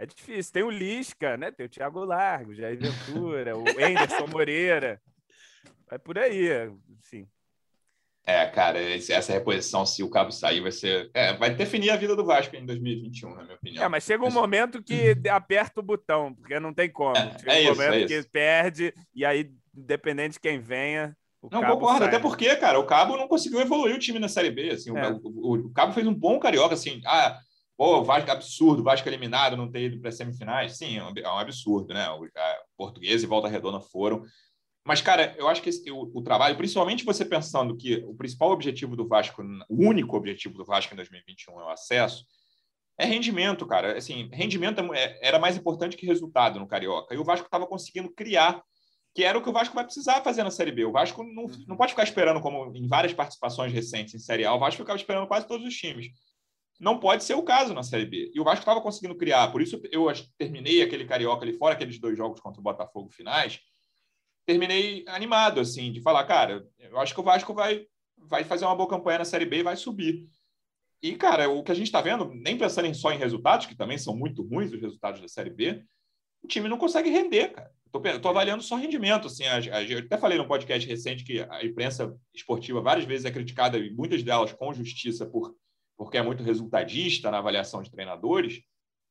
É 0.00 0.06
difícil. 0.06 0.52
Tem 0.52 0.62
o 0.62 0.70
Lisca, 0.70 1.36
né? 1.36 1.50
Tem 1.50 1.66
o 1.66 1.68
Thiago 1.68 2.04
Largo, 2.04 2.54
Jair 2.54 2.78
Ventura, 2.78 3.56
o 3.58 3.64
Anderson 3.68 4.26
Moreira. 4.28 5.00
Vai 5.90 5.98
por 5.98 6.16
aí, 6.18 6.48
assim. 7.02 7.26
É, 8.24 8.44
cara, 8.46 8.78
essa 8.78 9.32
reposição, 9.32 9.86
se 9.86 10.02
o 10.02 10.10
Cabo 10.10 10.30
sair, 10.30 10.60
vai 10.60 10.70
ser. 10.70 11.10
É, 11.14 11.32
vai 11.32 11.52
definir 11.54 11.88
a 11.90 11.96
vida 11.96 12.14
do 12.14 12.24
Vasco 12.26 12.54
em 12.54 12.64
2021, 12.64 13.34
na 13.34 13.42
minha 13.42 13.54
opinião. 13.56 13.82
É, 13.82 13.88
mas 13.88 14.04
chega 14.04 14.22
um 14.22 14.26
Mas- 14.26 14.34
momento 14.34 14.82
que 14.82 15.14
aperta 15.32 15.80
o 15.80 15.82
botão, 15.82 16.34
porque 16.34 16.60
não 16.60 16.72
tem 16.74 16.90
como. 16.92 17.16
É, 17.16 17.38
Chega 17.38 17.52
é 17.54 17.56
um 17.56 17.72
isso, 17.72 17.82
momento 17.82 18.04
é 18.04 18.06
que 18.06 18.18
isso. 18.18 18.30
perde, 18.30 18.94
e 19.14 19.24
aí, 19.24 19.50
independente 19.74 20.34
de 20.34 20.40
quem 20.40 20.60
venha. 20.60 21.16
O 21.40 21.48
Não, 21.50 21.60
cabo 21.62 21.74
concordo, 21.74 21.98
sai, 22.00 22.08
até 22.08 22.18
porque, 22.18 22.54
cara, 22.56 22.78
o 22.78 22.84
Cabo 22.86 23.16
não 23.16 23.28
conseguiu 23.28 23.60
evoluir 23.60 23.94
o 23.94 23.98
time 23.98 24.18
na 24.18 24.28
Série 24.28 24.50
B. 24.50 24.70
Assim, 24.72 24.90
o- 24.90 24.98
É. 24.98 25.10
o, 25.10 25.20
o- 25.24 25.54
o 25.68 25.72
Cabo 25.72 25.92
fez 25.94 26.06
um 26.06 26.12
bom 26.14 26.38
carioca, 26.38 26.74
assim. 26.74 27.00
Ah, 27.06 27.38
pô, 27.78 27.98
o 28.00 28.04
Vasco 28.04 28.30
absurdo, 28.30 28.80
o 28.80 28.84
Vasco 28.84 29.08
eliminado, 29.08 29.56
não 29.56 29.70
ter 29.70 29.84
ido 29.84 30.00
para 30.00 30.10
semifinais. 30.12 30.76
Sim, 30.76 30.98
é 30.98 31.04
um, 31.04 31.12
é 31.16 31.28
um 31.32 31.38
absurdo, 31.38 31.94
né? 31.94 32.10
O 32.10 32.24
a 32.36 32.56
Português 32.76 33.22
e 33.22 33.26
Volta 33.26 33.48
Redonda 33.48 33.80
foram. 33.80 34.22
Mas, 34.84 35.00
cara, 35.00 35.34
eu 35.38 35.48
acho 35.48 35.62
que 35.62 35.68
esse- 35.68 35.90
o, 35.90 36.10
o 36.14 36.22
trabalho, 36.22 36.56
principalmente 36.56 37.04
você 37.04 37.24
pensando 37.24 37.76
que 37.76 37.96
o 38.06 38.14
principal 38.14 38.50
objetivo 38.50 38.96
do 38.96 39.06
Vasco, 39.06 39.42
o 39.68 39.86
único 39.86 40.16
objetivo 40.16 40.58
do 40.58 40.64
Vasco 40.64 40.92
em 40.92 40.96
2021 40.96 41.60
é 41.60 41.64
o 41.64 41.68
acesso, 41.68 42.24
é 42.98 43.04
rendimento, 43.04 43.64
cara. 43.66 43.96
Assim, 43.96 44.28
rendimento 44.32 44.80
é- 44.94 45.18
era 45.22 45.38
mais 45.38 45.56
importante 45.56 45.96
que 45.96 46.06
resultado 46.06 46.58
no 46.58 46.66
Carioca. 46.66 47.14
E 47.14 47.18
o 47.18 47.24
Vasco 47.24 47.46
estava 47.46 47.66
conseguindo 47.66 48.10
criar, 48.10 48.60
que 49.14 49.22
era 49.24 49.38
o 49.38 49.42
que 49.42 49.48
o 49.48 49.52
Vasco 49.52 49.74
vai 49.74 49.84
precisar 49.84 50.20
fazer 50.22 50.42
na 50.42 50.50
Série 50.50 50.72
B. 50.72 50.84
O 50.84 50.92
Vasco 50.92 51.22
não, 51.22 51.46
não 51.66 51.76
pode 51.76 51.92
ficar 51.92 52.02
esperando, 52.04 52.40
como 52.40 52.74
em 52.76 52.88
várias 52.88 53.12
participações 53.12 53.72
recentes 53.72 54.14
em 54.14 54.18
Série 54.18 54.44
A, 54.44 54.54
o 54.54 54.58
Vasco 54.58 54.80
ficava 54.82 54.98
esperando 54.98 55.28
quase 55.28 55.46
todos 55.46 55.66
os 55.66 55.74
times. 55.74 56.08
Não 56.78 56.98
pode 57.00 57.24
ser 57.24 57.34
o 57.34 57.42
caso 57.42 57.74
na 57.74 57.82
Série 57.82 58.06
B. 58.06 58.30
E 58.34 58.40
o 58.40 58.44
Vasco 58.44 58.60
estava 58.60 58.80
conseguindo 58.80 59.16
criar. 59.16 59.50
Por 59.50 59.60
isso 59.60 59.80
eu 59.90 60.06
terminei 60.36 60.80
aquele 60.82 61.04
Carioca 61.04 61.44
ali 61.44 61.52
fora, 61.52 61.74
aqueles 61.74 61.98
dois 61.98 62.16
jogos 62.16 62.40
contra 62.40 62.60
o 62.60 62.62
Botafogo 62.62 63.10
finais, 63.10 63.60
terminei 64.46 65.04
animado, 65.08 65.60
assim, 65.60 65.92
de 65.92 66.00
falar, 66.00 66.24
cara, 66.24 66.64
eu 66.78 66.98
acho 66.98 67.12
que 67.14 67.20
o 67.20 67.24
Vasco 67.24 67.52
vai, 67.52 67.84
vai 68.16 68.44
fazer 68.44 68.64
uma 68.64 68.76
boa 68.76 68.88
campanha 68.88 69.18
na 69.18 69.24
Série 69.24 69.44
B 69.44 69.58
e 69.58 69.62
vai 69.62 69.76
subir. 69.76 70.26
E, 71.02 71.14
cara, 71.14 71.48
o 71.48 71.62
que 71.62 71.70
a 71.70 71.74
gente 71.74 71.86
está 71.86 72.00
vendo, 72.00 72.32
nem 72.34 72.56
pensando 72.56 72.92
só 72.94 73.12
em 73.12 73.18
resultados, 73.18 73.66
que 73.66 73.76
também 73.76 73.98
são 73.98 74.16
muito 74.16 74.42
ruins 74.42 74.72
os 74.72 74.80
resultados 74.80 75.20
da 75.20 75.28
Série 75.28 75.50
B, 75.50 75.84
o 76.42 76.48
time 76.48 76.68
não 76.68 76.78
consegue 76.78 77.10
render, 77.10 77.48
cara. 77.52 77.70
Estou 78.14 78.30
avaliando 78.30 78.62
só 78.62 78.76
rendimento. 78.76 79.26
Assim, 79.26 79.44
a- 79.44 79.56
a- 79.56 79.82
eu 79.82 79.98
até 79.98 80.18
falei 80.18 80.36
no 80.38 80.46
podcast 80.46 80.86
recente 80.88 81.24
que 81.24 81.40
a 81.40 81.64
imprensa 81.64 82.14
esportiva 82.34 82.80
várias 82.80 83.06
vezes 83.06 83.24
é 83.24 83.30
criticada, 83.30 83.78
e 83.78 83.90
muitas 83.90 84.22
delas 84.22 84.52
com 84.52 84.72
justiça, 84.74 85.26
por, 85.26 85.54
porque 85.98 86.16
é 86.16 86.22
muito 86.22 86.42
resultadista 86.42 87.30
na 87.30 87.38
avaliação 87.38 87.82
de 87.82 87.90
treinadores. 87.90 88.62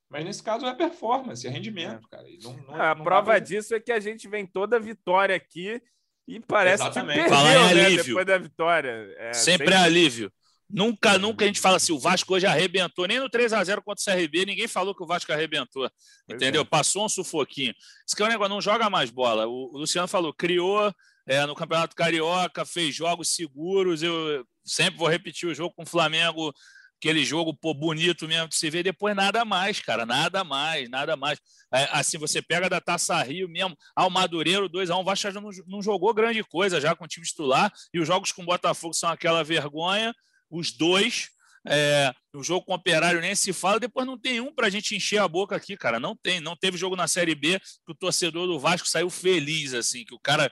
Mas 0.10 0.24
nesse 0.24 0.42
caso 0.42 0.66
é 0.66 0.74
performance, 0.74 1.46
é 1.46 1.50
rendimento, 1.50 2.08
cara. 2.10 2.28
E 2.30 2.38
não- 2.42 2.54
não- 2.66 2.74
Ah, 2.76 2.92
a 2.92 2.96
não 2.96 3.04
prova 3.04 3.26
pra- 3.32 3.40
disso 3.40 3.76
é 3.76 3.80
que 3.80 3.92
a 3.92 4.00
gente 4.00 4.26
vem 4.28 4.46
toda 4.46 4.80
vitória 4.80 5.36
aqui 5.36 5.82
e 6.26 6.40
parece 6.40 6.82
Exatamente. 6.84 7.24
que 7.24 7.30
Falar 7.30 7.44
perdeu, 7.54 7.70
em 7.70 7.76
né, 7.76 7.86
alívio. 7.88 8.04
depois 8.06 8.26
da 8.26 8.38
vitória. 8.38 9.16
É, 9.18 9.34
Sempre 9.34 9.74
é 9.74 9.78
alívio. 9.78 10.32
Nunca, 10.70 11.18
nunca 11.18 11.44
a 11.46 11.48
gente 11.48 11.60
fala 11.62 11.78
assim, 11.78 11.94
o 11.94 12.00
Vasco 12.00 12.34
hoje 12.34 12.46
arrebentou. 12.46 13.06
Nem 13.08 13.20
no 13.20 13.30
3 13.30 13.52
a 13.54 13.64
0 13.64 13.82
contra 13.82 14.02
o 14.02 14.04
CRB, 14.04 14.46
ninguém 14.46 14.68
falou 14.68 14.94
que 14.96 15.04
o 15.04 15.08
Vasco 15.08 15.32
arrebentou. 15.32 15.90
Pois 16.26 16.36
entendeu? 16.42 16.62
é. 16.62 16.66
Passou 16.66 17.06
um 17.06 17.10
sufoquinho. 17.10 17.74
Isso 18.06 18.16
que 18.16 18.22
é 18.22 18.26
um 18.26 18.30
negócio, 18.30 18.54
não 18.54 18.62
joga 18.62 18.90
mais 18.90 19.10
bola. 19.10 19.46
O, 19.48 19.74
o 19.74 19.78
Luciano 19.78 20.08
falou, 20.10 20.34
criou 20.34 20.94
é, 21.26 21.46
no 21.46 21.56
Campeonato 21.56 21.96
Carioca, 21.96 22.64
fez 22.66 22.94
jogos 22.96 23.30
seguros. 23.36 24.02
Eu 24.04 24.46
sempre 24.66 24.98
vou 25.00 25.08
repetir 25.10 25.48
o 25.50 25.54
jogo 25.56 25.74
com 25.76 25.84
o 25.84 25.88
Flamengo 25.88 26.54
aquele 27.00 27.24
jogo 27.24 27.54
pô, 27.54 27.74
bonito 27.74 28.28
mesmo 28.28 28.48
de 28.50 28.56
se 28.56 28.70
ver, 28.70 28.84
depois 28.84 29.16
nada 29.16 29.46
mais, 29.46 29.80
cara, 29.80 30.06
nada 30.06 30.44
mais, 30.44 30.90
nada 30.90 31.16
mais. 31.16 31.40
É, 31.74 31.88
assim, 31.92 32.18
você 32.18 32.42
pega 32.42 32.70
da 32.70 32.82
Taça 32.82 33.22
Rio 33.22 33.48
mesmo, 33.48 33.78
ao 33.96 34.10
Madureiro 34.10 34.70
2x1, 34.70 35.00
o 35.00 35.04
Vasco 35.04 35.32
já 35.32 35.42
não, 35.42 35.50
não, 35.68 35.82
jogou 35.82 36.14
grande 36.14 36.44
coisa 36.44 36.82
já 36.82 36.96
com 36.96 37.06
o 37.06 37.08
time 37.08 37.26
titular, 37.26 37.72
e 37.94 38.00
os 38.00 38.08
jogos 38.08 38.32
com 38.32 38.42
o 38.42 38.46
Botafogo 38.46 38.94
são 38.94 39.10
aquela 39.10 39.44
vergonha, 39.44 40.14
os 40.50 40.72
dois, 40.72 41.30
é, 41.70 42.14
o 42.34 42.42
jogo 42.42 42.66
com 42.66 42.72
o 42.72 42.76
Operário 42.76 43.20
nem 43.20 43.36
se 43.36 43.52
fala, 43.52 43.80
depois 43.80 44.08
não 44.08 44.18
tem 44.18 44.40
um 44.40 44.54
para 44.54 44.68
a 44.68 44.70
gente 44.70 44.96
encher 44.96 45.20
a 45.20 45.28
boca 45.28 45.56
aqui, 45.56 45.76
cara. 45.76 46.00
Não 46.00 46.16
tem, 46.16 46.40
não 46.40 46.56
teve 46.56 46.78
jogo 46.78 46.96
na 46.96 47.08
Série 47.08 47.36
B 47.36 47.60
que 47.86 47.92
o 47.92 47.96
torcedor 47.96 48.48
do 48.48 48.58
Vasco 48.58 48.88
saiu 48.88 49.10
feliz, 49.10 49.74
assim, 49.74 50.06
que 50.06 50.16
o 50.16 50.20
cara, 50.20 50.50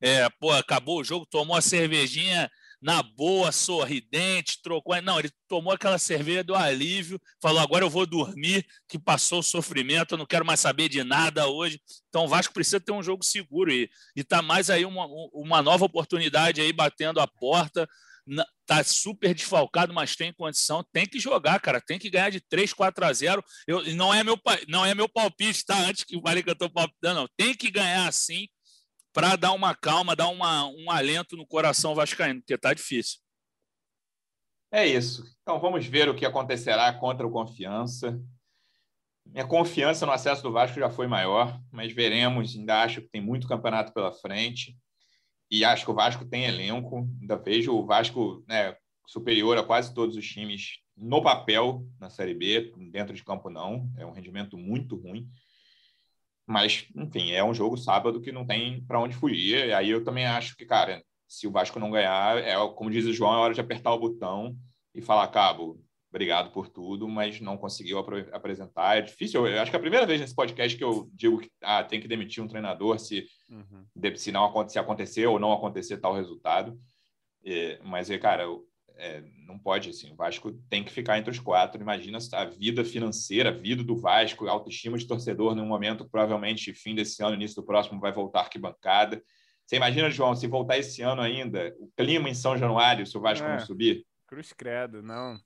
é, 0.00 0.28
pô, 0.38 0.52
acabou 0.52 1.00
o 1.00 1.04
jogo, 1.04 1.24
tomou 1.24 1.56
a 1.56 1.62
cervejinha 1.62 2.50
na 2.80 3.02
boa, 3.02 3.50
sorridente, 3.50 4.60
trocou. 4.62 5.00
Não, 5.02 5.18
ele 5.18 5.30
tomou 5.48 5.72
aquela 5.72 5.98
cerveja 5.98 6.44
do 6.44 6.54
alívio, 6.54 7.20
falou: 7.42 7.60
agora 7.60 7.84
eu 7.84 7.90
vou 7.90 8.06
dormir, 8.06 8.66
que 8.88 8.98
passou 8.98 9.40
o 9.40 9.42
sofrimento, 9.42 10.14
eu 10.14 10.18
não 10.18 10.26
quero 10.26 10.44
mais 10.44 10.60
saber 10.60 10.88
de 10.88 11.02
nada 11.02 11.48
hoje. 11.48 11.80
Então 12.08 12.24
o 12.24 12.28
Vasco 12.28 12.54
precisa 12.54 12.80
ter 12.80 12.92
um 12.92 13.02
jogo 13.02 13.24
seguro 13.24 13.70
e 13.72 13.90
está 14.16 14.40
mais 14.40 14.70
aí 14.70 14.84
uma, 14.84 15.06
uma 15.32 15.62
nova 15.62 15.84
oportunidade 15.84 16.60
aí 16.60 16.72
batendo 16.72 17.20
a 17.20 17.26
porta. 17.26 17.88
Tá 18.66 18.84
super 18.84 19.34
desfalcado, 19.34 19.94
mas 19.94 20.14
tem 20.14 20.34
condição, 20.34 20.84
tem 20.92 21.06
que 21.06 21.18
jogar, 21.18 21.58
cara, 21.60 21.80
tem 21.80 21.98
que 21.98 22.10
ganhar 22.10 22.30
de 22.30 22.40
3, 22.40 22.74
4 22.74 23.06
a 23.06 23.12
0. 23.12 23.42
Eu, 23.66 23.82
não, 23.94 24.12
é 24.12 24.22
meu, 24.22 24.38
não 24.68 24.84
é 24.84 24.94
meu 24.94 25.08
palpite, 25.08 25.64
tá? 25.64 25.78
Antes 25.78 26.04
que 26.04 26.14
o 26.14 26.20
Vale 26.20 26.42
que 26.42 26.50
eu 26.50 26.54
tô 26.54 26.68
palpitando, 26.68 27.20
não. 27.20 27.28
Tem 27.36 27.54
que 27.54 27.70
ganhar 27.70 28.06
assim 28.06 28.46
para 29.12 29.36
dar 29.36 29.52
uma 29.52 29.74
calma, 29.74 30.16
dar 30.16 30.28
uma, 30.28 30.66
um 30.66 30.90
alento 30.90 31.36
no 31.36 31.46
coração 31.46 31.94
vascaíno, 31.94 32.40
porque 32.40 32.54
está 32.54 32.72
difícil. 32.72 33.18
É 34.70 34.86
isso. 34.86 35.24
Então 35.42 35.58
vamos 35.58 35.86
ver 35.86 36.08
o 36.08 36.14
que 36.14 36.26
acontecerá 36.26 36.92
contra 36.92 37.26
o 37.26 37.30
Confiança. 37.30 38.20
Minha 39.24 39.46
confiança 39.46 40.06
no 40.06 40.12
acesso 40.12 40.42
do 40.42 40.52
Vasco 40.52 40.78
já 40.78 40.88
foi 40.88 41.06
maior, 41.06 41.60
mas 41.70 41.92
veremos. 41.92 42.54
Ainda 42.54 42.82
acho 42.82 43.02
que 43.02 43.08
tem 43.08 43.20
muito 43.20 43.46
campeonato 43.46 43.92
pela 43.92 44.12
frente 44.12 44.76
e 45.50 45.64
acho 45.64 45.84
que 45.84 45.90
o 45.90 45.94
Vasco 45.94 46.24
tem 46.24 46.44
elenco. 46.44 47.08
Ainda 47.20 47.36
vejo 47.36 47.74
o 47.74 47.84
Vasco 47.84 48.44
né, 48.48 48.74
superior 49.06 49.58
a 49.58 49.62
quase 49.62 49.92
todos 49.92 50.16
os 50.16 50.26
times 50.26 50.78
no 50.96 51.22
papel 51.22 51.86
na 52.00 52.10
Série 52.10 52.34
B, 52.34 52.72
dentro 52.90 53.14
de 53.14 53.22
campo 53.22 53.50
não. 53.50 53.90
É 53.96 54.04
um 54.04 54.12
rendimento 54.12 54.56
muito 54.56 54.96
ruim. 54.96 55.28
Mas, 56.48 56.86
enfim, 56.96 57.32
é 57.32 57.44
um 57.44 57.52
jogo 57.52 57.76
sábado 57.76 58.22
que 58.22 58.32
não 58.32 58.46
tem 58.46 58.82
para 58.84 58.98
onde 58.98 59.14
fugir. 59.14 59.66
E 59.66 59.74
aí 59.74 59.90
eu 59.90 60.02
também 60.02 60.26
acho 60.26 60.56
que, 60.56 60.64
cara, 60.64 61.04
se 61.28 61.46
o 61.46 61.50
Vasco 61.50 61.78
não 61.78 61.90
ganhar, 61.90 62.38
é 62.38 62.54
como 62.70 62.90
diz 62.90 63.04
o 63.04 63.12
João, 63.12 63.34
é 63.34 63.36
hora 63.36 63.52
de 63.52 63.60
apertar 63.60 63.92
o 63.92 63.98
botão 63.98 64.56
e 64.94 65.02
falar, 65.02 65.28
cabo, 65.28 65.78
obrigado 66.10 66.50
por 66.50 66.66
tudo, 66.66 67.06
mas 67.06 67.38
não 67.38 67.58
conseguiu 67.58 67.98
ap 67.98 68.08
apresentar. 68.32 68.96
É 68.96 69.02
difícil. 69.02 69.46
Eu 69.46 69.60
acho 69.60 69.70
que 69.70 69.76
é 69.76 69.78
a 69.78 69.82
primeira 69.82 70.06
vez 70.06 70.22
nesse 70.22 70.34
podcast 70.34 70.74
que 70.74 70.82
eu 70.82 71.10
digo 71.12 71.38
que 71.38 71.50
ah, 71.62 71.84
tem 71.84 72.00
que 72.00 72.08
demitir 72.08 72.42
um 72.42 72.48
treinador 72.48 72.98
se, 72.98 73.26
uhum. 73.50 74.16
se 74.16 74.32
não 74.32 74.68
se 74.68 74.78
acontecer 74.78 75.26
ou 75.26 75.38
não 75.38 75.52
acontecer 75.52 75.98
tal 75.98 76.14
resultado. 76.14 76.80
É, 77.44 77.78
mas, 77.84 78.08
cara, 78.16 78.46
é, 78.98 79.22
não 79.46 79.56
pode, 79.56 79.90
assim, 79.90 80.10
o 80.10 80.16
Vasco 80.16 80.52
tem 80.68 80.82
que 80.82 80.90
ficar 80.90 81.18
entre 81.18 81.30
os 81.30 81.38
quatro. 81.38 81.80
Imagina 81.80 82.18
a 82.32 82.44
vida 82.44 82.84
financeira, 82.84 83.50
a 83.50 83.52
vida 83.52 83.82
do 83.84 83.96
Vasco, 83.96 84.48
a 84.48 84.50
autoestima 84.50 84.98
de 84.98 85.06
torcedor 85.06 85.54
num 85.54 85.64
momento, 85.64 86.08
provavelmente, 86.08 86.74
fim 86.74 86.96
desse 86.96 87.22
ano, 87.22 87.36
início 87.36 87.56
do 87.56 87.66
próximo, 87.66 88.00
vai 88.00 88.12
voltar 88.12 88.40
arquibancada. 88.40 89.22
Você 89.64 89.76
imagina, 89.76 90.10
João, 90.10 90.34
se 90.34 90.46
voltar 90.48 90.78
esse 90.78 91.00
ano 91.00 91.22
ainda, 91.22 91.74
o 91.78 91.88
clima 91.96 92.28
em 92.28 92.34
São 92.34 92.58
Januário, 92.58 93.06
se 93.06 93.16
o 93.16 93.20
Vasco 93.20 93.46
é, 93.46 93.52
não 93.52 93.58
subir? 93.60 94.04
Cruz 94.26 94.52
credo, 94.52 95.00
não. 95.00 95.38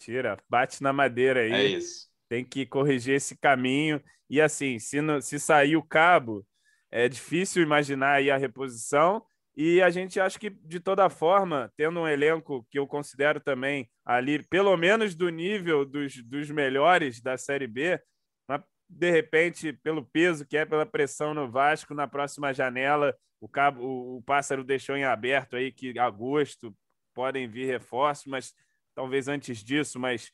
Tira, 0.00 0.36
bate 0.48 0.82
na 0.82 0.92
madeira 0.92 1.40
aí. 1.40 1.52
É 1.52 1.64
isso. 1.64 2.08
Tem 2.28 2.44
que 2.44 2.66
corrigir 2.66 3.14
esse 3.14 3.36
caminho. 3.36 4.02
E 4.28 4.40
assim, 4.40 4.78
se, 4.80 5.00
no, 5.00 5.22
se 5.22 5.38
sair 5.38 5.76
o 5.76 5.82
cabo, 5.82 6.44
é 6.90 7.08
difícil 7.08 7.62
imaginar 7.62 8.14
aí 8.14 8.30
a 8.30 8.36
reposição 8.36 9.22
e 9.56 9.80
a 9.80 9.88
gente 9.88 10.18
acha 10.18 10.38
que, 10.38 10.50
de 10.50 10.80
toda 10.80 11.08
forma, 11.08 11.72
tendo 11.76 12.00
um 12.00 12.08
elenco 12.08 12.66
que 12.70 12.78
eu 12.78 12.86
considero 12.86 13.40
também 13.40 13.88
ali, 14.04 14.42
pelo 14.42 14.76
menos 14.76 15.14
do 15.14 15.28
nível 15.28 15.84
dos, 15.84 16.22
dos 16.24 16.50
melhores 16.50 17.20
da 17.20 17.38
Série 17.38 17.68
B, 17.68 18.00
mas, 18.48 18.62
de 18.88 19.10
repente, 19.10 19.72
pelo 19.72 20.04
peso 20.04 20.44
que 20.44 20.56
é, 20.56 20.64
pela 20.64 20.84
pressão 20.84 21.32
no 21.32 21.48
Vasco, 21.48 21.94
na 21.94 22.08
próxima 22.08 22.52
janela, 22.52 23.16
o, 23.40 23.48
cabo, 23.48 23.82
o, 23.82 24.16
o 24.18 24.22
Pássaro 24.22 24.64
deixou 24.64 24.96
em 24.96 25.04
aberto 25.04 25.54
aí 25.56 25.70
que 25.70 25.96
agosto 25.98 26.74
podem 27.14 27.48
vir 27.48 27.66
reforços, 27.66 28.26
mas 28.26 28.52
talvez 28.92 29.28
antes 29.28 29.62
disso, 29.62 30.00
mas 30.00 30.32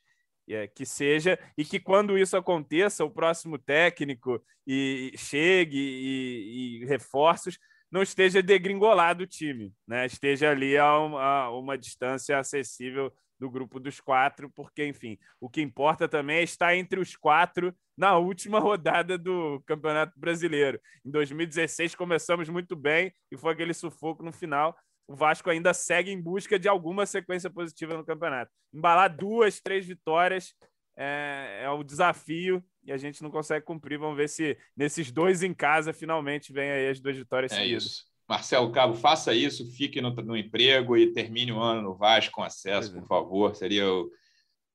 é, 0.49 0.67
que 0.67 0.87
seja, 0.87 1.39
e 1.57 1.65
que 1.65 1.79
quando 1.79 2.19
isso 2.19 2.37
aconteça, 2.37 3.05
o 3.05 3.11
próximo 3.11 3.59
técnico 3.59 4.43
e, 4.67 5.13
chegue 5.17 5.79
e, 5.79 6.83
e 6.83 6.87
reforços 6.87 7.59
não 7.91 8.03
esteja 8.03 8.43
degringolado 8.43 9.25
o 9.25 9.27
time, 9.27 9.75
né? 9.87 10.07
esteja 10.07 10.51
ali 10.51 10.77
a 10.79 10.99
uma, 10.99 11.23
a 11.23 11.59
uma, 11.59 11.77
distância 11.77 12.39
acessível 12.39 13.13
do 13.39 13.51
grupo 13.51 13.81
dos 13.81 14.01
quatro, 14.01 14.51
porque, 14.51 14.87
enfim, 14.87 15.19
o 15.41 15.49
que 15.49 15.61
importa 15.61 16.07
também 16.09 16.39
é 16.39 16.43
estar 16.43 16.77
entre 16.77 17.01
os 17.01 17.17
quatro 17.17 17.75
na 17.97 18.17
última 18.17 18.61
rodada 18.61 19.19
do 19.19 19.63
Campeonato 19.67 20.19
Brasileiro. 20.19 20.81
Em 21.05 21.11
2016 21.11 21.95
começamos 21.95 22.49
muito 22.49 22.77
bem 22.77 23.13
e 23.31 23.37
foi 23.37 23.53
aquele 23.53 23.75
sufoco 23.75 24.23
no 24.23 24.33
final. 24.33 24.77
O 25.09 25.17
Vasco 25.17 25.51
ainda 25.51 25.75
segue 25.75 26.11
em 26.11 26.21
busca 26.21 26.59
de 26.59 26.69
alguma 26.69 27.07
sequência 27.07 27.51
positiva 27.51 27.97
no 27.97 28.05
campeonato. 28.05 28.53
Embalar 28.73 29.15
duas, 29.15 29.61
três 29.61 29.85
vitórias 29.85 30.55
é, 30.97 31.63
é 31.65 31.71
o 31.71 31.83
desafio 31.83 32.63
e 32.83 32.93
a 32.93 32.97
gente 32.97 33.23
não 33.23 33.31
consegue 33.31 33.65
cumprir. 33.65 33.99
Vamos 33.99 34.17
ver 34.17 34.29
se 34.29 34.57
nesses 34.77 35.11
dois 35.11 35.43
em 35.43 35.55
casa 35.55 35.93
finalmente 35.93 36.53
vem 36.53 36.71
aí 36.71 36.89
as 36.89 37.01
duas 37.01 37.17
vitórias 37.17 37.53
é 37.53 37.57
seguidas. 37.57 37.85
Isso. 37.85 38.11
Marcelo 38.29 38.71
Cabo, 38.71 38.95
faça 38.95 39.35
isso, 39.35 39.67
fique 39.73 40.01
no, 40.01 40.11
no, 40.15 40.37
emprego 40.37 40.97
e 40.97 41.13
termine 41.13 41.51
o 41.51 41.59
ano 41.59 41.83
no 41.83 41.97
Vasco 41.97 42.35
com 42.35 42.45
acesso, 42.45 42.97
é. 42.97 43.01
por 43.01 43.07
favor. 43.09 43.57
Seria, 43.57 43.85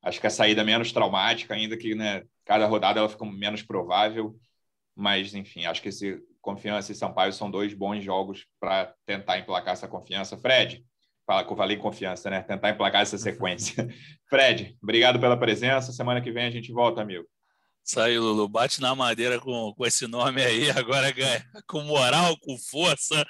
acho 0.04 0.20
que 0.20 0.28
a 0.28 0.30
saída 0.30 0.64
menos 0.64 0.92
traumática, 0.92 1.54
ainda 1.54 1.78
que 1.78 1.96
né, 1.96 2.24
cada 2.44 2.66
rodada 2.66 3.00
ela 3.00 3.08
fica 3.08 3.26
menos 3.26 3.64
provável. 3.64 4.36
Mas, 4.94 5.34
enfim, 5.34 5.66
acho 5.66 5.82
que 5.82 5.90
esse 5.90 6.22
Confiança 6.46 6.92
e 6.92 6.96
Sampaio 6.96 7.34
são 7.34 7.50
dois 7.50 7.74
bons 7.74 8.04
jogos 8.04 8.46
para 8.60 8.94
tentar 9.04 9.40
emplacar 9.40 9.74
essa 9.74 9.88
confiança. 9.88 10.38
Fred, 10.38 10.86
fala 11.26 11.44
que 11.44 11.52
eu 11.52 11.58
falei 11.58 11.76
confiança, 11.76 12.30
né? 12.30 12.44
Tentar 12.44 12.70
emplacar 12.70 13.02
essa 13.02 13.18
sequência. 13.18 13.88
Fred, 14.30 14.78
obrigado 14.80 15.20
pela 15.20 15.36
presença. 15.36 15.92
Semana 15.92 16.22
que 16.22 16.32
vem 16.32 16.46
a 16.46 16.52
gente 16.52 16.72
volta, 16.72 17.02
amigo. 17.02 17.26
Aí, 17.98 18.18
Lulu. 18.18 18.48
Bate 18.50 18.82
na 18.82 18.96
madeira 18.96 19.40
com, 19.40 19.74
com 19.74 19.86
esse 19.86 20.08
nome 20.08 20.44
aí, 20.44 20.72
agora 20.72 21.12
ganha 21.12 21.46
com 21.68 21.82
moral, 21.82 22.36
com 22.40 22.58
força, 22.58 23.26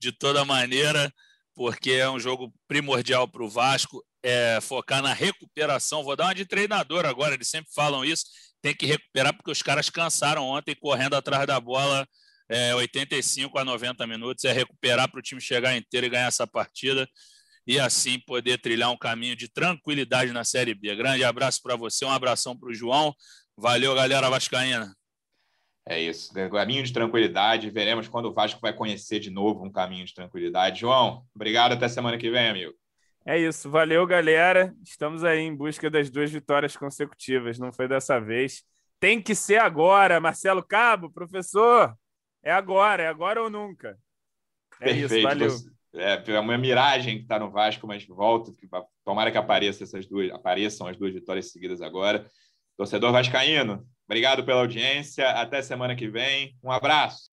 de 0.00 0.10
toda 0.12 0.44
maneira, 0.44 1.12
porque 1.54 1.92
é 1.92 2.08
um 2.08 2.18
jogo 2.18 2.52
primordial 2.66 3.28
para 3.28 3.44
o 3.44 3.50
Vasco. 3.50 4.04
É, 4.22 4.60
focar 4.60 5.00
na 5.00 5.12
recuperação. 5.12 6.02
Vou 6.02 6.16
dar 6.16 6.24
uma 6.24 6.34
de 6.34 6.44
treinador 6.44 7.06
agora, 7.06 7.34
eles 7.34 7.48
sempre 7.48 7.70
falam 7.72 8.04
isso. 8.04 8.24
Tem 8.60 8.74
que 8.74 8.86
recuperar, 8.86 9.34
porque 9.34 9.50
os 9.50 9.62
caras 9.62 9.88
cansaram 9.90 10.44
ontem 10.44 10.74
correndo 10.74 11.14
atrás 11.14 11.46
da 11.46 11.60
bola 11.60 12.06
é, 12.48 12.74
85 12.74 13.56
a 13.58 13.64
90 13.64 14.06
minutos. 14.06 14.44
É 14.44 14.52
recuperar 14.52 15.08
para 15.10 15.20
o 15.20 15.22
time 15.22 15.40
chegar 15.40 15.76
inteiro 15.76 16.06
e 16.06 16.10
ganhar 16.10 16.26
essa 16.26 16.46
partida 16.46 17.08
e 17.68 17.78
assim 17.78 18.18
poder 18.18 18.58
trilhar 18.58 18.90
um 18.90 18.96
caminho 18.96 19.36
de 19.36 19.46
tranquilidade 19.46 20.32
na 20.32 20.42
Série 20.42 20.74
B. 20.74 20.96
Grande 20.96 21.22
abraço 21.22 21.60
para 21.62 21.76
você, 21.76 22.02
um 22.04 22.10
abração 22.10 22.58
para 22.58 22.70
o 22.70 22.74
João. 22.74 23.14
Valeu, 23.60 23.92
galera 23.92 24.30
Vascaína. 24.30 24.94
É 25.84 26.00
isso, 26.00 26.32
caminho 26.48 26.84
de 26.84 26.92
tranquilidade. 26.92 27.68
Veremos 27.70 28.06
quando 28.06 28.26
o 28.26 28.32
Vasco 28.32 28.60
vai 28.60 28.72
conhecer 28.72 29.18
de 29.18 29.30
novo 29.30 29.64
um 29.64 29.72
caminho 29.72 30.06
de 30.06 30.14
tranquilidade. 30.14 30.80
João, 30.80 31.24
obrigado. 31.34 31.72
Até 31.72 31.88
semana 31.88 32.16
que 32.16 32.30
vem, 32.30 32.48
amigo. 32.48 32.72
É 33.26 33.36
isso, 33.36 33.68
valeu, 33.68 34.06
galera. 34.06 34.72
Estamos 34.84 35.24
aí 35.24 35.40
em 35.40 35.56
busca 35.56 35.90
das 35.90 36.08
duas 36.08 36.30
vitórias 36.30 36.76
consecutivas. 36.76 37.58
Não 37.58 37.72
foi 37.72 37.88
dessa 37.88 38.20
vez. 38.20 38.62
Tem 39.00 39.20
que 39.20 39.34
ser 39.34 39.58
agora, 39.58 40.20
Marcelo 40.20 40.62
Cabo, 40.62 41.10
professor. 41.10 41.96
É 42.44 42.52
agora, 42.52 43.02
é 43.02 43.08
agora 43.08 43.42
ou 43.42 43.50
nunca. 43.50 43.98
É 44.80 44.94
Perfeito. 44.94 45.14
isso, 45.14 45.22
valeu. 45.22 45.56
É, 45.94 46.22
é 46.30 46.38
uma 46.38 46.56
miragem 46.56 47.16
que 47.16 47.22
está 47.22 47.40
no 47.40 47.50
Vasco, 47.50 47.88
mas 47.88 48.06
volta. 48.06 48.52
Tomara 49.04 49.32
que 49.32 49.38
apareça 49.38 49.82
essas 49.82 50.06
duas, 50.06 50.30
apareçam 50.30 50.86
as 50.86 50.96
duas 50.96 51.12
vitórias 51.12 51.50
seguidas 51.50 51.82
agora. 51.82 52.24
Torcedor 52.78 53.10
Vascaíno, 53.10 53.84
obrigado 54.06 54.44
pela 54.44 54.60
audiência. 54.60 55.28
Até 55.30 55.60
semana 55.60 55.96
que 55.96 56.08
vem. 56.08 56.54
Um 56.62 56.70
abraço. 56.70 57.28